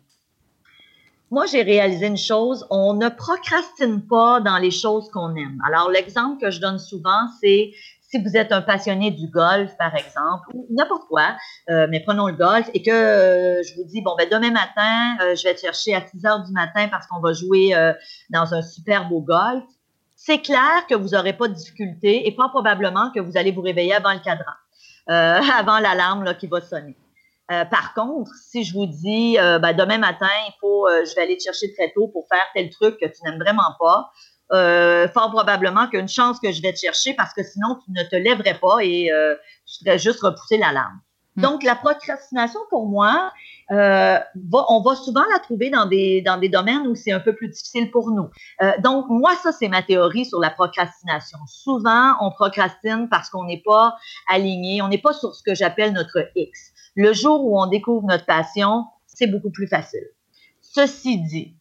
Moi, 1.29 1.45
j'ai 1.45 1.61
réalisé 1.61 2.07
une 2.07 2.17
chose, 2.17 2.67
on 2.69 2.93
ne 2.93 3.07
procrastine 3.07 4.05
pas 4.05 4.41
dans 4.41 4.57
les 4.57 4.71
choses 4.71 5.09
qu'on 5.11 5.33
aime. 5.35 5.61
Alors, 5.65 5.89
l'exemple 5.89 6.41
que 6.41 6.51
je 6.51 6.59
donne 6.59 6.77
souvent, 6.77 7.27
c'est 7.39 7.71
si 8.11 8.21
vous 8.21 8.35
êtes 8.35 8.51
un 8.51 8.61
passionné 8.61 9.11
du 9.11 9.27
golf, 9.27 9.71
par 9.77 9.95
exemple, 9.95 10.49
ou 10.53 10.67
n'importe 10.69 11.07
quoi, 11.07 11.37
euh, 11.69 11.87
mais 11.89 12.01
prenons 12.01 12.27
le 12.27 12.33
golf, 12.33 12.69
et 12.73 12.83
que 12.83 12.91
euh, 12.91 13.63
je 13.63 13.75
vous 13.75 13.85
dis, 13.85 14.01
bon, 14.01 14.15
ben 14.17 14.27
demain 14.29 14.51
matin, 14.51 15.17
euh, 15.21 15.35
je 15.35 15.43
vais 15.43 15.55
te 15.55 15.61
chercher 15.61 15.95
à 15.95 16.05
6 16.05 16.25
heures 16.25 16.43
du 16.43 16.51
matin 16.51 16.89
parce 16.89 17.07
qu'on 17.07 17.21
va 17.21 17.31
jouer 17.31 17.73
dans 18.29 18.53
un 18.53 18.61
super 18.61 19.07
beau 19.07 19.21
golf, 19.21 19.63
c'est 20.15 20.39
clair 20.39 20.85
que 20.89 20.95
vous 20.95 21.09
n'aurez 21.09 21.33
pas 21.33 21.47
de 21.47 21.53
difficulté 21.53 22.27
et 22.27 22.35
pas 22.35 22.49
probablement 22.49 23.09
que 23.11 23.21
vous 23.21 23.37
allez 23.37 23.51
vous 23.51 23.61
réveiller 23.61 23.93
avant 23.93 24.11
le 24.11 24.19
cadran, 24.19 24.51
avant 25.07 25.79
l'alarme 25.79 26.35
qui 26.35 26.47
va 26.47 26.59
sonner. 26.59 26.97
Euh, 27.51 27.65
par 27.65 27.93
contre, 27.93 28.31
si 28.35 28.63
je 28.63 28.73
vous 28.73 28.85
dis 28.85 29.37
euh, 29.37 29.59
ben, 29.59 29.73
demain 29.73 29.97
matin, 29.97 30.29
il 30.47 30.53
faut, 30.61 30.87
euh, 30.87 31.03
je 31.05 31.13
vais 31.15 31.23
aller 31.23 31.37
te 31.37 31.43
chercher 31.43 31.73
très 31.73 31.91
tôt 31.91 32.07
pour 32.07 32.25
faire 32.31 32.45
tel 32.55 32.69
truc 32.69 32.97
que 32.97 33.05
tu 33.05 33.23
n'aimes 33.23 33.39
vraiment 33.39 33.75
pas, 33.79 34.11
fort 35.13 35.31
probablement 35.31 35.85
qu'il 35.85 35.95
y 35.95 35.97
a 35.97 36.01
une 36.01 36.09
chance 36.09 36.39
que 36.39 36.51
je 36.51 36.61
vais 36.61 36.73
te 36.73 36.79
chercher 36.79 37.13
parce 37.13 37.33
que 37.33 37.41
sinon 37.41 37.77
tu 37.85 37.91
ne 37.91 38.03
te 38.03 38.15
lèverais 38.15 38.55
pas 38.55 38.77
et 38.81 39.09
tu 39.65 39.85
serais 39.85 39.97
juste 39.97 40.21
repousser 40.21 40.57
l'alarme. 40.57 40.99
Hmm. 41.37 41.43
Donc 41.43 41.63
la 41.63 41.75
procrastination 41.75 42.59
pour 42.69 42.85
moi, 42.85 43.31
on 43.69 44.81
va 44.85 44.95
souvent 44.95 45.23
la 45.31 45.39
trouver 45.39 45.69
dans 45.69 45.85
des 45.85 46.21
dans 46.21 46.35
des 46.35 46.49
domaines 46.49 46.85
où 46.87 46.95
c'est 46.95 47.13
un 47.13 47.21
peu 47.21 47.33
plus 47.33 47.47
difficile 47.47 47.91
pour 47.91 48.11
nous. 48.11 48.29
donc 48.79 49.05
moi 49.07 49.35
ça 49.41 49.53
c'est 49.53 49.69
ma 49.69 49.83
théorie 49.83 50.25
sur 50.25 50.41
la 50.41 50.49
procrastination. 50.49 51.39
Souvent 51.47 52.15
on 52.19 52.31
procrastine 52.31 53.07
parce 53.09 53.29
qu'on 53.29 53.45
n'est 53.45 53.63
pas 53.65 53.95
aligné, 54.27 54.81
on 54.81 54.89
n'est 54.89 55.01
pas 55.01 55.13
sur 55.13 55.33
ce 55.33 55.43
que 55.43 55.55
j'appelle 55.55 55.93
notre 55.93 56.27
X. 56.35 56.73
Le 56.95 57.13
jour 57.13 57.43
où 57.45 57.59
on 57.59 57.67
découvre 57.67 58.05
notre 58.07 58.25
passion, 58.25 58.85
c'est 59.05 59.27
beaucoup 59.27 59.51
plus 59.51 59.67
facile. 59.67 60.07
Ceci 60.61 61.21
dit, 61.21 61.55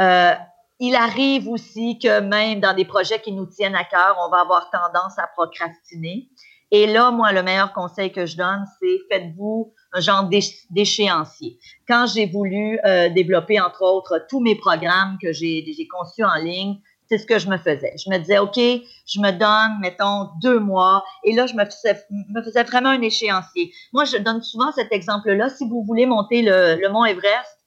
euh, 0.00 0.34
il 0.78 0.94
arrive 0.94 1.48
aussi 1.48 1.98
que 1.98 2.20
même 2.20 2.60
dans 2.60 2.74
des 2.74 2.84
projets 2.84 3.20
qui 3.20 3.32
nous 3.32 3.46
tiennent 3.46 3.74
à 3.74 3.84
cœur, 3.84 4.16
on 4.26 4.30
va 4.30 4.40
avoir 4.42 4.70
tendance 4.70 5.18
à 5.18 5.26
procrastiner. 5.26 6.28
Et 6.70 6.86
là, 6.86 7.10
moi, 7.10 7.32
le 7.32 7.42
meilleur 7.42 7.72
conseil 7.72 8.12
que 8.12 8.26
je 8.26 8.36
donne, 8.36 8.64
c'est 8.80 8.98
faites-vous 9.10 9.72
un 9.92 10.00
genre 10.00 10.28
d'échéancier. 10.70 11.58
Quand 11.88 12.06
j'ai 12.06 12.26
voulu 12.26 12.78
euh, 12.84 13.08
développer, 13.08 13.60
entre 13.60 13.82
autres, 13.82 14.26
tous 14.28 14.40
mes 14.40 14.56
programmes 14.56 15.16
que 15.22 15.32
j'ai 15.32 15.64
conçus 15.90 16.24
en 16.24 16.34
ligne, 16.34 16.80
c'est 17.08 17.18
ce 17.18 17.26
que 17.26 17.38
je 17.38 17.48
me 17.48 17.56
faisais. 17.56 17.94
Je 17.96 18.10
me 18.10 18.18
disais, 18.18 18.38
OK, 18.38 18.56
je 18.56 19.20
me 19.20 19.30
donne, 19.30 19.80
mettons, 19.80 20.30
deux 20.42 20.58
mois. 20.58 21.04
Et 21.24 21.32
là, 21.34 21.46
je 21.46 21.54
me 21.54 21.64
faisais, 21.64 22.04
me 22.10 22.42
faisais 22.42 22.64
vraiment 22.64 22.90
un 22.90 23.02
échéancier. 23.02 23.72
Moi, 23.92 24.04
je 24.04 24.16
donne 24.18 24.42
souvent 24.42 24.72
cet 24.72 24.92
exemple-là. 24.92 25.48
Si 25.48 25.68
vous 25.68 25.84
voulez 25.84 26.06
monter 26.06 26.42
le, 26.42 26.80
le 26.80 26.88
mont 26.90 27.04
Everest, 27.04 27.58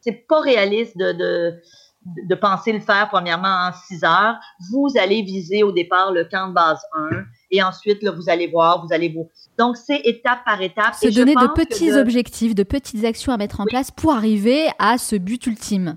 c'est 0.00 0.26
pas 0.26 0.40
réaliste 0.40 0.96
de, 0.96 1.12
de, 1.12 1.62
de, 2.28 2.34
penser 2.34 2.72
le 2.72 2.80
faire 2.80 3.08
premièrement 3.08 3.68
en 3.68 3.72
six 3.72 4.04
heures. 4.04 4.36
Vous 4.70 4.88
allez 4.98 5.22
viser 5.22 5.62
au 5.62 5.72
départ 5.72 6.12
le 6.12 6.24
camp 6.24 6.48
de 6.48 6.54
base 6.54 6.82
1 7.12 7.24
et 7.52 7.62
ensuite, 7.62 8.02
là, 8.02 8.10
vous 8.10 8.28
allez 8.28 8.48
voir, 8.48 8.84
vous 8.84 8.92
allez 8.92 9.10
vous. 9.10 9.30
Donc, 9.58 9.76
c'est 9.76 10.00
étape 10.00 10.44
par 10.44 10.60
étape. 10.60 10.94
Se 10.94 11.08
donner 11.08 11.34
de 11.34 11.46
petits 11.54 11.92
objectifs, 11.92 12.54
de 12.54 12.62
petites 12.62 13.04
actions 13.04 13.32
à 13.32 13.36
mettre 13.36 13.60
en 13.60 13.64
place 13.64 13.90
pour 13.90 14.12
arriver 14.12 14.68
à 14.78 14.98
ce 14.98 15.16
but 15.16 15.46
ultime. 15.46 15.96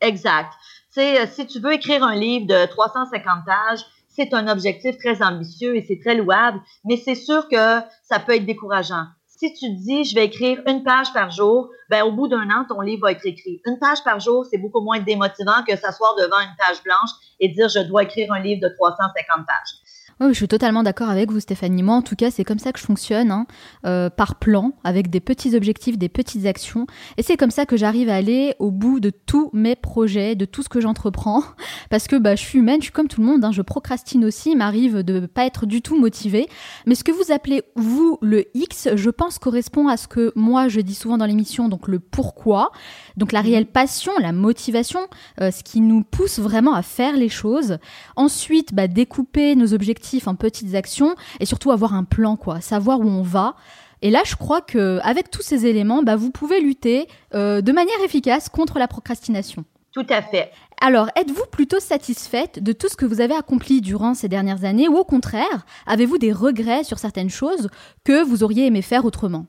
Exact. 0.00 0.52
Euh, 0.98 1.26
si 1.30 1.46
tu 1.46 1.60
veux 1.60 1.74
écrire 1.74 2.02
un 2.02 2.16
livre 2.16 2.46
de 2.46 2.66
350 2.66 3.44
pages, 3.46 3.84
c'est 4.08 4.34
un 4.34 4.48
objectif 4.48 4.98
très 4.98 5.22
ambitieux 5.22 5.76
et 5.76 5.84
c'est 5.86 6.00
très 6.00 6.16
louable, 6.16 6.60
mais 6.84 6.96
c'est 6.96 7.14
sûr 7.14 7.48
que 7.48 7.80
ça 8.02 8.18
peut 8.18 8.34
être 8.34 8.46
décourageant. 8.46 9.04
Si 9.26 9.54
tu 9.54 9.70
dis, 9.70 10.02
je 10.02 10.16
vais 10.16 10.24
écrire 10.24 10.60
une 10.66 10.82
page 10.82 11.12
par 11.12 11.30
jour, 11.30 11.70
ben, 11.88 12.02
au 12.02 12.10
bout 12.10 12.26
d'un 12.26 12.50
an, 12.50 12.64
ton 12.68 12.80
livre 12.80 13.02
va 13.02 13.12
être 13.12 13.24
écrit. 13.24 13.60
Une 13.66 13.78
page 13.78 14.02
par 14.02 14.18
jour, 14.18 14.44
c'est 14.50 14.58
beaucoup 14.58 14.80
moins 14.80 14.98
démotivant 14.98 15.62
que 15.66 15.76
s'asseoir 15.76 16.16
devant 16.16 16.40
une 16.40 16.56
page 16.58 16.82
blanche 16.82 17.10
et 17.38 17.48
dire, 17.48 17.68
je 17.68 17.78
dois 17.78 18.02
écrire 18.02 18.32
un 18.32 18.40
livre 18.40 18.60
de 18.60 18.74
350 18.74 19.46
pages. 19.46 19.97
Oui, 20.20 20.30
je 20.30 20.34
suis 20.34 20.48
totalement 20.48 20.82
d'accord 20.82 21.10
avec 21.10 21.30
vous, 21.30 21.38
Stéphanie. 21.38 21.84
Moi, 21.84 21.94
en 21.94 22.02
tout 22.02 22.16
cas, 22.16 22.32
c'est 22.32 22.42
comme 22.42 22.58
ça 22.58 22.72
que 22.72 22.80
je 22.80 22.84
fonctionne, 22.84 23.30
hein, 23.30 23.46
euh, 23.86 24.10
par 24.10 24.34
plan, 24.34 24.72
avec 24.82 25.10
des 25.10 25.20
petits 25.20 25.54
objectifs, 25.54 25.96
des 25.96 26.08
petites 26.08 26.44
actions. 26.44 26.88
Et 27.18 27.22
c'est 27.22 27.36
comme 27.36 27.52
ça 27.52 27.66
que 27.66 27.76
j'arrive 27.76 28.08
à 28.08 28.16
aller 28.16 28.56
au 28.58 28.72
bout 28.72 28.98
de 28.98 29.10
tous 29.10 29.50
mes 29.52 29.76
projets, 29.76 30.34
de 30.34 30.44
tout 30.44 30.64
ce 30.64 30.68
que 30.68 30.80
j'entreprends. 30.80 31.44
Parce 31.90 32.08
que 32.08 32.16
bah, 32.16 32.34
je 32.34 32.42
suis 32.42 32.58
humaine, 32.58 32.80
je 32.80 32.86
suis 32.86 32.92
comme 32.92 33.06
tout 33.06 33.20
le 33.20 33.28
monde, 33.28 33.44
hein, 33.44 33.52
je 33.52 33.62
procrastine 33.62 34.24
aussi, 34.24 34.50
il 34.50 34.56
m'arrive 34.56 35.04
de 35.04 35.20
ne 35.20 35.26
pas 35.26 35.46
être 35.46 35.66
du 35.66 35.82
tout 35.82 35.96
motivée. 35.96 36.48
Mais 36.86 36.96
ce 36.96 37.04
que 37.04 37.12
vous 37.12 37.30
appelez, 37.32 37.62
vous, 37.76 38.18
le 38.20 38.44
X, 38.54 38.88
je 38.96 39.10
pense 39.10 39.38
correspond 39.38 39.86
à 39.86 39.96
ce 39.96 40.08
que 40.08 40.32
moi, 40.34 40.66
je 40.66 40.80
dis 40.80 40.96
souvent 40.96 41.18
dans 41.18 41.26
l'émission, 41.26 41.68
donc 41.68 41.86
le 41.86 42.00
pourquoi. 42.00 42.72
Donc 43.16 43.30
la 43.30 43.40
réelle 43.40 43.66
passion, 43.66 44.10
la 44.20 44.32
motivation, 44.32 45.00
euh, 45.40 45.52
ce 45.52 45.62
qui 45.62 45.80
nous 45.80 46.02
pousse 46.02 46.40
vraiment 46.40 46.74
à 46.74 46.82
faire 46.82 47.16
les 47.16 47.28
choses. 47.28 47.78
Ensuite, 48.16 48.74
bah, 48.74 48.88
découper 48.88 49.54
nos 49.54 49.74
objectifs 49.74 50.07
en 50.26 50.34
petites 50.34 50.74
actions 50.74 51.14
et 51.40 51.46
surtout 51.46 51.70
avoir 51.70 51.94
un 51.94 52.04
plan, 52.04 52.36
quoi, 52.36 52.60
savoir 52.60 53.00
où 53.00 53.08
on 53.08 53.22
va. 53.22 53.54
Et 54.02 54.10
là, 54.10 54.22
je 54.24 54.36
crois 54.36 54.60
que 54.60 55.00
avec 55.02 55.30
tous 55.30 55.42
ces 55.42 55.66
éléments, 55.66 56.02
bah, 56.02 56.16
vous 56.16 56.30
pouvez 56.30 56.60
lutter 56.60 57.08
euh, 57.34 57.60
de 57.60 57.72
manière 57.72 58.00
efficace 58.04 58.48
contre 58.48 58.78
la 58.78 58.88
procrastination. 58.88 59.64
Tout 59.92 60.06
à 60.08 60.22
fait. 60.22 60.52
Alors, 60.80 61.08
êtes-vous 61.16 61.46
plutôt 61.50 61.80
satisfaite 61.80 62.62
de 62.62 62.72
tout 62.72 62.88
ce 62.88 62.96
que 62.96 63.06
vous 63.06 63.20
avez 63.20 63.34
accompli 63.34 63.80
durant 63.80 64.14
ces 64.14 64.28
dernières 64.28 64.64
années 64.64 64.88
ou 64.88 64.96
au 64.96 65.04
contraire, 65.04 65.66
avez-vous 65.86 66.18
des 66.18 66.32
regrets 66.32 66.84
sur 66.84 66.98
certaines 66.98 67.30
choses 67.30 67.68
que 68.04 68.22
vous 68.22 68.44
auriez 68.44 68.66
aimé 68.66 68.82
faire 68.82 69.04
autrement? 69.04 69.46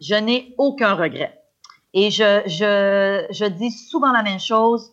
Je 0.00 0.14
n'ai 0.14 0.54
aucun 0.58 0.94
regret. 0.94 1.40
Et 1.94 2.10
je, 2.10 2.42
je, 2.46 3.26
je 3.32 3.44
dis 3.46 3.70
souvent 3.70 4.12
la 4.12 4.22
même 4.22 4.40
chose 4.40 4.92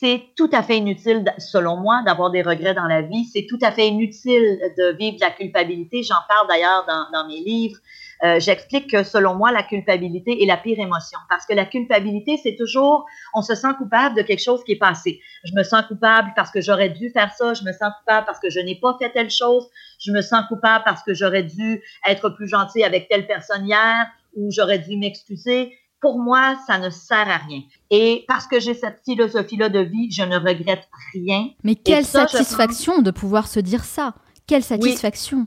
c'est 0.00 0.30
tout 0.34 0.48
à 0.52 0.62
fait 0.62 0.78
inutile, 0.78 1.22
selon 1.36 1.76
moi, 1.76 2.00
d'avoir 2.06 2.30
des 2.30 2.40
regrets 2.40 2.72
dans 2.72 2.86
la 2.86 3.02
vie. 3.02 3.26
C'est 3.26 3.46
tout 3.46 3.58
à 3.60 3.70
fait 3.70 3.86
inutile 3.86 4.58
de 4.78 4.96
vivre 4.96 5.16
de 5.16 5.20
la 5.20 5.30
culpabilité. 5.30 6.02
J'en 6.02 6.22
parle 6.26 6.48
d'ailleurs 6.48 6.86
dans, 7.12 7.28
mes 7.28 7.40
livres. 7.40 7.78
Euh, 8.24 8.40
j'explique 8.40 8.90
que 8.90 9.02
selon 9.02 9.34
moi, 9.34 9.52
la 9.52 9.62
culpabilité 9.62 10.42
est 10.42 10.46
la 10.46 10.56
pire 10.56 10.78
émotion 10.78 11.18
parce 11.28 11.44
que 11.44 11.52
la 11.52 11.66
culpabilité, 11.66 12.38
c'est 12.42 12.56
toujours, 12.56 13.04
on 13.34 13.42
se 13.42 13.54
sent 13.54 13.74
coupable 13.76 14.16
de 14.16 14.22
quelque 14.22 14.42
chose 14.42 14.64
qui 14.64 14.72
est 14.72 14.78
passé. 14.78 15.20
Je 15.44 15.52
me 15.54 15.62
sens 15.62 15.82
coupable 15.86 16.32
parce 16.34 16.50
que 16.50 16.62
j'aurais 16.62 16.88
dû 16.88 17.10
faire 17.10 17.32
ça. 17.34 17.52
Je 17.52 17.62
me 17.62 17.72
sens 17.72 17.92
coupable 17.98 18.24
parce 18.24 18.40
que 18.40 18.48
je 18.48 18.60
n'ai 18.60 18.76
pas 18.76 18.96
fait 18.98 19.10
telle 19.10 19.30
chose. 19.30 19.68
Je 19.98 20.12
me 20.12 20.22
sens 20.22 20.46
coupable 20.48 20.82
parce 20.86 21.02
que 21.02 21.12
j'aurais 21.12 21.42
dû 21.42 21.82
être 22.08 22.30
plus 22.30 22.48
gentil 22.48 22.84
avec 22.84 23.08
telle 23.10 23.26
personne 23.26 23.66
hier 23.66 24.06
ou 24.34 24.50
j'aurais 24.50 24.78
dû 24.78 24.96
m'excuser 24.96 25.76
pour 26.00 26.18
moi, 26.18 26.56
ça 26.66 26.78
ne 26.78 26.90
sert 26.90 27.28
à 27.28 27.36
rien. 27.36 27.62
Et 27.90 28.24
parce 28.26 28.46
que 28.46 28.58
j'ai 28.58 28.74
cette 28.74 29.00
philosophie-là 29.04 29.68
de 29.68 29.80
vie, 29.80 30.10
je 30.10 30.22
ne 30.22 30.36
regrette 30.36 30.88
rien. 31.12 31.50
Mais 31.62 31.74
quelle 31.74 32.04
satisfaction 32.04 33.02
de 33.02 33.10
pouvoir 33.10 33.46
se 33.46 33.60
dire 33.60 33.84
ça. 33.84 34.14
Quelle 34.46 34.62
satisfaction. 34.62 35.46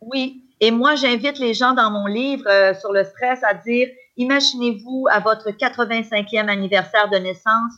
Oui. 0.00 0.42
Et 0.60 0.70
moi, 0.70 0.94
j'invite 0.94 1.38
les 1.38 1.54
gens 1.54 1.72
dans 1.72 1.90
mon 1.90 2.06
livre 2.06 2.46
euh, 2.48 2.74
sur 2.74 2.92
le 2.92 3.04
stress 3.04 3.42
à 3.42 3.54
dire, 3.54 3.88
imaginez-vous 4.16 5.06
à 5.10 5.20
votre 5.20 5.50
85e 5.50 6.48
anniversaire 6.48 7.10
de 7.10 7.16
naissance, 7.16 7.72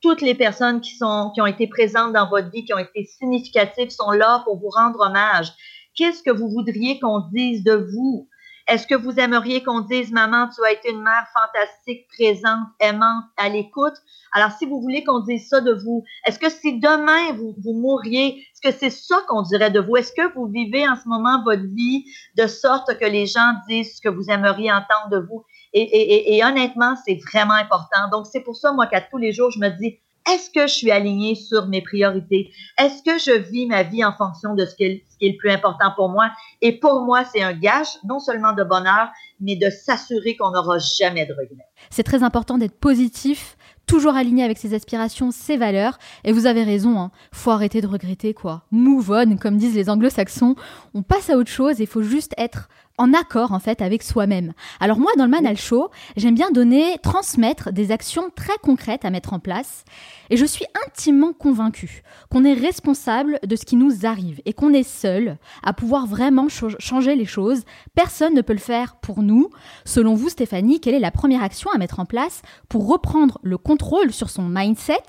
toutes 0.00 0.22
les 0.22 0.34
personnes 0.34 0.80
qui, 0.80 0.96
sont, 0.96 1.30
qui 1.34 1.40
ont 1.40 1.46
été 1.46 1.66
présentes 1.66 2.12
dans 2.12 2.28
votre 2.28 2.50
vie, 2.50 2.64
qui 2.64 2.74
ont 2.74 2.78
été 2.78 3.04
significatives, 3.04 3.90
sont 3.90 4.10
là 4.10 4.42
pour 4.44 4.58
vous 4.58 4.70
rendre 4.70 5.00
hommage. 5.00 5.52
Qu'est-ce 5.94 6.22
que 6.22 6.30
vous 6.30 6.48
voudriez 6.48 6.98
qu'on 6.98 7.20
dise 7.32 7.62
de 7.62 7.74
vous? 7.74 8.28
Est-ce 8.72 8.86
que 8.86 8.94
vous 8.94 9.20
aimeriez 9.20 9.62
qu'on 9.62 9.80
dise, 9.80 10.10
maman, 10.12 10.48
tu 10.48 10.64
as 10.64 10.72
été 10.72 10.92
une 10.92 11.02
mère 11.02 11.26
fantastique, 11.34 12.08
présente, 12.08 12.68
aimante, 12.80 13.24
à 13.36 13.50
l'écoute? 13.50 13.92
Alors, 14.32 14.50
si 14.52 14.64
vous 14.64 14.80
voulez 14.80 15.04
qu'on 15.04 15.18
dise 15.18 15.46
ça 15.46 15.60
de 15.60 15.74
vous, 15.74 16.02
est-ce 16.24 16.38
que 16.38 16.48
si 16.48 16.80
demain 16.80 17.34
vous, 17.34 17.54
vous 17.62 17.74
mourriez, 17.74 18.38
est-ce 18.38 18.62
que 18.62 18.74
c'est 18.74 18.88
ça 18.88 19.16
qu'on 19.28 19.42
dirait 19.42 19.70
de 19.70 19.78
vous? 19.78 19.96
Est-ce 19.96 20.14
que 20.14 20.32
vous 20.32 20.46
vivez 20.46 20.88
en 20.88 20.96
ce 20.96 21.06
moment 21.06 21.44
votre 21.44 21.66
vie 21.74 22.06
de 22.38 22.46
sorte 22.46 22.98
que 22.98 23.04
les 23.04 23.26
gens 23.26 23.52
disent 23.68 23.96
ce 23.96 24.00
que 24.00 24.08
vous 24.08 24.30
aimeriez 24.30 24.72
entendre 24.72 25.10
de 25.10 25.18
vous? 25.18 25.44
Et, 25.74 25.82
et, 25.82 26.36
et 26.38 26.42
honnêtement, 26.42 26.94
c'est 27.04 27.20
vraiment 27.30 27.52
important. 27.52 28.08
Donc, 28.10 28.26
c'est 28.26 28.40
pour 28.40 28.56
ça, 28.56 28.72
moi, 28.72 28.86
qu'à 28.86 29.02
tous 29.02 29.18
les 29.18 29.34
jours, 29.34 29.50
je 29.50 29.58
me 29.58 29.68
dis, 29.68 29.98
est-ce 30.30 30.50
que 30.50 30.66
je 30.66 30.72
suis 30.72 30.90
alignée 30.90 31.34
sur 31.34 31.66
mes 31.66 31.82
priorités? 31.82 32.52
Est-ce 32.78 33.02
que 33.02 33.18
je 33.18 33.36
vis 33.38 33.66
ma 33.66 33.82
vie 33.82 34.04
en 34.04 34.12
fonction 34.12 34.54
de 34.54 34.64
ce 34.64 34.74
qui, 34.74 34.84
est, 34.84 35.04
le 35.20 35.36
plus 35.36 35.50
important 35.50 35.92
pour 35.96 36.08
moi? 36.08 36.30
Et 36.60 36.78
pour 36.78 37.02
moi, 37.02 37.24
c'est 37.24 37.42
un 37.42 37.52
gage 37.52 37.88
non 38.04 38.20
seulement 38.20 38.52
de 38.52 38.62
bonheur, 38.62 39.08
mais 39.40 39.56
de 39.56 39.68
s'assurer 39.70 40.36
qu'on 40.36 40.52
n'aura 40.52 40.78
jamais 40.78 41.26
de 41.26 41.32
regrets. 41.32 41.66
C'est 41.90 42.04
très 42.04 42.22
important 42.22 42.56
d'être 42.56 42.78
positif, 42.78 43.56
toujours 43.86 44.14
aligné 44.14 44.44
avec 44.44 44.58
ses 44.58 44.74
aspirations, 44.74 45.30
ses 45.32 45.56
valeurs. 45.56 45.98
Et 46.24 46.32
vous 46.32 46.46
avez 46.46 46.62
raison, 46.62 47.00
hein, 47.00 47.10
faut 47.32 47.50
arrêter 47.50 47.80
de 47.80 47.86
regretter 47.88 48.32
quoi. 48.32 48.62
Move 48.70 49.10
on, 49.10 49.36
comme 49.36 49.56
disent 49.56 49.74
les 49.74 49.90
anglo-saxons. 49.90 50.54
On 50.94 51.02
passe 51.02 51.30
à 51.30 51.36
autre 51.36 51.50
chose, 51.50 51.80
il 51.80 51.86
faut 51.86 52.02
juste 52.02 52.32
être 52.38 52.68
en 52.98 53.12
accord 53.12 53.52
en 53.52 53.58
fait 53.58 53.82
avec 53.82 54.02
soi-même. 54.02 54.52
Alors 54.80 54.98
moi 54.98 55.10
dans 55.16 55.24
le 55.24 55.30
Manal 55.30 55.56
Show, 55.56 55.90
j'aime 56.16 56.34
bien 56.34 56.50
donner, 56.50 56.96
transmettre 57.02 57.72
des 57.72 57.90
actions 57.90 58.30
très 58.34 58.56
concrètes 58.62 59.04
à 59.04 59.10
mettre 59.10 59.32
en 59.32 59.38
place 59.38 59.84
et 60.30 60.36
je 60.36 60.44
suis 60.44 60.66
intimement 60.86 61.32
convaincue 61.32 62.02
qu'on 62.30 62.44
est 62.44 62.54
responsable 62.54 63.38
de 63.46 63.56
ce 63.56 63.64
qui 63.64 63.76
nous 63.76 64.06
arrive 64.06 64.40
et 64.44 64.52
qu'on 64.52 64.72
est 64.72 64.82
seul 64.82 65.38
à 65.62 65.72
pouvoir 65.72 66.06
vraiment 66.06 66.48
changer 66.48 67.14
les 67.14 67.26
choses. 67.26 67.62
Personne 67.94 68.34
ne 68.34 68.42
peut 68.42 68.52
le 68.52 68.58
faire 68.58 68.96
pour 68.96 69.22
nous. 69.22 69.50
Selon 69.84 70.14
vous 70.14 70.28
Stéphanie, 70.28 70.80
quelle 70.80 70.94
est 70.94 71.00
la 71.00 71.10
première 71.10 71.42
action 71.42 71.70
à 71.70 71.78
mettre 71.78 72.00
en 72.00 72.06
place 72.06 72.42
pour 72.68 72.88
reprendre 72.88 73.38
le 73.42 73.58
contrôle 73.58 74.12
sur 74.12 74.30
son 74.30 74.44
mindset 74.48 75.02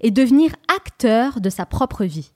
et 0.00 0.10
devenir 0.10 0.52
acteur 0.74 1.40
de 1.40 1.50
sa 1.50 1.66
propre 1.66 2.04
vie? 2.04 2.30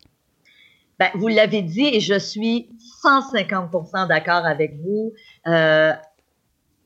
Ben, 0.99 1.09
vous 1.15 1.29
l'avez 1.29 1.63
dit 1.63 1.87
et 1.87 2.01
je 2.01 2.19
suis 2.19 2.69
150% 3.05 4.09
d'accord 4.09 4.47
avec 4.47 4.77
vous. 4.81 5.13
Euh, 5.47 5.93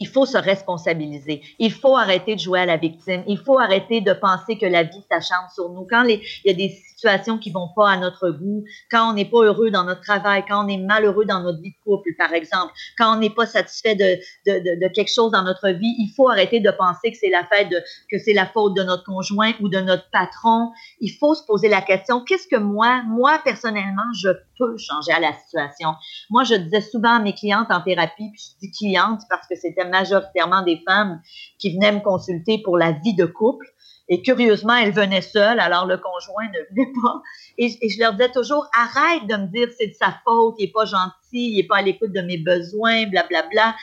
il 0.01 0.07
faut 0.07 0.27
se 0.27 0.39
responsabiliser. 0.39 1.43
Il 1.59 1.73
faut 1.73 1.97
arrêter 1.97 2.37
de 2.37 2.41
jouer 2.41 2.61
à 2.61 2.67
la 2.67 2.77
victime. 2.77 3.25
Il 3.27 3.39
faut 3.39 3.59
arrêter 3.59 4.01
de 4.01 4.13
penser 4.13 4.57
que 4.57 4.67
la 4.67 4.85
vie 4.85 5.03
s'acharne 5.11 5.49
sur 5.53 5.71
nous. 5.71 5.87
Quand 5.89 6.05
il 6.05 6.21
y 6.45 6.51
a 6.51 6.55
des 6.55 6.69
situations 6.99 7.39
qui 7.39 7.51
vont 7.51 7.69
pas 7.77 7.91
à 7.91 7.97
notre 7.97 8.31
goût, 8.31 8.65
quand 8.91 9.11
on 9.11 9.13
n'est 9.13 9.25
pas 9.25 9.45
heureux 9.45 9.71
dans 9.71 9.85
notre 9.85 10.01
travail, 10.01 10.45
quand 10.49 10.65
on 10.65 10.69
est 10.69 10.79
malheureux 10.79 11.25
dans 11.25 11.41
notre 11.41 11.63
vie 11.63 11.71
de 11.71 11.85
couple, 11.85 12.11
par 12.19 12.33
exemple, 12.33 12.73
quand 12.99 13.17
on 13.17 13.21
n'est 13.21 13.31
pas 13.31 13.47
satisfait 13.47 13.95
de, 13.95 14.19
de, 14.47 14.81
de, 14.81 14.93
quelque 14.93 15.13
chose 15.13 15.31
dans 15.31 15.45
notre 15.45 15.69
vie, 15.69 15.95
il 15.99 16.13
faut 16.17 16.29
arrêter 16.29 16.59
de 16.59 16.71
penser 16.73 17.13
que 17.13 17.17
c'est 17.17 17.31
la 17.31 17.45
fête 17.45 17.69
que 18.11 18.19
c'est 18.19 18.33
la 18.33 18.47
faute 18.47 18.75
de 18.75 18.83
notre 18.83 19.05
conjoint 19.05 19.53
ou 19.61 19.69
de 19.69 19.79
notre 19.79 20.11
patron. 20.11 20.73
Il 21.01 21.11
faut 21.11 21.35
se 21.35 21.45
poser 21.45 21.69
la 21.69 21.83
question, 21.83 22.25
qu'est-ce 22.25 22.49
que 22.49 22.57
moi, 22.57 23.03
moi 23.07 23.41
personnellement, 23.45 24.11
je 24.21 24.31
peux 24.59 24.77
changer 24.77 25.13
à 25.13 25.21
la 25.21 25.33
situation? 25.33 25.95
Moi, 26.31 26.43
je 26.43 26.55
disais 26.55 26.81
souvent 26.81 27.17
à 27.17 27.21
mes 27.21 27.33
clientes 27.33 27.71
en 27.71 27.81
thérapie, 27.81 28.31
puis 28.33 28.43
je 28.43 28.59
dis 28.67 28.73
clientes 28.73 29.21
parce 29.31 29.47
que 29.47 29.55
c'était 29.55 29.89
majoritairement 29.89 30.63
des 30.63 30.83
femmes 30.87 31.21
qui 31.61 31.75
venaient 31.75 31.93
me 31.93 32.01
consulter 32.01 32.61
pour 32.65 32.77
la 32.77 32.91
vie 32.91 33.15
de 33.15 33.25
couple. 33.25 33.67
Et 34.09 34.23
curieusement, 34.23 34.75
elles 34.75 34.93
venaient 34.93 35.21
seules, 35.21 35.61
alors 35.61 35.87
le 35.87 35.99
conjoint 35.99 36.47
ne 36.47 36.61
venait 36.71 36.93
pas. 37.03 37.23
Et, 37.59 37.69
je 37.69 37.99
leur 38.01 38.13
disais 38.13 38.33
toujours, 38.33 38.67
arrête 38.75 39.27
de 39.27 39.37
me 39.37 39.47
dire 39.47 39.69
c'est 39.79 39.89
de 39.89 39.95
sa 39.95 40.15
faute, 40.25 40.57
il 40.59 40.67
n'est 40.67 40.73
pas 40.73 40.87
gentil, 40.87 41.13
il 41.33 41.57
n'est 41.57 41.67
pas 41.67 41.77
à 41.79 41.83
l'écoute 41.83 42.13
de 42.13 42.23
mes 42.23 42.39
besoins, 42.39 43.07
blablabla. 43.07 43.49
Bla, 43.49 43.49
bla. 43.51 43.75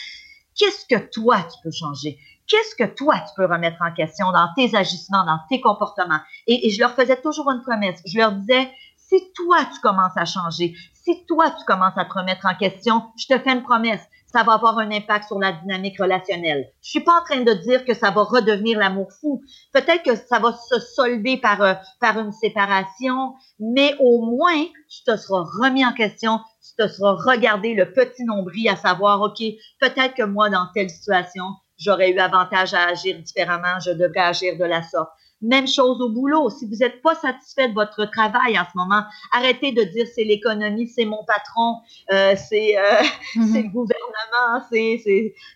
Qu'est-ce 0.57 0.85
que 0.85 1.09
toi 1.09 1.37
tu 1.43 1.57
peux 1.63 1.71
changer? 1.71 2.17
Qu'est-ce 2.47 2.75
que 2.75 2.89
toi 2.95 3.15
tu 3.19 3.33
peux 3.35 3.45
remettre 3.45 3.77
en 3.81 3.93
question 3.93 4.31
dans 4.31 4.47
tes 4.55 4.75
agissements, 4.75 5.25
dans 5.25 5.39
tes 5.49 5.59
comportements? 5.61 6.19
Et 6.47 6.69
je 6.69 6.79
leur 6.79 6.93
faisais 6.93 7.19
toujours 7.21 7.51
une 7.51 7.61
promesse. 7.61 8.01
Je 8.05 8.17
leur 8.17 8.31
disais, 8.31 8.71
si 8.97 9.31
toi 9.33 9.57
tu 9.73 9.79
commences 9.81 10.15
à 10.15 10.25
changer, 10.25 10.75
si 10.93 11.25
toi 11.25 11.51
tu 11.51 11.65
commences 11.65 11.97
à 11.97 12.05
te 12.05 12.13
remettre 12.13 12.45
en 12.45 12.55
question, 12.55 13.03
je 13.17 13.27
te 13.27 13.37
fais 13.39 13.51
une 13.51 13.63
promesse 13.63 14.01
ça 14.35 14.43
va 14.43 14.55
avoir 14.55 14.77
un 14.79 14.91
impact 14.91 15.27
sur 15.27 15.39
la 15.39 15.53
dynamique 15.53 15.97
relationnelle. 15.97 16.69
Je 16.83 16.89
suis 16.89 16.99
pas 16.99 17.21
en 17.21 17.23
train 17.23 17.41
de 17.41 17.53
dire 17.53 17.85
que 17.85 17.93
ça 17.93 18.11
va 18.11 18.23
redevenir 18.23 18.77
l'amour 18.77 19.07
fou. 19.21 19.41
Peut-être 19.71 20.03
que 20.03 20.15
ça 20.15 20.39
va 20.39 20.51
se 20.51 20.77
solder 20.81 21.37
par, 21.37 21.61
euh, 21.61 21.73
par 22.01 22.19
une 22.19 22.33
séparation, 22.33 23.33
mais 23.59 23.95
au 23.99 24.25
moins, 24.25 24.65
tu 24.89 25.03
te 25.05 25.15
seras 25.15 25.45
remis 25.61 25.85
en 25.85 25.93
question, 25.93 26.39
tu 26.61 26.83
te 26.83 26.91
seras 26.91 27.13
regardé 27.13 27.75
le 27.75 27.93
petit 27.93 28.25
nombril 28.25 28.67
à 28.67 28.75
savoir, 28.75 29.21
OK, 29.21 29.39
peut-être 29.79 30.15
que 30.15 30.23
moi, 30.23 30.49
dans 30.49 30.67
telle 30.73 30.89
situation, 30.89 31.45
j'aurais 31.77 32.11
eu 32.11 32.19
avantage 32.19 32.73
à 32.73 32.89
agir 32.89 33.17
différemment, 33.19 33.79
je 33.85 33.91
devrais 33.91 34.19
agir 34.19 34.57
de 34.57 34.65
la 34.65 34.83
sorte. 34.83 35.11
Même 35.45 35.67
chose 35.67 36.01
au 36.01 36.09
boulot. 36.09 36.49
Si 36.49 36.65
vous 36.65 36.77
n'êtes 36.77 37.01
pas 37.01 37.13
satisfait 37.15 37.69
de 37.69 37.73
votre 37.73 38.05
travail 38.05 38.57
en 38.57 38.63
ce 38.63 38.75
moment, 38.75 39.03
arrêtez 39.31 39.71
de 39.71 39.83
dire 39.83 40.07
c'est 40.13 40.23
l'économie, 40.23 40.87
c'est 40.87 41.05
mon 41.05 41.23
patron, 41.23 41.77
euh, 42.11 42.35
c'est 42.35 42.77
euh, 42.77 42.81
mm-hmm. 43.35 43.63
le 43.63 43.69
gouvernement, 43.69 44.65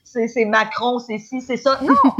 c'est 0.05 0.45
Macron, 0.45 0.99
c'est 0.99 1.17
ci, 1.17 1.41
c'est 1.41 1.57
ça. 1.57 1.79
Non! 1.81 1.95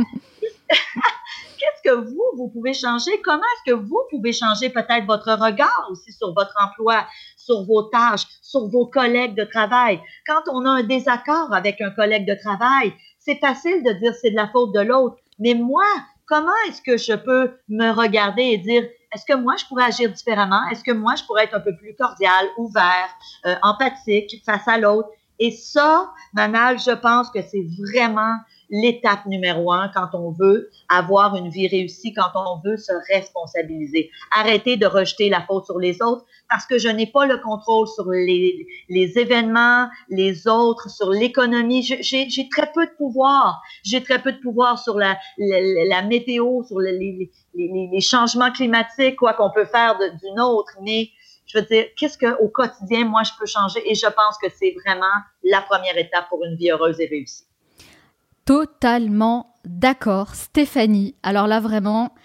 Qu'est-ce 0.70 1.92
que 1.92 1.96
vous, 1.96 2.24
vous 2.38 2.48
pouvez 2.48 2.74
changer? 2.74 3.12
Comment 3.24 3.44
est-ce 3.44 3.74
que 3.74 3.78
vous 3.78 4.02
pouvez 4.10 4.32
changer 4.32 4.70
peut-être 4.70 5.06
votre 5.06 5.34
regard 5.34 5.90
aussi 5.92 6.14
sur 6.14 6.34
votre 6.34 6.56
emploi, 6.64 7.06
sur 7.36 7.66
vos 7.66 7.84
tâches, 7.84 8.26
sur 8.42 8.68
vos 8.70 8.86
collègues 8.86 9.36
de 9.36 9.44
travail? 9.44 10.00
Quand 10.26 10.42
on 10.52 10.66
a 10.66 10.70
un 10.70 10.84
désaccord 10.84 11.54
avec 11.54 11.82
un 11.82 11.92
collègue 11.92 12.26
de 12.26 12.36
travail, 12.42 12.94
c'est 13.20 13.40
facile 13.40 13.84
de 13.84 13.92
dire 13.94 14.14
c'est 14.20 14.32
de 14.32 14.36
la 14.36 14.48
faute 14.48 14.74
de 14.74 14.80
l'autre. 14.80 15.18
Mais 15.38 15.54
moi, 15.54 15.86
comment 16.30 16.54
est-ce 16.68 16.82
que 16.82 16.96
je 16.96 17.14
peux 17.14 17.52
me 17.68 17.92
regarder 17.92 18.44
et 18.44 18.58
dire, 18.60 18.84
est-ce 19.14 19.26
que 19.26 19.36
moi, 19.36 19.56
je 19.58 19.66
pourrais 19.66 19.86
agir 19.86 20.12
différemment? 20.12 20.62
Est-ce 20.72 20.84
que 20.84 20.92
moi, 20.92 21.16
je 21.16 21.24
pourrais 21.24 21.46
être 21.46 21.56
un 21.56 21.60
peu 21.60 21.76
plus 21.76 21.96
cordial, 21.96 22.46
ouvert, 22.58 23.10
euh, 23.48 23.56
empathique 23.64 24.42
face 24.46 24.68
à 24.68 24.78
l'autre? 24.78 25.10
Et 25.40 25.52
ça, 25.52 26.14
Manal, 26.34 26.80
je 26.80 26.92
pense 26.92 27.30
que 27.32 27.42
c'est 27.42 27.66
vraiment 27.80 28.36
l'étape 28.70 29.26
numéro 29.26 29.72
un 29.72 29.90
quand 29.90 30.10
on 30.14 30.32
veut 30.32 30.70
avoir 30.90 31.36
une 31.36 31.50
vie 31.50 31.68
réussie, 31.68 32.14
quand 32.14 32.30
on 32.36 32.62
veut 32.64 32.78
se 32.78 32.92
responsabiliser. 33.12 34.12
Arrêter 34.32 34.78
de 34.78 34.86
rejeter 34.86 35.30
la 35.30 35.42
faute 35.42 35.66
sur 35.66 35.80
les 35.80 36.02
autres 36.02 36.26
parce 36.50 36.66
que 36.66 36.78
je 36.78 36.88
n'ai 36.88 37.08
pas 37.08 37.26
le 37.26 37.38
contrôle 37.38 37.88
sur 37.88 38.10
les, 38.10 38.66
les 38.90 39.18
événements, 39.18 39.88
les 40.10 40.48
autres, 40.48 40.90
sur 40.90 41.10
l'économie. 41.10 41.84
J'ai 41.84 42.50
très 42.50 42.72
peu 42.72 42.86
de 42.86 42.92
pouvoir. 42.92 43.62
J'ai 43.84 44.04
très 44.04 44.22
peu 44.22 44.32
de 44.32 44.40
pouvoir 44.40 44.80
sur 44.80 44.98
la, 44.98 45.18
la, 45.38 46.02
météo, 46.04 46.64
sur 46.64 46.80
les, 46.80 47.32
les, 47.54 48.02
changements 48.02 48.52
climatiques, 48.52 49.18
quoi 49.18 49.34
qu'on 49.34 49.52
peut 49.52 49.66
faire 49.66 49.98
d'une 49.98 50.40
autre. 50.40 50.72
Mais 50.82 51.10
je 51.46 51.60
veux 51.60 51.66
dire, 51.66 51.86
qu'est-ce 51.98 52.18
qu'au 52.18 52.48
quotidien, 52.50 53.06
moi, 53.06 53.24
je 53.24 53.32
peux 53.40 53.46
changer? 53.46 53.80
Et 53.90 53.96
je 53.96 54.08
pense 54.08 54.38
que 54.42 54.50
c'est 54.50 54.76
vraiment 54.86 55.06
la 55.44 55.62
première 55.62 55.98
étape 55.98 56.30
pour 56.30 56.44
une 56.46 56.56
vie 56.56 56.72
heureuse 56.72 57.00
et 57.00 57.08
réussie 57.08 57.49
totalement 58.50 59.54
d'accord, 59.64 60.34
Stéphanie. 60.34 61.14
Alors 61.22 61.46
là, 61.46 61.60
vraiment, 61.60 62.16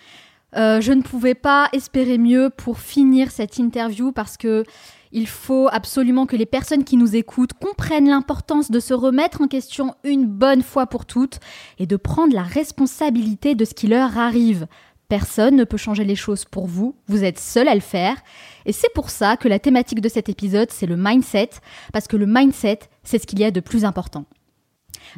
euh, 0.56 0.80
je 0.80 0.92
ne 0.92 1.02
pouvais 1.02 1.34
pas 1.34 1.68
espérer 1.74 2.16
mieux 2.16 2.48
pour 2.48 2.78
finir 2.78 3.30
cette 3.30 3.58
interview 3.58 4.10
parce 4.10 4.38
que 4.38 4.64
il 5.12 5.28
faut 5.28 5.68
absolument 5.70 6.24
que 6.24 6.34
les 6.34 6.46
personnes 6.46 6.82
qui 6.82 6.96
nous 6.96 7.14
écoutent 7.14 7.52
comprennent 7.52 8.08
l'importance 8.08 8.70
de 8.70 8.80
se 8.80 8.94
remettre 8.94 9.42
en 9.42 9.48
question 9.48 9.96
une 10.02 10.24
bonne 10.24 10.62
fois 10.62 10.86
pour 10.86 11.04
toutes 11.04 11.40
et 11.78 11.84
de 11.84 11.96
prendre 11.96 12.34
la 12.34 12.42
responsabilité 12.42 13.54
de 13.54 13.66
ce 13.66 13.74
qui 13.74 13.86
leur 13.86 14.16
arrive. 14.16 14.66
Personne 15.10 15.56
ne 15.56 15.64
peut 15.64 15.76
changer 15.76 16.04
les 16.04 16.16
choses 16.16 16.46
pour 16.46 16.66
vous, 16.66 16.96
vous 17.06 17.22
êtes 17.22 17.38
seul 17.38 17.68
à 17.68 17.74
le 17.74 17.82
faire. 17.82 18.16
Et 18.64 18.72
c'est 18.72 18.92
pour 18.94 19.10
ça 19.10 19.36
que 19.36 19.46
la 19.46 19.58
thématique 19.58 20.00
de 20.00 20.08
cet 20.08 20.30
épisode, 20.30 20.70
c'est 20.70 20.86
le 20.86 20.96
mindset, 20.96 21.50
parce 21.92 22.08
que 22.08 22.16
le 22.16 22.24
mindset, 22.26 22.78
c'est 23.02 23.20
ce 23.20 23.26
qu'il 23.26 23.40
y 23.40 23.44
a 23.44 23.50
de 23.50 23.60
plus 23.60 23.84
important. 23.84 24.24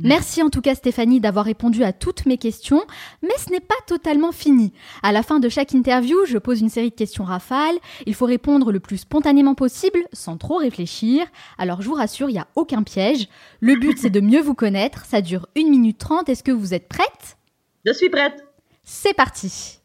Merci 0.03 0.43
en 0.43 0.51
tout 0.51 0.61
cas 0.61 0.75
Stéphanie 0.75 1.21
d'avoir 1.21 1.45
répondu 1.45 1.85
à 1.85 1.93
toutes 1.93 2.27
mes 2.27 2.39
questions, 2.39 2.85
mais 3.23 3.35
ce 3.39 3.51
n'est 3.51 3.61
pas 3.61 3.75
totalement 3.87 4.33
fini. 4.33 4.73
À 5.03 5.13
la 5.13 5.23
fin 5.23 5.39
de 5.39 5.49
chaque 5.49 5.73
interview, 5.73 6.19
je 6.27 6.39
pose 6.39 6.61
une 6.61 6.69
série 6.69 6.91
de 6.91 6.95
questions 6.95 7.25
rafales. 7.25 7.77
Il 8.07 8.15
faut 8.15 8.27
répondre 8.27 8.73
le 8.73 8.81
plus 8.81 8.99
spontanément 8.99 9.55
possible, 9.55 10.07
sans 10.13 10.37
trop 10.37 10.57
réfléchir. 10.57 11.27
Alors 11.59 11.83
je 11.83 11.89
vous 11.89 11.95
rassure, 11.95 12.29
il 12.29 12.35
n'y 12.35 12.39
a 12.39 12.49
aucun 12.57 12.83
piège. 12.83 13.29
Le 13.61 13.77
but 13.77 13.99
c'est 13.99 14.11
de 14.11 14.21
mieux 14.21 14.41
vous 14.41 14.55
connaître. 14.55 15.05
Ça 15.05 15.21
dure 15.21 15.47
1 15.57 15.69
minute 15.69 15.99
30. 15.99 16.29
Est-ce 16.29 16.43
que 16.43 16.53
vous 16.53 16.75
êtes 16.75 16.89
prête? 16.89 17.37
Je 17.85 17.93
suis 17.93 18.11
prête. 18.11 18.45
C'est 18.85 19.15
parti. 19.15 19.79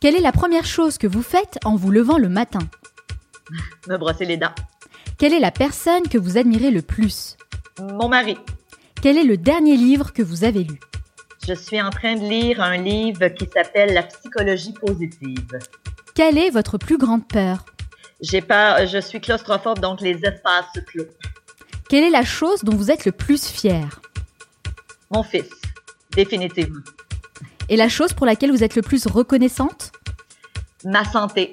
Quelle 0.00 0.14
est 0.14 0.20
la 0.20 0.32
première 0.32 0.64
chose 0.64 0.96
que 0.98 1.06
vous 1.06 1.22
faites 1.22 1.58
en 1.64 1.74
vous 1.74 1.90
levant 1.90 2.18
le 2.18 2.28
matin? 2.28 2.60
Me 3.88 3.96
brosser 3.96 4.26
les 4.26 4.36
dents. 4.36 4.54
Quelle 5.18 5.32
est 5.32 5.40
la 5.40 5.50
personne 5.50 6.06
que 6.08 6.18
vous 6.18 6.38
admirez 6.38 6.70
le 6.70 6.82
plus? 6.82 7.36
Mon 7.80 8.08
mari. 8.08 8.36
Quel 9.00 9.16
est 9.16 9.24
le 9.24 9.36
dernier 9.36 9.76
livre 9.76 10.12
que 10.12 10.22
vous 10.22 10.42
avez 10.42 10.64
lu? 10.64 10.80
Je 11.46 11.54
suis 11.54 11.80
en 11.80 11.90
train 11.90 12.16
de 12.16 12.28
lire 12.28 12.60
un 12.60 12.76
livre 12.76 13.28
qui 13.28 13.46
s'appelle 13.46 13.94
La 13.94 14.02
psychologie 14.02 14.72
positive. 14.72 15.58
Quelle 16.16 16.36
est 16.36 16.50
votre 16.50 16.78
plus 16.78 16.98
grande 16.98 17.26
peur? 17.28 17.64
J'ai 18.20 18.40
peur, 18.40 18.84
je 18.88 18.98
suis 18.98 19.20
claustrophobe, 19.20 19.78
donc 19.78 20.00
les 20.00 20.18
espaces 20.24 20.66
clos. 20.88 21.04
Quelle 21.88 22.02
est 22.02 22.10
la 22.10 22.24
chose 22.24 22.64
dont 22.64 22.74
vous 22.74 22.90
êtes 22.90 23.04
le 23.04 23.12
plus 23.12 23.46
fier 23.46 24.00
Mon 25.12 25.22
fils, 25.22 25.48
définitivement. 26.16 26.82
Et 27.68 27.76
la 27.76 27.88
chose 27.88 28.12
pour 28.12 28.26
laquelle 28.26 28.50
vous 28.50 28.64
êtes 28.64 28.74
le 28.74 28.82
plus 28.82 29.06
reconnaissante? 29.06 29.92
Ma 30.84 31.04
santé. 31.04 31.52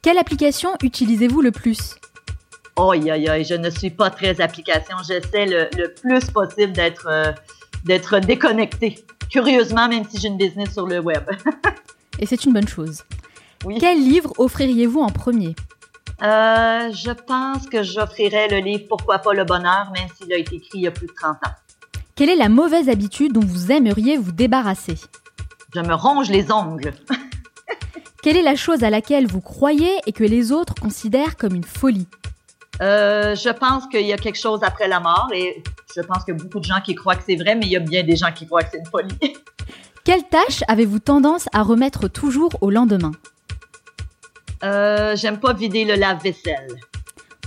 Quelle 0.00 0.16
application 0.16 0.70
utilisez-vous 0.82 1.42
le 1.42 1.50
plus? 1.52 1.96
Aïe, 2.80 3.10
aïe, 3.10 3.28
aïe, 3.28 3.44
je 3.44 3.54
ne 3.54 3.68
suis 3.68 3.90
pas 3.90 4.08
très 4.10 4.40
application. 4.40 4.96
J'essaie 5.06 5.46
le, 5.46 5.92
plus 6.00 6.30
possible 6.30 6.72
d'être 6.72 7.06
euh, 7.08 7.32
d'être 7.84 8.18
déconnecté. 8.20 9.04
Curieusement, 9.30 9.88
même 9.88 10.04
si 10.08 10.18
j'ai 10.18 10.28
une 10.28 10.36
business 10.36 10.72
sur 10.72 10.86
le 10.86 10.98
web. 11.00 11.22
Et 12.18 12.26
c'est 12.26 12.44
une 12.44 12.52
bonne 12.52 12.68
chose. 12.68 13.04
Oui. 13.66 13.76
Quel 13.78 13.98
livre 13.98 14.32
offririez-vous 14.38 15.00
en 15.00 15.10
premier? 15.10 15.54
Euh, 16.22 16.90
Je 16.92 17.10
pense 17.10 17.66
que 17.66 17.82
j'offrirais 17.82 18.48
le 18.48 18.56
livre 18.56 18.84
Pourquoi 18.88 19.18
pas 19.18 19.34
le 19.34 19.44
bonheur, 19.44 19.92
même 19.94 20.08
s'il 20.16 20.32
a 20.32 20.38
été 20.38 20.56
écrit 20.56 20.78
il 20.78 20.80
y 20.80 20.86
a 20.86 20.90
plus 20.90 21.08
de 21.08 21.12
30 21.12 21.36
ans. 21.46 21.50
Quelle 22.14 22.30
est 22.30 22.36
la 22.36 22.48
mauvaise 22.48 22.88
habitude 22.88 23.34
dont 23.34 23.44
vous 23.44 23.70
aimeriez 23.70 24.16
vous 24.16 24.32
débarrasser? 24.32 24.94
Je 25.74 25.80
me 25.80 25.92
ronge 25.92 26.30
les 26.30 26.50
ongles. 26.50 26.94
Quelle 28.22 28.38
est 28.38 28.42
la 28.42 28.56
chose 28.56 28.82
à 28.82 28.88
laquelle 28.88 29.26
vous 29.26 29.42
croyez 29.42 29.92
et 30.06 30.12
que 30.12 30.24
les 30.24 30.52
autres 30.52 30.74
considèrent 30.74 31.36
comme 31.36 31.54
une 31.54 31.64
folie? 31.64 32.08
Euh, 32.80 33.34
je 33.34 33.50
pense 33.50 33.86
qu'il 33.88 34.06
y 34.06 34.12
a 34.12 34.16
quelque 34.16 34.38
chose 34.38 34.60
après 34.62 34.88
la 34.88 35.00
mort 35.00 35.28
et 35.34 35.62
je 35.94 36.00
pense 36.00 36.28
a 36.28 36.32
beaucoup 36.32 36.60
de 36.60 36.64
gens 36.64 36.80
qui 36.80 36.94
croient 36.94 37.16
que 37.16 37.24
c'est 37.26 37.36
vrai, 37.36 37.54
mais 37.54 37.66
il 37.66 37.72
y 37.72 37.76
a 37.76 37.80
bien 37.80 38.02
des 38.02 38.16
gens 38.16 38.32
qui 38.32 38.46
croient 38.46 38.62
que 38.62 38.70
c'est 38.72 38.78
une 38.78 38.86
folie. 38.86 39.18
Quelle 40.04 40.24
tâche 40.24 40.64
avez-vous 40.66 40.98
tendance 40.98 41.48
à 41.52 41.62
remettre 41.62 42.08
toujours 42.08 42.50
au 42.62 42.70
lendemain? 42.70 43.12
Euh, 44.64 45.14
J'aime 45.14 45.38
pas 45.38 45.52
vider 45.52 45.84
le 45.84 45.94
lave-vaisselle. 45.94 46.68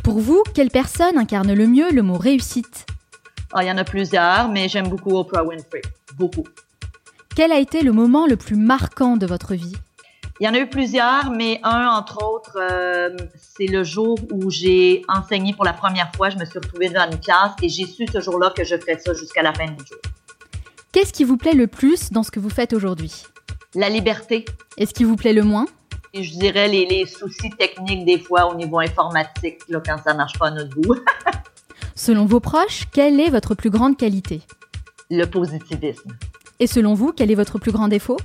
Pour 0.03 0.19
vous, 0.19 0.43
quelle 0.53 0.69
personne 0.69 1.17
incarne 1.17 1.53
le 1.53 1.65
mieux 1.67 1.91
le 1.91 2.03
mot 2.03 2.17
réussite? 2.17 2.85
Ah, 3.53 3.63
Il 3.63 3.67
y 3.67 3.71
en 3.71 3.77
a 3.77 3.83
plusieurs, 3.83 4.49
mais 4.49 4.67
j'aime 4.67 4.87
beaucoup 4.87 5.15
Oprah 5.17 5.43
Winfrey. 5.43 5.81
Beaucoup. 6.17 6.43
Quel 7.35 7.51
a 7.51 7.57
été 7.57 7.81
le 7.81 7.91
moment 7.91 8.27
le 8.27 8.35
plus 8.35 8.55
marquant 8.55 9.17
de 9.17 9.25
votre 9.25 9.55
vie? 9.55 9.75
Il 10.43 10.47
y 10.47 10.49
en 10.49 10.55
a 10.55 10.59
eu 10.59 10.67
plusieurs, 10.67 11.31
mais 11.31 11.61
un, 11.63 11.87
entre 11.87 12.21
autres, 12.21 12.57
euh, 12.59 13.15
c'est 13.39 13.65
le 13.65 13.85
jour 13.85 14.19
où 14.29 14.51
j'ai 14.51 15.05
enseigné 15.07 15.53
pour 15.53 15.63
la 15.63 15.71
première 15.71 16.11
fois. 16.17 16.29
Je 16.29 16.37
me 16.37 16.43
suis 16.43 16.59
retrouvée 16.59 16.89
dans 16.89 17.09
une 17.09 17.17
classe 17.17 17.53
et 17.61 17.69
j'ai 17.69 17.85
su 17.85 18.05
ce 18.11 18.19
jour-là 18.19 18.49
que 18.49 18.65
je 18.65 18.75
ferais 18.75 18.99
ça 18.99 19.13
jusqu'à 19.13 19.41
la 19.41 19.53
fin 19.53 19.67
du 19.67 19.85
jour. 19.85 19.99
Qu'est-ce 20.91 21.13
qui 21.13 21.23
vous 21.23 21.37
plaît 21.37 21.53
le 21.53 21.67
plus 21.67 22.11
dans 22.11 22.23
ce 22.23 22.29
que 22.29 22.41
vous 22.41 22.49
faites 22.49 22.73
aujourd'hui? 22.73 23.23
La 23.73 23.87
liberté. 23.87 24.43
Et 24.75 24.85
ce 24.85 24.93
qui 24.93 25.05
vous 25.05 25.15
plaît 25.15 25.31
le 25.31 25.43
moins? 25.43 25.65
Et 26.13 26.23
je 26.23 26.37
dirais 26.37 26.67
les, 26.67 27.05
soucis 27.05 27.51
techniques 27.51 28.03
des 28.03 28.19
fois 28.19 28.51
au 28.51 28.55
niveau 28.55 28.79
informatique, 28.79 29.59
là, 29.69 29.79
quand 29.79 29.95
ça 30.03 30.13
marche 30.13 30.37
pas 30.37 30.47
à 30.47 30.51
notre 30.51 30.75
goût. 30.75 30.97
selon 31.95 32.25
vos 32.25 32.41
proches, 32.41 32.83
quelle 32.91 33.21
est 33.21 33.29
votre 33.29 33.55
plus 33.55 33.69
grande 33.69 33.95
qualité? 33.95 34.41
Le 35.09 35.23
positivisme. 35.23 36.11
Et 36.59 36.67
selon 36.67 36.95
vous, 36.95 37.13
quel 37.13 37.31
est 37.31 37.35
votre 37.35 37.59
plus 37.59 37.71
grand 37.71 37.87
défaut? 37.87 38.17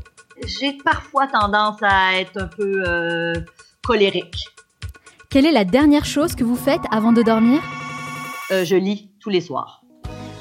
J'ai 0.46 0.76
parfois 0.84 1.26
tendance 1.26 1.78
à 1.82 2.18
être 2.20 2.40
un 2.40 2.48
peu 2.48 2.82
euh, 2.86 3.34
colérique. 3.84 4.46
Quelle 5.30 5.46
est 5.46 5.52
la 5.52 5.64
dernière 5.64 6.04
chose 6.04 6.34
que 6.34 6.44
vous 6.44 6.56
faites 6.56 6.80
avant 6.90 7.12
de 7.12 7.22
dormir? 7.22 7.60
Euh, 8.50 8.64
Je 8.64 8.76
lis 8.76 9.10
tous 9.20 9.30
les 9.30 9.40
soirs. 9.40 9.82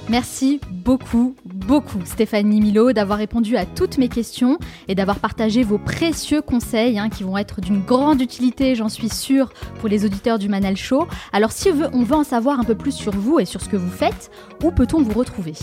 Merci 0.10 0.62
beaucoup, 0.72 1.36
beaucoup 1.44 2.00
Stéphanie 2.06 2.62
Milo 2.62 2.94
d'avoir 2.94 3.20
répondu 3.20 3.58
à 3.58 3.66
toutes 3.66 3.98
mes 3.98 4.08
questions 4.08 4.58
et 4.88 4.96
d'avoir 4.96 5.20
partagé 5.20 5.64
vos 5.64 5.78
précieux 5.78 6.42
conseils 6.42 6.98
hein, 6.98 7.10
qui 7.10 7.24
vont 7.24 7.38
être 7.38 7.60
d'une 7.60 7.82
grande 7.82 8.22
utilité, 8.22 8.74
j'en 8.74 8.88
suis 8.88 9.10
sûre, 9.10 9.50
pour 9.82 9.90
les 9.90 10.06
auditeurs 10.06 10.40
du 10.40 10.48
Manal 10.48 10.78
Show. 10.78 11.08
Alors 11.34 11.52
si 11.52 11.70
on 11.92 12.04
veut 12.04 12.16
en 12.16 12.24
savoir 12.24 12.58
un 12.58 12.64
peu 12.64 12.76
plus 12.76 12.94
sur 12.94 13.12
vous 13.12 13.40
et 13.40 13.46
sur 13.46 13.60
ce 13.60 13.68
que 13.68 13.76
vous 13.76 13.92
faites, 13.92 14.32
où 14.64 14.72
peut-on 14.72 15.02
vous 15.02 15.12
retrouver? 15.20 15.56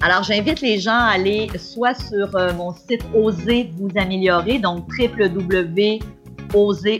Alors, 0.00 0.22
j'invite 0.22 0.60
les 0.60 0.78
gens 0.78 0.92
à 0.92 1.14
aller 1.14 1.48
soit 1.58 1.94
sur 1.94 2.36
euh, 2.36 2.52
mon 2.54 2.72
site 2.72 3.02
Osez 3.14 3.72
vous 3.76 3.90
améliorer, 3.96 4.60
donc 4.60 4.86
www.osez, 4.96 6.00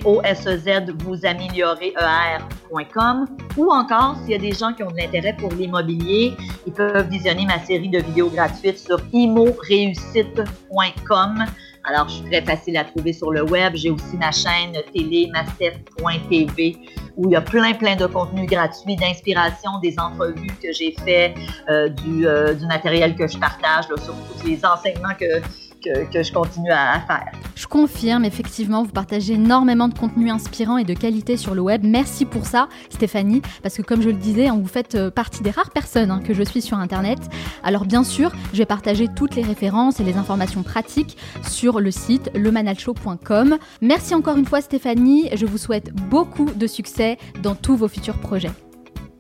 o 0.05 0.21
s 0.25 0.43
z 0.43 0.91
vous 1.05 1.25
améliorer, 1.25 1.95
mindset.com 1.97 3.27
ou 3.57 3.71
encore, 3.71 4.17
s'il 4.23 4.33
y 4.33 4.35
a 4.35 4.39
des 4.39 4.51
gens 4.53 4.73
qui 4.73 4.83
ont 4.83 4.91
de 4.91 4.97
l'intérêt 4.97 5.37
pour 5.39 5.53
l'immobilier, 5.53 6.33
ils 6.67 6.73
peuvent 6.73 7.09
visionner 7.09 7.47
ma 7.47 7.61
série 7.61 7.89
de 7.89 8.01
vidéos 8.01 8.31
gratuites 8.31 8.79
sur 8.79 8.99
imoreussite.com. 9.13 11.45
Alors, 11.89 12.07
je 12.07 12.17
suis 12.17 12.25
très 12.25 12.43
facile 12.43 12.77
à 12.77 12.85
trouver 12.85 13.15
sur 13.15 13.31
le 13.33 13.43
web. 13.45 13.75
J'ai 13.75 13.91
aussi 13.91 14.17
ma 14.19 14.31
chaîne 14.31 14.73
télé, 14.93 15.31
massef.tv, 15.33 16.77
où 17.17 17.29
il 17.29 17.33
y 17.33 17.37
a 17.37 17.41
plein, 17.41 17.73
plein 17.73 17.97
de 17.97 18.05
contenus 18.05 18.47
gratuits, 18.47 18.97
d'inspiration, 18.97 19.79
des 19.83 19.99
entrevues 19.99 20.53
que 20.63 20.71
j'ai 20.71 20.95
fait, 21.03 21.35
euh, 21.71 21.89
du, 21.89 22.27
euh, 22.27 22.53
du, 22.53 22.67
matériel 22.67 23.17
que 23.17 23.27
je 23.27 23.39
partage, 23.39 23.89
là, 23.89 23.97
sur 24.03 24.15
les 24.45 24.63
enseignements 24.67 25.15
que, 25.19 25.41
que, 25.83 26.23
je 26.23 26.33
continue 26.33 26.71
à, 26.71 27.01
faire. 27.07 27.33
Je 27.55 27.67
confirme, 27.67 28.25
effectivement, 28.25 28.83
vous 28.83 28.93
partagez 28.93 29.35
énormément 29.35 29.89
de 29.89 29.99
contenu 29.99 30.31
inspirant 30.31 30.79
et 30.79 30.85
de 30.85 30.95
qualité 30.95 31.37
sur 31.37 31.55
le 31.55 31.61
web. 31.61 31.83
Merci 31.85 32.25
pour 32.25 32.47
ça, 32.47 32.69
Stéphanie, 32.91 33.43
parce 33.63 33.77
que 33.77 33.83
comme 33.83 34.03
je 34.03 34.09
le 34.09 34.17
disais, 34.17 34.49
hein, 34.49 34.59
vous 34.61 34.69
faites 34.69 34.95
euh, 34.95 35.11
partie 35.11 35.43
des 35.43 35.51
rares 35.51 35.71
personnes 35.71 36.11
hein, 36.11 36.21
que 36.25 36.35
je 36.35 36.43
suis 36.43 36.63
sur 36.63 36.79
Internet. 36.79 37.19
Alors 37.63 37.85
bien 37.85 38.05
sûr, 38.05 38.33
je 38.53 38.59
vais 38.59 38.67
partager 38.67 39.09
toutes 39.09 39.35
les 39.35 39.43
références 39.43 40.01
et 40.01 40.05
les 40.05 40.17
informations 40.17 40.63
pratiques 40.63 41.17
sur 41.43 41.81
le 41.81 41.91
site 41.91 42.31
lemanalshow.com. 42.35 43.59
Merci 43.81 44.15
encore 44.15 44.37
une 44.37 44.47
fois, 44.47 44.61
Stéphanie. 44.61 45.29
Je 45.35 45.47
vous 45.47 45.59
souhaite 45.59 45.93
beaucoup 45.93 46.47
de 46.47 46.67
succès 46.67 47.19
dans 47.43 47.55
tous 47.55 47.77
vos 47.77 47.89
futurs 47.89 48.19
projets. 48.19 48.51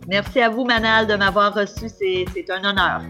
Merci 0.07 0.41
à 0.41 0.49
vous, 0.49 0.65
Manal, 0.65 1.07
de 1.07 1.15
m'avoir 1.17 1.55
reçu. 1.55 1.87
C'est 1.89 2.51
un 2.51 2.65
honneur. 2.65 3.03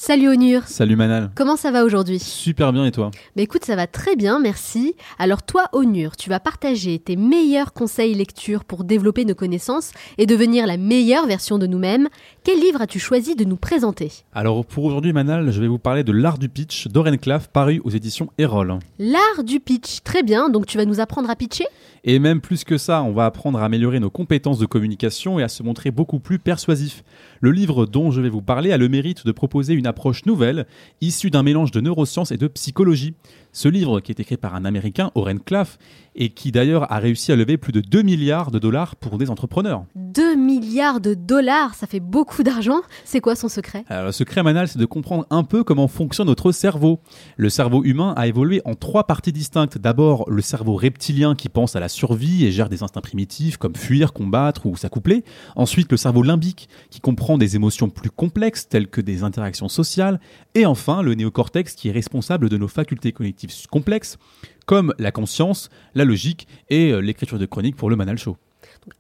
Salut 0.07 0.29
Onur. 0.29 0.65
Salut 0.67 0.97
Manal. 0.97 1.31
Comment 1.35 1.57
ça 1.57 1.71
va 1.71 1.83
aujourd'hui 1.83 2.19
Super 2.19 2.75
bien 2.75 2.85
et 2.85 2.91
toi 2.91 3.11
Bah 3.37 3.43
écoute, 3.43 3.65
ça 3.65 3.75
va 3.75 3.87
très 3.87 4.17
bien, 4.17 4.39
merci. 4.39 4.95
Alors 5.19 5.43
toi 5.43 5.71
Onur, 5.73 6.15
tu 6.19 6.29
vas 6.29 6.41
partager 6.41 6.99
tes 6.99 7.17
meilleurs 7.17 7.73
conseils 7.73 8.13
lecture 8.13 8.67
pour 8.67 8.85
développer 8.85 9.25
nos 9.25 9.35
connaissances 9.35 9.93
et 10.19 10.27
devenir 10.27 10.67
la 10.67 10.77
meilleure 10.77 11.27
version 11.27 11.57
de 11.57 11.67
nous-mêmes. 11.67 12.11
Quel 12.45 12.61
livre 12.61 12.83
as-tu 12.83 12.99
choisi 12.99 13.35
de 13.35 13.45
nous 13.47 13.57
présenter 13.57 14.13
Alors 14.35 14.67
pour 14.67 14.85
aujourd'hui 14.85 15.15
Manal, 15.15 15.51
je 15.51 15.59
vais 15.59 15.69
vous 15.69 15.79
parler 15.79 16.05
de 16.05 16.13
L'art 16.13 16.37
du 16.37 16.51
pitch 16.51 16.89
d'Oren 16.89 17.17
Claff 17.17 17.49
paru 17.49 17.81
aux 17.83 17.91
éditions 17.91 18.29
Erol. 18.37 18.79
L'art 18.99 19.43
du 19.43 19.59
pitch, 19.59 20.03
très 20.05 20.23
bien. 20.23 20.51
Donc 20.51 20.67
tu 20.67 20.77
vas 20.77 20.85
nous 20.85 21.01
apprendre 21.01 21.31
à 21.31 21.35
pitcher 21.35 21.65
et 22.07 22.19
même 22.19 22.43
plus 22.43 22.65
que 22.65 22.77
ça, 22.77 23.03
on 23.03 23.13
va 23.13 23.25
apprendre 23.25 23.59
à 23.59 23.65
améliorer 23.65 23.99
nos 23.99 24.11
compétences 24.11 24.59
de 24.59 24.67
communication 24.67 25.41
et 25.41 25.43
à 25.43 25.49
se 25.49 25.63
montrer 25.63 25.91
beaucoup 25.91 26.19
plus 26.19 26.39
persuasif. 26.39 27.03
Le 27.45 27.51
livre 27.51 27.85
dont 27.85 28.11
je 28.11 28.23
vais 28.23 28.31
vous 28.31 28.41
parler 28.41 28.73
a 28.73 28.79
le 28.79 28.89
mérite 28.89 29.27
de 29.27 29.31
proposer 29.31 29.75
une 29.75 29.87
approche 29.87 30.25
nouvelle, 30.25 30.67
issue 31.03 31.29
d'un 31.29 31.43
mélange 31.43 31.73
de 31.73 31.83
neurosciences 31.83 32.33
et 32.33 32.39
de 32.39 32.49
psychologie. 32.49 33.13
Ce 33.53 33.69
livre, 33.69 34.01
qui 34.01 34.11
est 34.11 34.19
écrit 34.19 34.39
par 34.39 34.55
un 34.55 34.65
Américain, 34.65 35.13
Oren 35.15 35.39
Claff, 35.39 35.79
et 36.17 36.31
qui 36.31 36.53
d'ailleurs 36.53 36.91
a 36.93 36.99
réussi 36.99 37.33
à 37.33 37.37
lever 37.37 37.57
plus 37.57 37.73
de 37.73 37.81
2 37.81 38.03
milliards 38.03 38.51
de 38.51 38.59
dollars 38.59 38.97
pour 38.97 39.19
des 39.19 39.31
entrepreneurs. 39.31 39.85
2 39.95 40.35
milliards 40.37 41.01
de 41.01 41.15
dollars, 41.15 41.75
ça 41.75 41.87
fait 41.87 42.01
beaucoup 42.01 42.43
d'argent. 42.43 42.81
C'est 43.05 43.21
quoi 43.21 43.37
son 43.37 43.49
secret? 43.49 43.85
Alors, 43.89 44.07
Le 44.07 44.13
secret, 44.13 44.43
Manal, 44.43 44.67
c'est 44.67 44.79
de 44.79 44.87
comprendre 44.87 45.27
un 45.31 45.45
peu 45.45 45.63
comment 45.65 45.87
fonctionne 45.87 46.27
notre 46.27 46.51
cerveau. 46.51 47.01
Le 47.37 47.49
cerveau 47.49 47.85
humain 47.85 48.13
a 48.17 48.27
évolué 48.27 48.61
en 48.65 48.75
trois 48.75 49.05
parties 49.05 49.33
distinctes. 49.33 49.79
D'abord, 49.79 50.29
le 50.29 50.43
cerveau 50.43 50.75
reptilien 50.75 51.35
qui 51.35 51.49
pense 51.49 51.77
à 51.77 51.81
la 51.81 51.89
survie 51.89 52.45
et 52.45 52.53
gère 52.53 52.69
des 52.69 52.83
instincts 52.83 53.01
primitifs 53.03 53.57
comme 53.57 53.77
fuir, 53.77 54.13
combattre 54.13 54.67
ou 54.67 54.77
s'accoupler. 54.77 55.25
Ensuite, 55.57 55.93
le 55.93 55.97
cerveau 55.97 56.23
limbique 56.23 56.69
qui 56.91 57.01
comprend 57.01 57.34
des 57.39 57.57
émotions 57.57 57.89
plus 57.91 58.11
complexes 58.11 58.69
telles 58.69 58.89
que 58.89 59.01
des 59.01 59.23
interactions 59.23 59.69
sociales. 59.69 60.21
Et 60.55 60.67
enfin, 60.67 61.03
le 61.03 61.15
néocortex 61.15 61.75
qui 61.75 61.89
est 61.89 61.93
responsable 61.93 62.49
de 62.49 62.57
nos 62.57 62.69
facultés 62.69 63.13
cognitives 63.13 63.53
complexes, 63.71 64.19
comme 64.67 64.95
la 64.99 65.13
conscience, 65.13 65.71
la 65.95 66.05
logique 66.05 66.47
et 66.71 66.91
euh, 66.91 67.01
l'écriture 67.01 67.39
de 67.39 67.47
chroniques 67.47 67.77
pour 67.77 67.91
le 67.91 67.97
Manal 67.97 68.19
Show. 68.19 68.37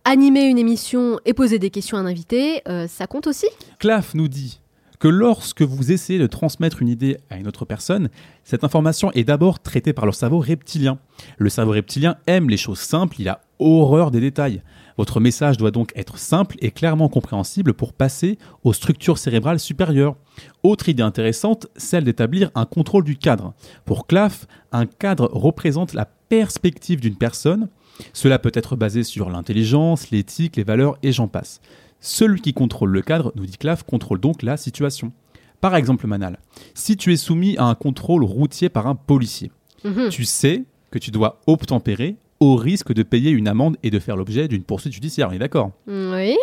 animer 0.04 0.44
une 0.44 0.58
émission 0.58 1.18
et 1.24 1.34
poser 1.34 1.58
des 1.58 1.70
questions 1.70 1.96
à 1.96 2.00
un 2.00 2.06
invité, 2.06 2.62
euh, 2.68 2.86
ça 2.88 3.06
compte 3.06 3.26
aussi? 3.26 3.46
Claf 3.78 4.14
nous 4.14 4.28
dit 4.28 4.60
que 4.98 5.08
lorsque 5.08 5.62
vous 5.62 5.92
essayez 5.92 6.18
de 6.18 6.26
transmettre 6.26 6.80
une 6.80 6.88
idée 6.88 7.18
à 7.28 7.36
une 7.36 7.46
autre 7.46 7.64
personne, 7.64 8.08
cette 8.42 8.64
information 8.64 9.12
est 9.12 9.24
d'abord 9.24 9.60
traitée 9.60 9.92
par 9.92 10.06
le 10.06 10.12
cerveau 10.12 10.38
reptilien. 10.38 10.98
Le 11.36 11.50
cerveau 11.50 11.72
reptilien 11.72 12.16
aime 12.26 12.48
les 12.48 12.56
choses 12.56 12.78
simples, 12.78 13.16
il 13.18 13.28
a 13.28 13.42
horreur 13.58 14.10
des 14.10 14.20
détails. 14.20 14.62
Votre 14.96 15.20
message 15.20 15.56
doit 15.56 15.70
donc 15.70 15.92
être 15.96 16.18
simple 16.18 16.56
et 16.60 16.70
clairement 16.70 17.08
compréhensible 17.08 17.74
pour 17.74 17.92
passer 17.92 18.38
aux 18.62 18.72
structures 18.72 19.18
cérébrales 19.18 19.58
supérieures. 19.58 20.16
Autre 20.62 20.88
idée 20.88 21.02
intéressante, 21.02 21.66
celle 21.76 22.04
d'établir 22.04 22.50
un 22.54 22.64
contrôle 22.64 23.04
du 23.04 23.16
cadre. 23.16 23.54
Pour 23.84 24.06
Claf, 24.06 24.46
un 24.72 24.86
cadre 24.86 25.28
représente 25.32 25.94
la 25.94 26.04
perspective 26.04 27.00
d'une 27.00 27.16
personne. 27.16 27.68
Cela 28.12 28.38
peut 28.38 28.52
être 28.54 28.76
basé 28.76 29.02
sur 29.02 29.30
l'intelligence, 29.30 30.10
l'éthique, 30.10 30.56
les 30.56 30.64
valeurs 30.64 30.96
et 31.02 31.12
j'en 31.12 31.28
passe. 31.28 31.60
Celui 32.00 32.40
qui 32.40 32.52
contrôle 32.52 32.90
le 32.90 33.02
cadre, 33.02 33.32
nous 33.34 33.46
dit 33.46 33.56
Claf, 33.56 33.82
contrôle 33.82 34.20
donc 34.20 34.42
la 34.42 34.56
situation. 34.56 35.12
Par 35.60 35.74
exemple, 35.76 36.06
Manal, 36.06 36.38
si 36.74 36.96
tu 36.96 37.12
es 37.12 37.16
soumis 37.16 37.56
à 37.56 37.64
un 37.64 37.74
contrôle 37.74 38.24
routier 38.24 38.68
par 38.68 38.86
un 38.86 38.94
policier, 38.94 39.50
mhm. 39.84 40.10
tu 40.10 40.24
sais 40.24 40.64
que 40.90 40.98
tu 40.98 41.10
dois 41.10 41.40
obtempérer 41.46 42.16
au 42.44 42.56
risque 42.56 42.92
de 42.92 43.02
payer 43.02 43.30
une 43.30 43.48
amende 43.48 43.76
et 43.82 43.90
de 43.90 43.98
faire 43.98 44.16
l'objet 44.16 44.48
d'une 44.48 44.64
poursuite 44.64 44.92
judiciaire. 44.92 45.28
On 45.30 45.32
est 45.32 45.38
d'accord 45.38 45.72
Oui. 45.86 46.36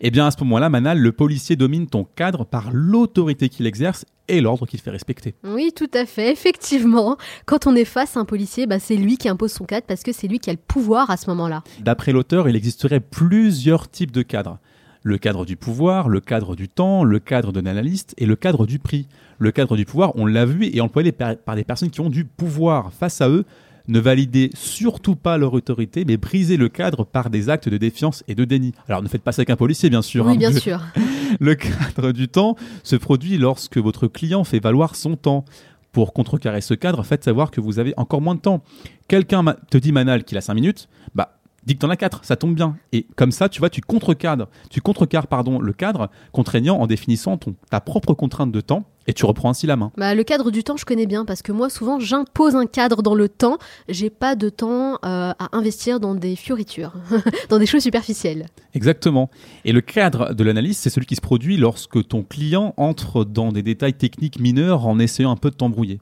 Eh 0.00 0.10
bien, 0.10 0.26
à 0.26 0.30
ce 0.30 0.38
moment-là, 0.44 0.70
Manal, 0.70 0.98
le 0.98 1.12
policier 1.12 1.56
domine 1.56 1.86
ton 1.86 2.04
cadre 2.04 2.44
par 2.44 2.70
l'autorité 2.72 3.48
qu'il 3.48 3.66
exerce 3.66 4.06
et 4.28 4.40
l'ordre 4.40 4.64
qu'il 4.66 4.80
fait 4.80 4.90
respecter. 4.90 5.34
Oui, 5.44 5.72
tout 5.74 5.90
à 5.92 6.06
fait. 6.06 6.30
Effectivement, 6.30 7.16
quand 7.46 7.66
on 7.66 7.74
est 7.74 7.84
face 7.84 8.16
à 8.16 8.20
un 8.20 8.24
policier, 8.24 8.66
bah, 8.66 8.78
c'est 8.78 8.96
lui 8.96 9.16
qui 9.16 9.28
impose 9.28 9.52
son 9.52 9.64
cadre 9.64 9.86
parce 9.86 10.02
que 10.02 10.12
c'est 10.12 10.28
lui 10.28 10.38
qui 10.38 10.50
a 10.50 10.52
le 10.52 10.58
pouvoir 10.58 11.10
à 11.10 11.16
ce 11.16 11.28
moment-là. 11.30 11.62
D'après 11.80 12.12
l'auteur, 12.12 12.48
il 12.48 12.56
existerait 12.56 13.00
plusieurs 13.00 13.90
types 13.90 14.12
de 14.12 14.22
cadres. 14.22 14.58
Le 15.02 15.18
cadre 15.18 15.44
du 15.44 15.56
pouvoir, 15.56 16.08
le 16.08 16.20
cadre 16.20 16.54
du 16.56 16.68
temps, 16.68 17.04
le 17.04 17.18
cadre 17.18 17.52
de 17.52 17.60
l'analyste 17.60 18.14
et 18.18 18.26
le 18.26 18.36
cadre 18.36 18.66
du 18.66 18.78
prix. 18.78 19.08
Le 19.38 19.52
cadre 19.52 19.76
du 19.76 19.84
pouvoir, 19.84 20.12
on 20.16 20.26
l'a 20.26 20.44
vu, 20.44 20.66
est 20.66 20.80
employé 20.80 21.12
par 21.12 21.54
des 21.54 21.64
personnes 21.64 21.90
qui 21.90 22.00
ont 22.00 22.10
du 22.10 22.24
pouvoir. 22.24 22.92
Face 22.92 23.20
à 23.20 23.28
eux, 23.28 23.44
ne 23.88 23.98
validez 23.98 24.50
surtout 24.54 25.16
pas 25.16 25.38
leur 25.38 25.54
autorité, 25.54 26.04
mais 26.06 26.16
brisez 26.16 26.56
le 26.56 26.68
cadre 26.68 27.04
par 27.04 27.30
des 27.30 27.48
actes 27.48 27.68
de 27.68 27.76
défiance 27.78 28.22
et 28.28 28.34
de 28.34 28.44
déni. 28.44 28.72
Alors 28.88 29.02
ne 29.02 29.08
faites 29.08 29.22
pas 29.22 29.32
ça 29.32 29.40
avec 29.40 29.50
un 29.50 29.56
policier, 29.56 29.90
bien 29.90 30.02
sûr. 30.02 30.26
Oui, 30.26 30.34
hein, 30.34 30.36
bien 30.36 30.52
sûr. 30.52 30.82
le 31.40 31.54
cadre 31.54 32.12
du 32.12 32.28
temps 32.28 32.56
se 32.82 32.96
produit 32.96 33.38
lorsque 33.38 33.78
votre 33.78 34.06
client 34.06 34.44
fait 34.44 34.60
valoir 34.60 34.94
son 34.94 35.16
temps. 35.16 35.44
Pour 35.90 36.12
contrecarrer 36.12 36.60
ce 36.60 36.74
cadre, 36.74 37.02
faites 37.02 37.24
savoir 37.24 37.50
que 37.50 37.62
vous 37.62 37.78
avez 37.78 37.94
encore 37.96 38.20
moins 38.20 38.34
de 38.34 38.40
temps. 38.40 38.62
Quelqu'un 39.08 39.42
te 39.70 39.78
dit 39.78 39.90
Manal 39.90 40.22
qu'il 40.22 40.36
a 40.36 40.42
5 40.42 40.52
minutes, 40.52 40.86
bah 41.14 41.38
dis 41.64 41.74
que 41.74 41.80
t'en 41.80 41.90
as 41.90 41.96
4, 41.96 42.24
ça 42.24 42.36
tombe 42.36 42.54
bien. 42.54 42.76
Et 42.92 43.06
comme 43.16 43.32
ça, 43.32 43.48
tu 43.48 43.58
vois, 43.58 43.70
tu 43.70 43.80
contrecarres 43.80 45.26
pardon, 45.28 45.60
le 45.60 45.72
cadre 45.72 46.10
contraignant 46.30 46.76
en 46.76 46.86
définissant 46.86 47.38
ton, 47.38 47.56
ta 47.70 47.80
propre 47.80 48.12
contrainte 48.12 48.52
de 48.52 48.60
temps 48.60 48.84
Et 49.08 49.14
tu 49.14 49.24
reprends 49.24 49.48
ainsi 49.48 49.66
la 49.66 49.76
main. 49.76 49.90
Bah, 49.96 50.14
le 50.14 50.22
cadre 50.22 50.50
du 50.50 50.62
temps, 50.62 50.76
je 50.76 50.84
connais 50.84 51.06
bien 51.06 51.24
parce 51.24 51.40
que 51.40 51.50
moi, 51.50 51.70
souvent, 51.70 51.98
j'impose 51.98 52.54
un 52.54 52.66
cadre 52.66 53.02
dans 53.02 53.14
le 53.14 53.30
temps. 53.30 53.56
J'ai 53.88 54.10
pas 54.10 54.36
de 54.36 54.50
temps 54.50 54.96
euh, 54.96 55.32
à 55.38 55.48
investir 55.56 55.98
dans 55.98 56.14
des 56.14 56.36
fioritures, 56.36 56.92
dans 57.48 57.58
des 57.58 57.64
choses 57.64 57.82
superficielles. 57.82 58.46
Exactement. 58.74 59.30
Et 59.64 59.72
le 59.72 59.80
cadre 59.80 60.34
de 60.34 60.44
l'analyse, 60.44 60.76
c'est 60.76 60.90
celui 60.90 61.06
qui 61.06 61.16
se 61.16 61.22
produit 61.22 61.56
lorsque 61.56 62.06
ton 62.06 62.22
client 62.22 62.74
entre 62.76 63.24
dans 63.24 63.50
des 63.50 63.62
détails 63.62 63.94
techniques 63.94 64.38
mineurs 64.38 64.86
en 64.86 64.98
essayant 64.98 65.30
un 65.30 65.36
peu 65.36 65.50
de 65.50 65.56
t'embrouiller. 65.56 66.00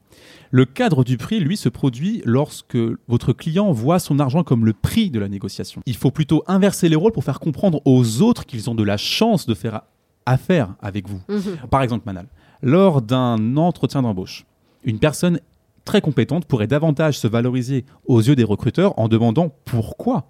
Le 0.50 0.64
cadre 0.64 1.04
du 1.04 1.16
prix, 1.16 1.38
lui, 1.38 1.56
se 1.56 1.68
produit 1.68 2.22
lorsque 2.24 2.78
votre 3.06 3.32
client 3.32 3.70
voit 3.70 4.00
son 4.00 4.18
argent 4.18 4.42
comme 4.42 4.66
le 4.66 4.72
prix 4.72 5.10
de 5.10 5.20
la 5.20 5.28
négociation. 5.28 5.80
Il 5.86 5.96
faut 5.96 6.10
plutôt 6.10 6.42
inverser 6.48 6.88
les 6.88 6.96
rôles 6.96 7.12
pour 7.12 7.22
faire 7.22 7.38
comprendre 7.38 7.80
aux 7.84 8.22
autres 8.22 8.46
qu'ils 8.46 8.68
ont 8.68 8.74
de 8.74 8.82
la 8.82 8.96
chance 8.96 9.46
de 9.46 9.54
faire 9.54 9.82
affaire 10.26 10.74
avec 10.80 11.08
vous. 11.08 11.20
Mhm. 11.28 11.68
Par 11.70 11.82
exemple, 11.82 12.02
Manal, 12.06 12.26
lors 12.62 13.00
d'un 13.00 13.56
entretien 13.56 14.02
d'embauche, 14.02 14.44
une 14.84 14.98
personne 14.98 15.40
très 15.84 16.00
compétente 16.00 16.44
pourrait 16.46 16.66
davantage 16.66 17.18
se 17.18 17.26
valoriser 17.26 17.84
aux 18.06 18.20
yeux 18.20 18.36
des 18.36 18.44
recruteurs 18.44 18.98
en 18.98 19.08
demandant 19.08 19.54
pourquoi 19.64 20.26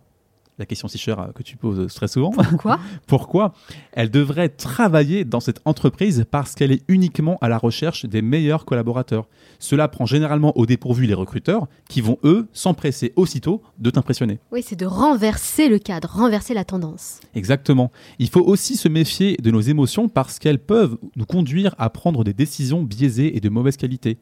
la 0.58 0.66
question 0.66 0.88
si 0.88 0.98
chère 0.98 1.20
euh, 1.20 1.32
que 1.32 1.42
tu 1.42 1.56
poses 1.56 1.92
très 1.94 2.08
souvent. 2.08 2.30
Pourquoi? 2.30 2.80
Pourquoi? 3.06 3.52
Elle 3.92 4.10
devrait 4.10 4.48
travailler 4.48 5.24
dans 5.24 5.40
cette 5.40 5.60
entreprise 5.64 6.24
parce 6.30 6.54
qu'elle 6.54 6.72
est 6.72 6.82
uniquement 6.88 7.38
à 7.40 7.48
la 7.48 7.58
recherche 7.58 8.06
des 8.06 8.22
meilleurs 8.22 8.64
collaborateurs. 8.64 9.26
Cela 9.58 9.88
prend 9.88 10.06
généralement 10.06 10.56
au 10.56 10.66
dépourvu 10.66 11.06
les 11.06 11.14
recruteurs 11.14 11.66
qui 11.88 12.00
vont, 12.00 12.18
eux, 12.24 12.48
s'empresser 12.52 13.12
aussitôt 13.16 13.62
de 13.78 13.90
t'impressionner. 13.90 14.38
Oui, 14.50 14.62
c'est 14.64 14.76
de 14.76 14.86
renverser 14.86 15.68
le 15.68 15.78
cadre, 15.78 16.08
renverser 16.10 16.54
la 16.54 16.64
tendance. 16.64 17.20
Exactement. 17.34 17.90
Il 18.18 18.28
faut 18.28 18.44
aussi 18.44 18.76
se 18.76 18.88
méfier 18.88 19.36
de 19.42 19.50
nos 19.50 19.60
émotions 19.60 20.08
parce 20.08 20.38
qu'elles 20.38 20.58
peuvent 20.58 20.98
nous 21.16 21.26
conduire 21.26 21.74
à 21.78 21.90
prendre 21.90 22.24
des 22.24 22.32
décisions 22.32 22.82
biaisées 22.82 23.36
et 23.36 23.40
de 23.40 23.48
mauvaise 23.48 23.76
qualité. 23.76 24.18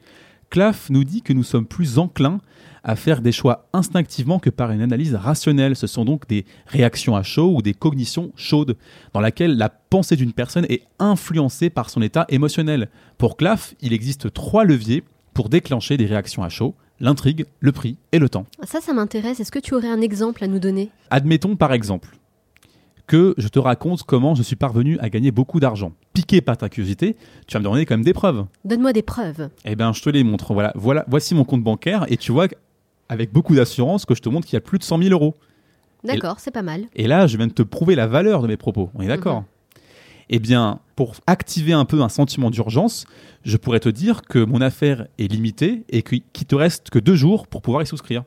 Claff 0.54 0.88
nous 0.88 1.02
dit 1.02 1.20
que 1.20 1.32
nous 1.32 1.42
sommes 1.42 1.66
plus 1.66 1.98
enclins 1.98 2.38
à 2.84 2.94
faire 2.94 3.22
des 3.22 3.32
choix 3.32 3.66
instinctivement 3.72 4.38
que 4.38 4.50
par 4.50 4.70
une 4.70 4.82
analyse 4.82 5.16
rationnelle. 5.16 5.74
Ce 5.74 5.88
sont 5.88 6.04
donc 6.04 6.28
des 6.28 6.44
réactions 6.68 7.16
à 7.16 7.24
chaud 7.24 7.52
ou 7.56 7.60
des 7.60 7.74
cognitions 7.74 8.30
chaudes, 8.36 8.76
dans 9.12 9.18
laquelle 9.18 9.56
la 9.56 9.68
pensée 9.68 10.14
d'une 10.14 10.32
personne 10.32 10.64
est 10.68 10.82
influencée 11.00 11.70
par 11.70 11.90
son 11.90 12.02
état 12.02 12.24
émotionnel. 12.28 12.88
Pour 13.18 13.36
Claff, 13.36 13.74
il 13.80 13.92
existe 13.92 14.32
trois 14.32 14.62
leviers 14.62 15.02
pour 15.32 15.48
déclencher 15.48 15.96
des 15.96 16.06
réactions 16.06 16.44
à 16.44 16.48
chaud 16.48 16.76
l'intrigue, 17.00 17.46
le 17.58 17.72
prix 17.72 17.96
et 18.12 18.20
le 18.20 18.28
temps. 18.28 18.46
Ça, 18.62 18.80
ça 18.80 18.92
m'intéresse. 18.92 19.40
Est-ce 19.40 19.50
que 19.50 19.58
tu 19.58 19.74
aurais 19.74 19.90
un 19.90 20.00
exemple 20.00 20.44
à 20.44 20.46
nous 20.46 20.60
donner? 20.60 20.92
Admettons 21.10 21.56
par 21.56 21.72
exemple 21.72 22.16
que 23.08 23.34
je 23.38 23.48
te 23.48 23.58
raconte 23.58 24.04
comment 24.04 24.36
je 24.36 24.44
suis 24.44 24.54
parvenu 24.54 25.00
à 25.00 25.10
gagner 25.10 25.32
beaucoup 25.32 25.58
d'argent. 25.58 25.94
Piqué 26.14 26.40
par 26.40 26.56
ta 26.56 26.68
curiosité, 26.68 27.16
tu 27.46 27.54
vas 27.54 27.58
me 27.58 27.64
donner 27.64 27.84
quand 27.84 27.94
même 27.94 28.04
des 28.04 28.12
preuves. 28.14 28.46
Donne-moi 28.64 28.92
des 28.92 29.02
preuves. 29.02 29.50
Eh 29.64 29.74
bien, 29.76 29.92
je 29.92 30.00
te 30.00 30.08
les 30.08 30.24
montre. 30.24 30.54
Voilà, 30.54 30.72
voilà, 30.76 31.04
voici 31.08 31.34
mon 31.34 31.44
compte 31.44 31.62
bancaire 31.62 32.06
et 32.08 32.16
tu 32.16 32.32
vois 32.32 32.46
avec 33.08 33.32
beaucoup 33.32 33.54
d'assurance 33.54 34.06
que 34.06 34.14
je 34.14 34.22
te 34.22 34.28
montre 34.28 34.46
qu'il 34.46 34.54
y 34.54 34.56
a 34.56 34.60
plus 34.62 34.78
de 34.78 34.84
100 34.84 34.98
000 35.02 35.10
euros. 35.10 35.34
D'accord, 36.04 36.38
c'est 36.38 36.50
pas 36.50 36.62
mal. 36.62 36.84
Et 36.94 37.06
là, 37.08 37.26
je 37.26 37.36
viens 37.36 37.46
de 37.48 37.52
te 37.52 37.62
prouver 37.62 37.94
la 37.94 38.06
valeur 38.06 38.42
de 38.42 38.46
mes 38.46 38.56
propos. 38.56 38.90
On 38.94 39.02
est 39.02 39.08
d'accord 39.08 39.40
Mhm. 39.40 39.46
Eh 40.30 40.38
bien, 40.38 40.78
pour 40.96 41.16
activer 41.26 41.74
un 41.74 41.84
peu 41.84 42.00
un 42.00 42.08
sentiment 42.08 42.50
d'urgence, 42.50 43.04
je 43.42 43.56
pourrais 43.58 43.80
te 43.80 43.90
dire 43.90 44.22
que 44.22 44.38
mon 44.38 44.62
affaire 44.62 45.06
est 45.18 45.26
limitée 45.30 45.84
et 45.90 46.02
qu'il 46.02 46.22
qu'il 46.32 46.46
te 46.46 46.54
reste 46.54 46.88
que 46.88 46.98
deux 46.98 47.14
jours 47.14 47.46
pour 47.46 47.60
pouvoir 47.60 47.82
y 47.82 47.86
souscrire. 47.86 48.24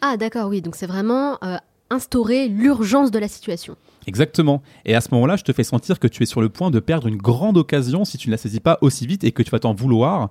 Ah, 0.00 0.16
d'accord, 0.16 0.48
oui. 0.48 0.62
Donc 0.62 0.76
c'est 0.76 0.86
vraiment 0.86 1.38
euh, 1.42 1.56
instaurer 1.90 2.48
l'urgence 2.48 3.10
de 3.10 3.18
la 3.18 3.26
situation. 3.28 3.76
Exactement. 4.06 4.62
Et 4.84 4.94
à 4.94 5.00
ce 5.00 5.08
moment-là, 5.12 5.36
je 5.36 5.44
te 5.44 5.52
fais 5.52 5.64
sentir 5.64 5.98
que 5.98 6.08
tu 6.08 6.22
es 6.22 6.26
sur 6.26 6.40
le 6.40 6.48
point 6.48 6.70
de 6.70 6.80
perdre 6.80 7.06
une 7.06 7.16
grande 7.16 7.56
occasion 7.56 8.04
si 8.04 8.18
tu 8.18 8.28
ne 8.28 8.32
la 8.32 8.38
saisis 8.38 8.60
pas 8.60 8.78
aussi 8.80 9.06
vite 9.06 9.24
et 9.24 9.32
que 9.32 9.42
tu 9.42 9.50
vas 9.50 9.58
t'en 9.58 9.74
vouloir. 9.74 10.30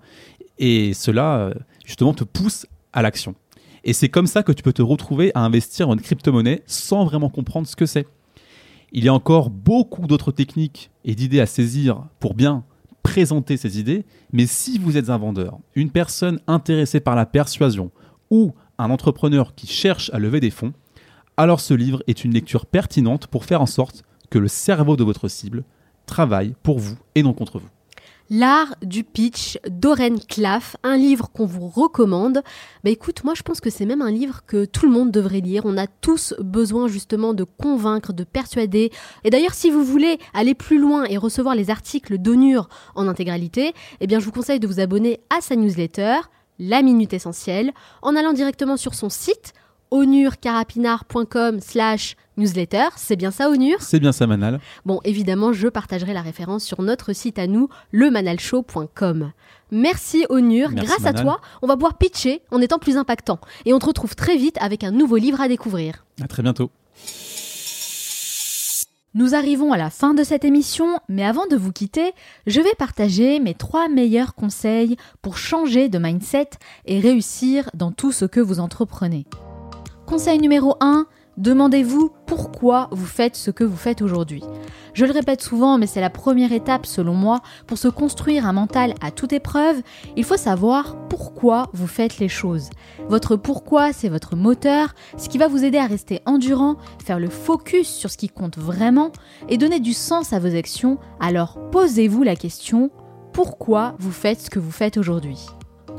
Et 0.57 0.93
cela, 0.93 1.37
euh, 1.37 1.53
justement, 1.85 2.13
te 2.13 2.23
pousse 2.23 2.65
à 2.93 3.01
l'action. 3.01 3.35
Et 3.83 3.93
c'est 3.93 4.09
comme 4.09 4.27
ça 4.27 4.43
que 4.43 4.51
tu 4.51 4.63
peux 4.63 4.73
te 4.73 4.81
retrouver 4.81 5.31
à 5.35 5.41
investir 5.41 5.89
en 5.89 5.95
crypto-monnaie 5.95 6.63
sans 6.65 7.05
vraiment 7.05 7.29
comprendre 7.29 7.67
ce 7.67 7.75
que 7.75 7.85
c'est. 7.85 8.07
Il 8.91 9.03
y 9.03 9.07
a 9.07 9.13
encore 9.13 9.49
beaucoup 9.49 10.07
d'autres 10.07 10.31
techniques 10.31 10.89
et 11.05 11.15
d'idées 11.15 11.39
à 11.39 11.45
saisir 11.45 12.03
pour 12.19 12.33
bien 12.33 12.63
présenter 13.03 13.55
ces 13.55 13.79
idées, 13.79 14.05
mais 14.33 14.45
si 14.45 14.77
vous 14.77 14.97
êtes 14.97 15.09
un 15.09 15.17
vendeur, 15.17 15.59
une 15.75 15.91
personne 15.91 16.39
intéressée 16.47 16.99
par 16.99 17.15
la 17.15 17.25
persuasion 17.25 17.91
ou 18.29 18.53
un 18.77 18.89
entrepreneur 18.89 19.55
qui 19.55 19.67
cherche 19.67 20.09
à 20.13 20.19
lever 20.19 20.39
des 20.39 20.49
fonds, 20.49 20.73
alors 21.39 21.61
ce 21.61 21.73
livre 21.73 22.03
est 22.07 22.25
une 22.25 22.33
lecture 22.33 22.65
pertinente 22.65 23.27
pour 23.27 23.45
faire 23.45 23.61
en 23.61 23.65
sorte 23.65 24.03
que 24.29 24.37
le 24.37 24.49
cerveau 24.49 24.97
de 24.97 25.05
votre 25.05 25.29
cible 25.29 25.63
travaille 26.05 26.53
pour 26.63 26.79
vous 26.79 26.97
et 27.15 27.23
non 27.23 27.31
contre 27.31 27.59
vous. 27.59 27.69
L'art 28.29 28.75
du 28.81 29.05
pitch 29.05 29.57
d'Oren 29.69 30.19
Claff, 30.19 30.75
un 30.83 30.97
livre 30.97 31.29
qu'on 31.31 31.45
vous 31.45 31.69
recommande. 31.69 32.43
Bah 32.83 32.89
écoute, 32.89 33.23
moi 33.23 33.35
je 33.35 33.41
pense 33.41 33.61
que 33.61 33.69
c'est 33.69 33.85
même 33.85 34.01
un 34.01 34.11
livre 34.11 34.41
que 34.45 34.65
tout 34.65 34.85
le 34.85 34.91
monde 34.91 35.11
devrait 35.11 35.39
lire. 35.39 35.61
On 35.63 35.77
a 35.77 35.87
tous 35.87 36.35
besoin 36.39 36.89
justement 36.89 37.33
de 37.33 37.45
convaincre, 37.45 38.11
de 38.11 38.25
persuader. 38.25 38.91
Et 39.23 39.29
d'ailleurs, 39.29 39.53
si 39.53 39.71
vous 39.71 39.85
voulez 39.85 40.19
aller 40.33 40.55
plus 40.55 40.77
loin 40.77 41.05
et 41.05 41.17
recevoir 41.17 41.55
les 41.55 41.69
articles 41.69 42.17
d'Onur 42.17 42.67
en 42.95 43.07
intégralité, 43.07 43.73
eh 44.01 44.07
bien 44.07 44.19
je 44.19 44.25
vous 44.25 44.33
conseille 44.33 44.59
de 44.59 44.67
vous 44.67 44.81
abonner 44.81 45.21
à 45.29 45.39
sa 45.39 45.55
newsletter, 45.55 46.17
La 46.59 46.81
Minute 46.81 47.13
Essentielle, 47.13 47.71
en 48.01 48.17
allant 48.17 48.33
directement 48.33 48.75
sur 48.75 48.93
son 48.93 49.09
site 49.09 49.53
onurcarapinard.com 49.91 51.59
slash 51.59 52.15
newsletter. 52.37 52.87
C'est 52.95 53.15
bien 53.15 53.31
ça, 53.31 53.49
Onur? 53.49 53.81
C'est 53.81 53.99
bien 53.99 54.11
ça, 54.11 54.27
Manal. 54.27 54.59
Bon, 54.85 54.99
évidemment, 55.03 55.53
je 55.53 55.67
partagerai 55.67 56.13
la 56.13 56.21
référence 56.21 56.63
sur 56.63 56.81
notre 56.81 57.13
site 57.13 57.39
à 57.39 57.47
nous, 57.47 57.69
lemanalshow.com. 57.91 59.31
Merci 59.71 60.25
Onur, 60.29 60.71
Merci, 60.71 60.87
grâce 60.87 61.05
à 61.05 61.13
toi, 61.13 61.41
on 61.61 61.67
va 61.67 61.75
pouvoir 61.75 61.97
pitcher 61.97 62.41
en 62.51 62.61
étant 62.61 62.79
plus 62.79 62.97
impactant. 62.97 63.39
Et 63.65 63.73
on 63.73 63.79
te 63.79 63.85
retrouve 63.85 64.15
très 64.15 64.37
vite 64.37 64.57
avec 64.59 64.83
un 64.83 64.91
nouveau 64.91 65.17
livre 65.17 65.41
à 65.41 65.47
découvrir. 65.47 66.05
À 66.21 66.27
très 66.27 66.41
bientôt. 66.41 66.71
Nous 69.15 69.33
arrivons 69.33 69.73
à 69.73 69.77
la 69.77 69.89
fin 69.89 70.13
de 70.13 70.23
cette 70.23 70.45
émission, 70.45 70.99
mais 71.09 71.25
avant 71.25 71.47
de 71.47 71.55
vous 71.55 71.71
quitter, 71.71 72.13
je 72.45 72.61
vais 72.61 72.75
partager 72.77 73.39
mes 73.39 73.55
trois 73.55 73.89
meilleurs 73.89 74.35
conseils 74.35 74.97
pour 75.23 75.37
changer 75.37 75.89
de 75.89 75.97
mindset 75.97 76.51
et 76.85 76.99
réussir 76.99 77.71
dans 77.73 77.91
tout 77.91 78.11
ce 78.11 78.25
que 78.25 78.39
vous 78.39 78.59
entreprenez. 78.59 79.25
Conseil 80.09 80.39
numéro 80.39 80.75
1, 80.79 81.05
demandez-vous 81.37 82.09
pourquoi 82.25 82.87
vous 82.91 83.05
faites 83.05 83.35
ce 83.35 83.51
que 83.51 83.63
vous 83.63 83.77
faites 83.77 84.01
aujourd'hui. 84.01 84.43
Je 84.95 85.05
le 85.05 85.11
répète 85.11 85.43
souvent, 85.43 85.77
mais 85.77 85.85
c'est 85.85 86.01
la 86.01 86.09
première 86.09 86.51
étape 86.51 86.87
selon 86.87 87.13
moi 87.13 87.41
pour 87.67 87.77
se 87.77 87.89
construire 87.89 88.47
un 88.47 88.53
mental 88.53 88.95
à 89.01 89.11
toute 89.11 89.33
épreuve. 89.33 89.83
Il 90.17 90.23
faut 90.23 90.35
savoir 90.35 90.97
pourquoi 91.09 91.69
vous 91.73 91.85
faites 91.85 92.17
les 92.17 92.27
choses. 92.27 92.71
Votre 93.07 93.35
pourquoi, 93.35 93.93
c'est 93.93 94.09
votre 94.09 94.35
moteur, 94.35 94.95
ce 95.15 95.29
qui 95.29 95.37
va 95.37 95.47
vous 95.47 95.63
aider 95.63 95.77
à 95.77 95.85
rester 95.85 96.21
endurant, 96.25 96.77
faire 97.05 97.19
le 97.19 97.29
focus 97.29 97.87
sur 97.87 98.09
ce 98.09 98.17
qui 98.17 98.29
compte 98.29 98.57
vraiment 98.57 99.11
et 99.47 99.57
donner 99.57 99.79
du 99.79 99.93
sens 99.93 100.33
à 100.33 100.39
vos 100.39 100.55
actions. 100.55 100.97
Alors 101.19 101.59
posez-vous 101.69 102.23
la 102.23 102.35
question 102.35 102.89
pourquoi 103.31 103.93
vous 103.99 104.11
faites 104.11 104.41
ce 104.41 104.49
que 104.49 104.57
vous 104.57 104.71
faites 104.71 104.97
aujourd'hui? 104.97 105.45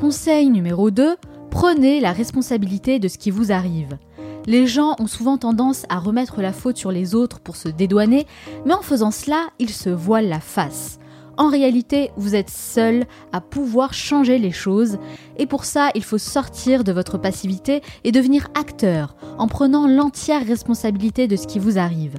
Conseil 0.01 0.51
numéro 0.51 0.91
2, 0.91 1.17
prenez 1.51 2.01
la 2.01 2.13
responsabilité 2.13 2.99
de 2.99 3.09
ce 3.09 3.19
qui 3.19 3.31
vous 3.31 3.53
arrive. 3.53 3.99
Les 4.47 4.67
gens 4.67 4.97
ont 4.99 5.07
souvent 5.07 5.37
tendance 5.37 5.85
à 5.89 5.99
remettre 5.99 6.41
la 6.41 6.53
faute 6.53 6.79
sur 6.79 6.93
les 6.93 7.15
autres 7.15 7.41
pour 7.41 7.57
se 7.57 7.69
dédouaner, 7.69 8.27
mais 8.65 8.73
en 8.73 8.83
faisant 8.83 9.11
cela, 9.11 9.49
ils 9.59 9.71
se 9.71 9.91
voilent 9.91 10.29
la 10.29 10.41
face. 10.41 10.99
En 11.37 11.49
réalité, 11.49 12.11
vous 12.17 12.35
êtes 12.35 12.51
seul 12.51 13.07
à 13.33 13.41
pouvoir 13.41 13.95
changer 13.95 14.39
les 14.39 14.51
choses, 14.51 14.99
et 15.39 15.47
pour 15.47 15.65
ça, 15.65 15.91
il 15.95 16.05
faut 16.05 16.19
sortir 16.19 16.85
de 16.85 16.93
votre 16.93 17.19
passivité 17.19 17.83
et 18.05 18.13
devenir 18.13 18.49
acteur, 18.59 19.15
en 19.39 19.47
prenant 19.47 19.87
l'entière 19.87 20.47
responsabilité 20.47 21.29
de 21.29 21.37
ce 21.37 21.47
qui 21.47 21.59
vous 21.59 21.79
arrive. 21.79 22.17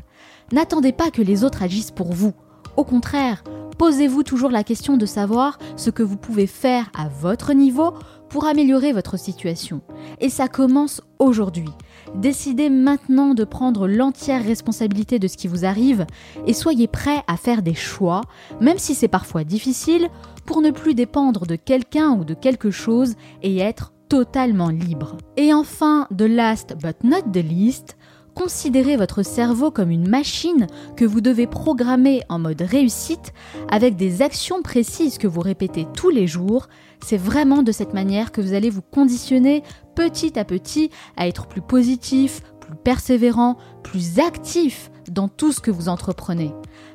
N'attendez 0.51 0.91
pas 0.91 1.11
que 1.11 1.21
les 1.21 1.43
autres 1.43 1.63
agissent 1.63 1.91
pour 1.91 2.13
vous. 2.13 2.33
Au 2.77 2.83
contraire, 2.83 3.43
posez-vous 3.77 4.23
toujours 4.23 4.51
la 4.51 4.63
question 4.63 4.97
de 4.97 5.05
savoir 5.05 5.57
ce 5.75 5.89
que 5.89 6.03
vous 6.03 6.17
pouvez 6.17 6.47
faire 6.47 6.91
à 6.97 7.07
votre 7.07 7.53
niveau 7.53 7.93
pour 8.31 8.45
améliorer 8.45 8.93
votre 8.93 9.19
situation. 9.19 9.81
Et 10.21 10.29
ça 10.29 10.47
commence 10.47 11.01
aujourd'hui. 11.19 11.69
Décidez 12.15 12.69
maintenant 12.69 13.33
de 13.33 13.43
prendre 13.43 13.87
l'entière 13.87 14.43
responsabilité 14.43 15.19
de 15.19 15.27
ce 15.27 15.37
qui 15.37 15.47
vous 15.47 15.65
arrive 15.65 16.07
et 16.47 16.53
soyez 16.53 16.87
prêt 16.87 17.23
à 17.27 17.37
faire 17.37 17.61
des 17.61 17.75
choix, 17.75 18.21
même 18.61 18.77
si 18.77 18.95
c'est 18.95 19.09
parfois 19.09 19.43
difficile, 19.43 20.09
pour 20.45 20.61
ne 20.61 20.71
plus 20.71 20.95
dépendre 20.95 21.45
de 21.45 21.55
quelqu'un 21.55 22.11
ou 22.11 22.23
de 22.23 22.33
quelque 22.33 22.71
chose 22.71 23.15
et 23.43 23.59
être 23.59 23.93
totalement 24.09 24.69
libre. 24.69 25.17
Et 25.37 25.53
enfin, 25.53 26.07
the 26.17 26.23
last 26.23 26.75
but 26.81 27.03
not 27.03 27.31
the 27.31 27.43
least, 27.43 27.97
considérez 28.35 28.97
votre 28.97 29.23
cerveau 29.23 29.71
comme 29.71 29.91
une 29.91 30.07
machine 30.07 30.67
que 30.95 31.05
vous 31.05 31.21
devez 31.21 31.47
programmer 31.47 32.21
en 32.29 32.39
mode 32.39 32.61
réussite 32.61 33.33
avec 33.69 33.95
des 33.95 34.21
actions 34.21 34.61
précises 34.61 35.17
que 35.17 35.27
vous 35.27 35.41
répétez 35.41 35.87
tous 35.95 36.09
les 36.09 36.27
jours. 36.27 36.67
C'est 37.03 37.17
vraiment 37.17 37.63
de 37.63 37.71
cette 37.71 37.93
manière 37.93 38.31
que 38.31 38.41
vous 38.41 38.53
allez 38.53 38.69
vous 38.69 38.81
conditionner 38.81 39.63
petit 39.95 40.37
à 40.39 40.45
petit 40.45 40.91
à 41.17 41.27
être 41.27 41.47
plus 41.47 41.61
positif, 41.61 42.41
plus 42.59 42.75
persévérant, 42.75 43.57
plus 43.83 44.19
actif 44.19 44.91
dans 45.09 45.27
tout 45.27 45.51
ce 45.51 45.59
que 45.59 45.71
vous 45.71 45.89
entreprenez. 45.89 46.53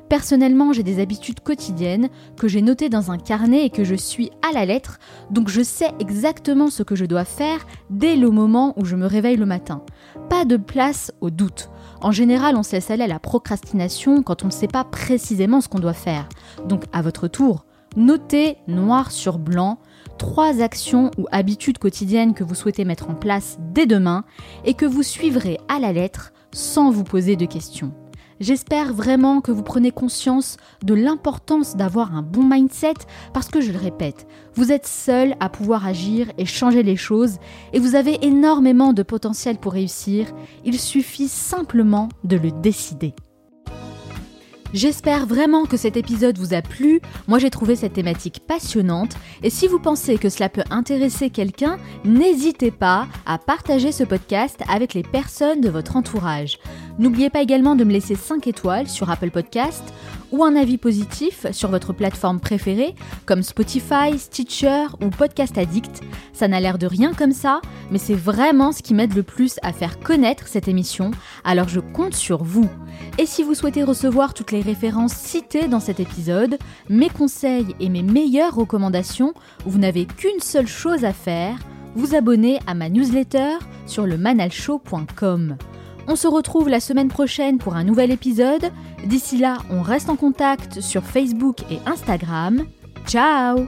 Personnellement, 0.09 0.71
j'ai 0.71 0.83
des 0.83 1.01
habitudes 1.01 1.41
quotidiennes 1.41 2.09
que 2.37 2.47
j'ai 2.47 2.61
notées 2.61 2.89
dans 2.89 3.11
un 3.11 3.17
carnet 3.17 3.65
et 3.65 3.69
que 3.69 3.83
je 3.83 3.95
suis 3.95 4.31
à 4.47 4.53
la 4.53 4.65
lettre, 4.65 4.99
donc 5.31 5.49
je 5.49 5.61
sais 5.61 5.91
exactement 5.99 6.69
ce 6.69 6.83
que 6.83 6.95
je 6.95 7.05
dois 7.05 7.25
faire 7.25 7.65
dès 7.89 8.15
le 8.15 8.29
moment 8.29 8.73
où 8.77 8.85
je 8.85 8.95
me 8.95 9.05
réveille 9.05 9.35
le 9.35 9.45
matin. 9.45 9.81
Pas 10.29 10.45
de 10.45 10.57
place 10.57 11.11
au 11.19 11.29
doute. 11.29 11.69
En 12.01 12.11
général, 12.11 12.55
on 12.55 12.63
se 12.63 12.73
laisse 12.73 12.91
aller 12.91 13.03
à 13.03 13.07
la 13.07 13.19
procrastination 13.19 14.23
quand 14.23 14.43
on 14.43 14.47
ne 14.47 14.51
sait 14.51 14.67
pas 14.67 14.83
précisément 14.83 15.61
ce 15.61 15.67
qu'on 15.67 15.79
doit 15.79 15.93
faire. 15.93 16.29
Donc 16.67 16.83
à 16.93 17.01
votre 17.01 17.27
tour, 17.27 17.65
notez 17.95 18.57
noir 18.67 19.11
sur 19.11 19.39
blanc 19.39 19.79
trois 20.17 20.61
actions 20.61 21.11
ou 21.17 21.25
habitudes 21.31 21.77
quotidiennes 21.77 22.33
que 22.33 22.43
vous 22.43 22.55
souhaitez 22.55 22.85
mettre 22.85 23.09
en 23.09 23.15
place 23.15 23.57
dès 23.73 23.85
demain 23.85 24.23
et 24.65 24.73
que 24.73 24.85
vous 24.85 25.03
suivrez 25.03 25.59
à 25.67 25.79
la 25.79 25.93
lettre 25.93 26.31
sans 26.53 26.91
vous 26.91 27.03
poser 27.03 27.35
de 27.35 27.45
questions. 27.45 27.93
J'espère 28.39 28.93
vraiment 28.93 29.41
que 29.41 29.51
vous 29.51 29.63
prenez 29.63 29.91
conscience 29.91 30.57
de 30.83 30.93
l'importance 30.93 31.75
d'avoir 31.75 32.15
un 32.15 32.21
bon 32.21 32.43
mindset 32.43 32.93
parce 33.33 33.47
que 33.47 33.61
je 33.61 33.71
le 33.71 33.79
répète, 33.79 34.27
vous 34.53 34.71
êtes 34.71 34.85
seul 34.85 35.35
à 35.39 35.49
pouvoir 35.49 35.87
agir 35.87 36.31
et 36.37 36.45
changer 36.45 36.83
les 36.83 36.97
choses 36.97 37.37
et 37.73 37.79
vous 37.79 37.95
avez 37.95 38.23
énormément 38.25 38.93
de 38.93 39.03
potentiel 39.03 39.57
pour 39.57 39.73
réussir, 39.73 40.27
il 40.65 40.79
suffit 40.79 41.27
simplement 41.27 42.09
de 42.23 42.37
le 42.37 42.51
décider. 42.51 43.15
J'espère 44.73 45.25
vraiment 45.25 45.65
que 45.65 45.77
cet 45.77 45.95
épisode 45.95 46.37
vous 46.37 46.53
a 46.53 46.61
plu. 46.61 46.99
Moi, 47.27 47.39
j'ai 47.39 47.49
trouvé 47.49 47.75
cette 47.75 47.93
thématique 47.93 48.41
passionnante. 48.45 49.15
Et 49.41 49.49
si 49.49 49.67
vous 49.67 49.79
pensez 49.79 50.17
que 50.17 50.29
cela 50.29 50.49
peut 50.49 50.63
intéresser 50.69 51.29
quelqu'un, 51.29 51.77
n'hésitez 52.03 52.71
pas 52.71 53.07
à 53.25 53.37
partager 53.37 53.91
ce 53.91 54.03
podcast 54.03 54.61
avec 54.69 54.93
les 54.93 55.03
personnes 55.03 55.61
de 55.61 55.69
votre 55.69 55.95
entourage. 55.95 56.59
N'oubliez 56.99 57.29
pas 57.29 57.41
également 57.41 57.75
de 57.75 57.83
me 57.83 57.93
laisser 57.93 58.15
5 58.15 58.45
étoiles 58.47 58.87
sur 58.87 59.09
Apple 59.09 59.31
Podcast 59.31 59.83
ou 60.31 60.43
un 60.43 60.55
avis 60.55 60.77
positif 60.77 61.45
sur 61.51 61.69
votre 61.69 61.93
plateforme 61.93 62.39
préférée 62.39 62.95
comme 63.25 63.43
Spotify, 63.43 64.17
Stitcher 64.17 64.87
ou 65.01 65.09
Podcast 65.09 65.57
Addict. 65.57 66.01
Ça 66.33 66.47
n'a 66.47 66.59
l'air 66.59 66.77
de 66.77 66.87
rien 66.87 67.13
comme 67.13 67.31
ça, 67.31 67.61
mais 67.91 67.97
c'est 67.97 68.15
vraiment 68.15 68.71
ce 68.71 68.81
qui 68.81 68.93
m'aide 68.93 69.15
le 69.15 69.23
plus 69.23 69.57
à 69.63 69.73
faire 69.73 69.99
connaître 69.99 70.47
cette 70.47 70.67
émission, 70.67 71.11
alors 71.43 71.69
je 71.69 71.79
compte 71.79 72.15
sur 72.15 72.43
vous. 72.43 72.69
Et 73.17 73.25
si 73.25 73.43
vous 73.43 73.55
souhaitez 73.55 73.83
recevoir 73.83 74.33
toutes 74.33 74.51
les 74.51 74.61
références 74.61 75.13
citées 75.13 75.67
dans 75.67 75.79
cet 75.79 75.99
épisode, 75.99 76.57
mes 76.89 77.09
conseils 77.09 77.75
et 77.79 77.89
mes 77.89 78.03
meilleures 78.03 78.55
recommandations, 78.55 79.33
vous 79.65 79.79
n'avez 79.79 80.05
qu'une 80.05 80.39
seule 80.39 80.67
chose 80.67 81.05
à 81.05 81.13
faire, 81.13 81.57
vous 81.95 82.15
abonner 82.15 82.59
à 82.67 82.73
ma 82.73 82.89
newsletter 82.89 83.57
sur 83.85 84.05
le 84.05 84.17
manalshow.com. 84.17 85.57
On 86.07 86.15
se 86.15 86.27
retrouve 86.27 86.69
la 86.69 86.79
semaine 86.79 87.09
prochaine 87.09 87.57
pour 87.57 87.75
un 87.75 87.83
nouvel 87.83 88.11
épisode. 88.11 88.71
D'ici 89.05 89.37
là, 89.37 89.57
on 89.69 89.81
reste 89.81 90.09
en 90.09 90.15
contact 90.15 90.79
sur 90.81 91.03
Facebook 91.03 91.57
et 91.69 91.79
Instagram. 91.85 92.65
Ciao. 93.05 93.67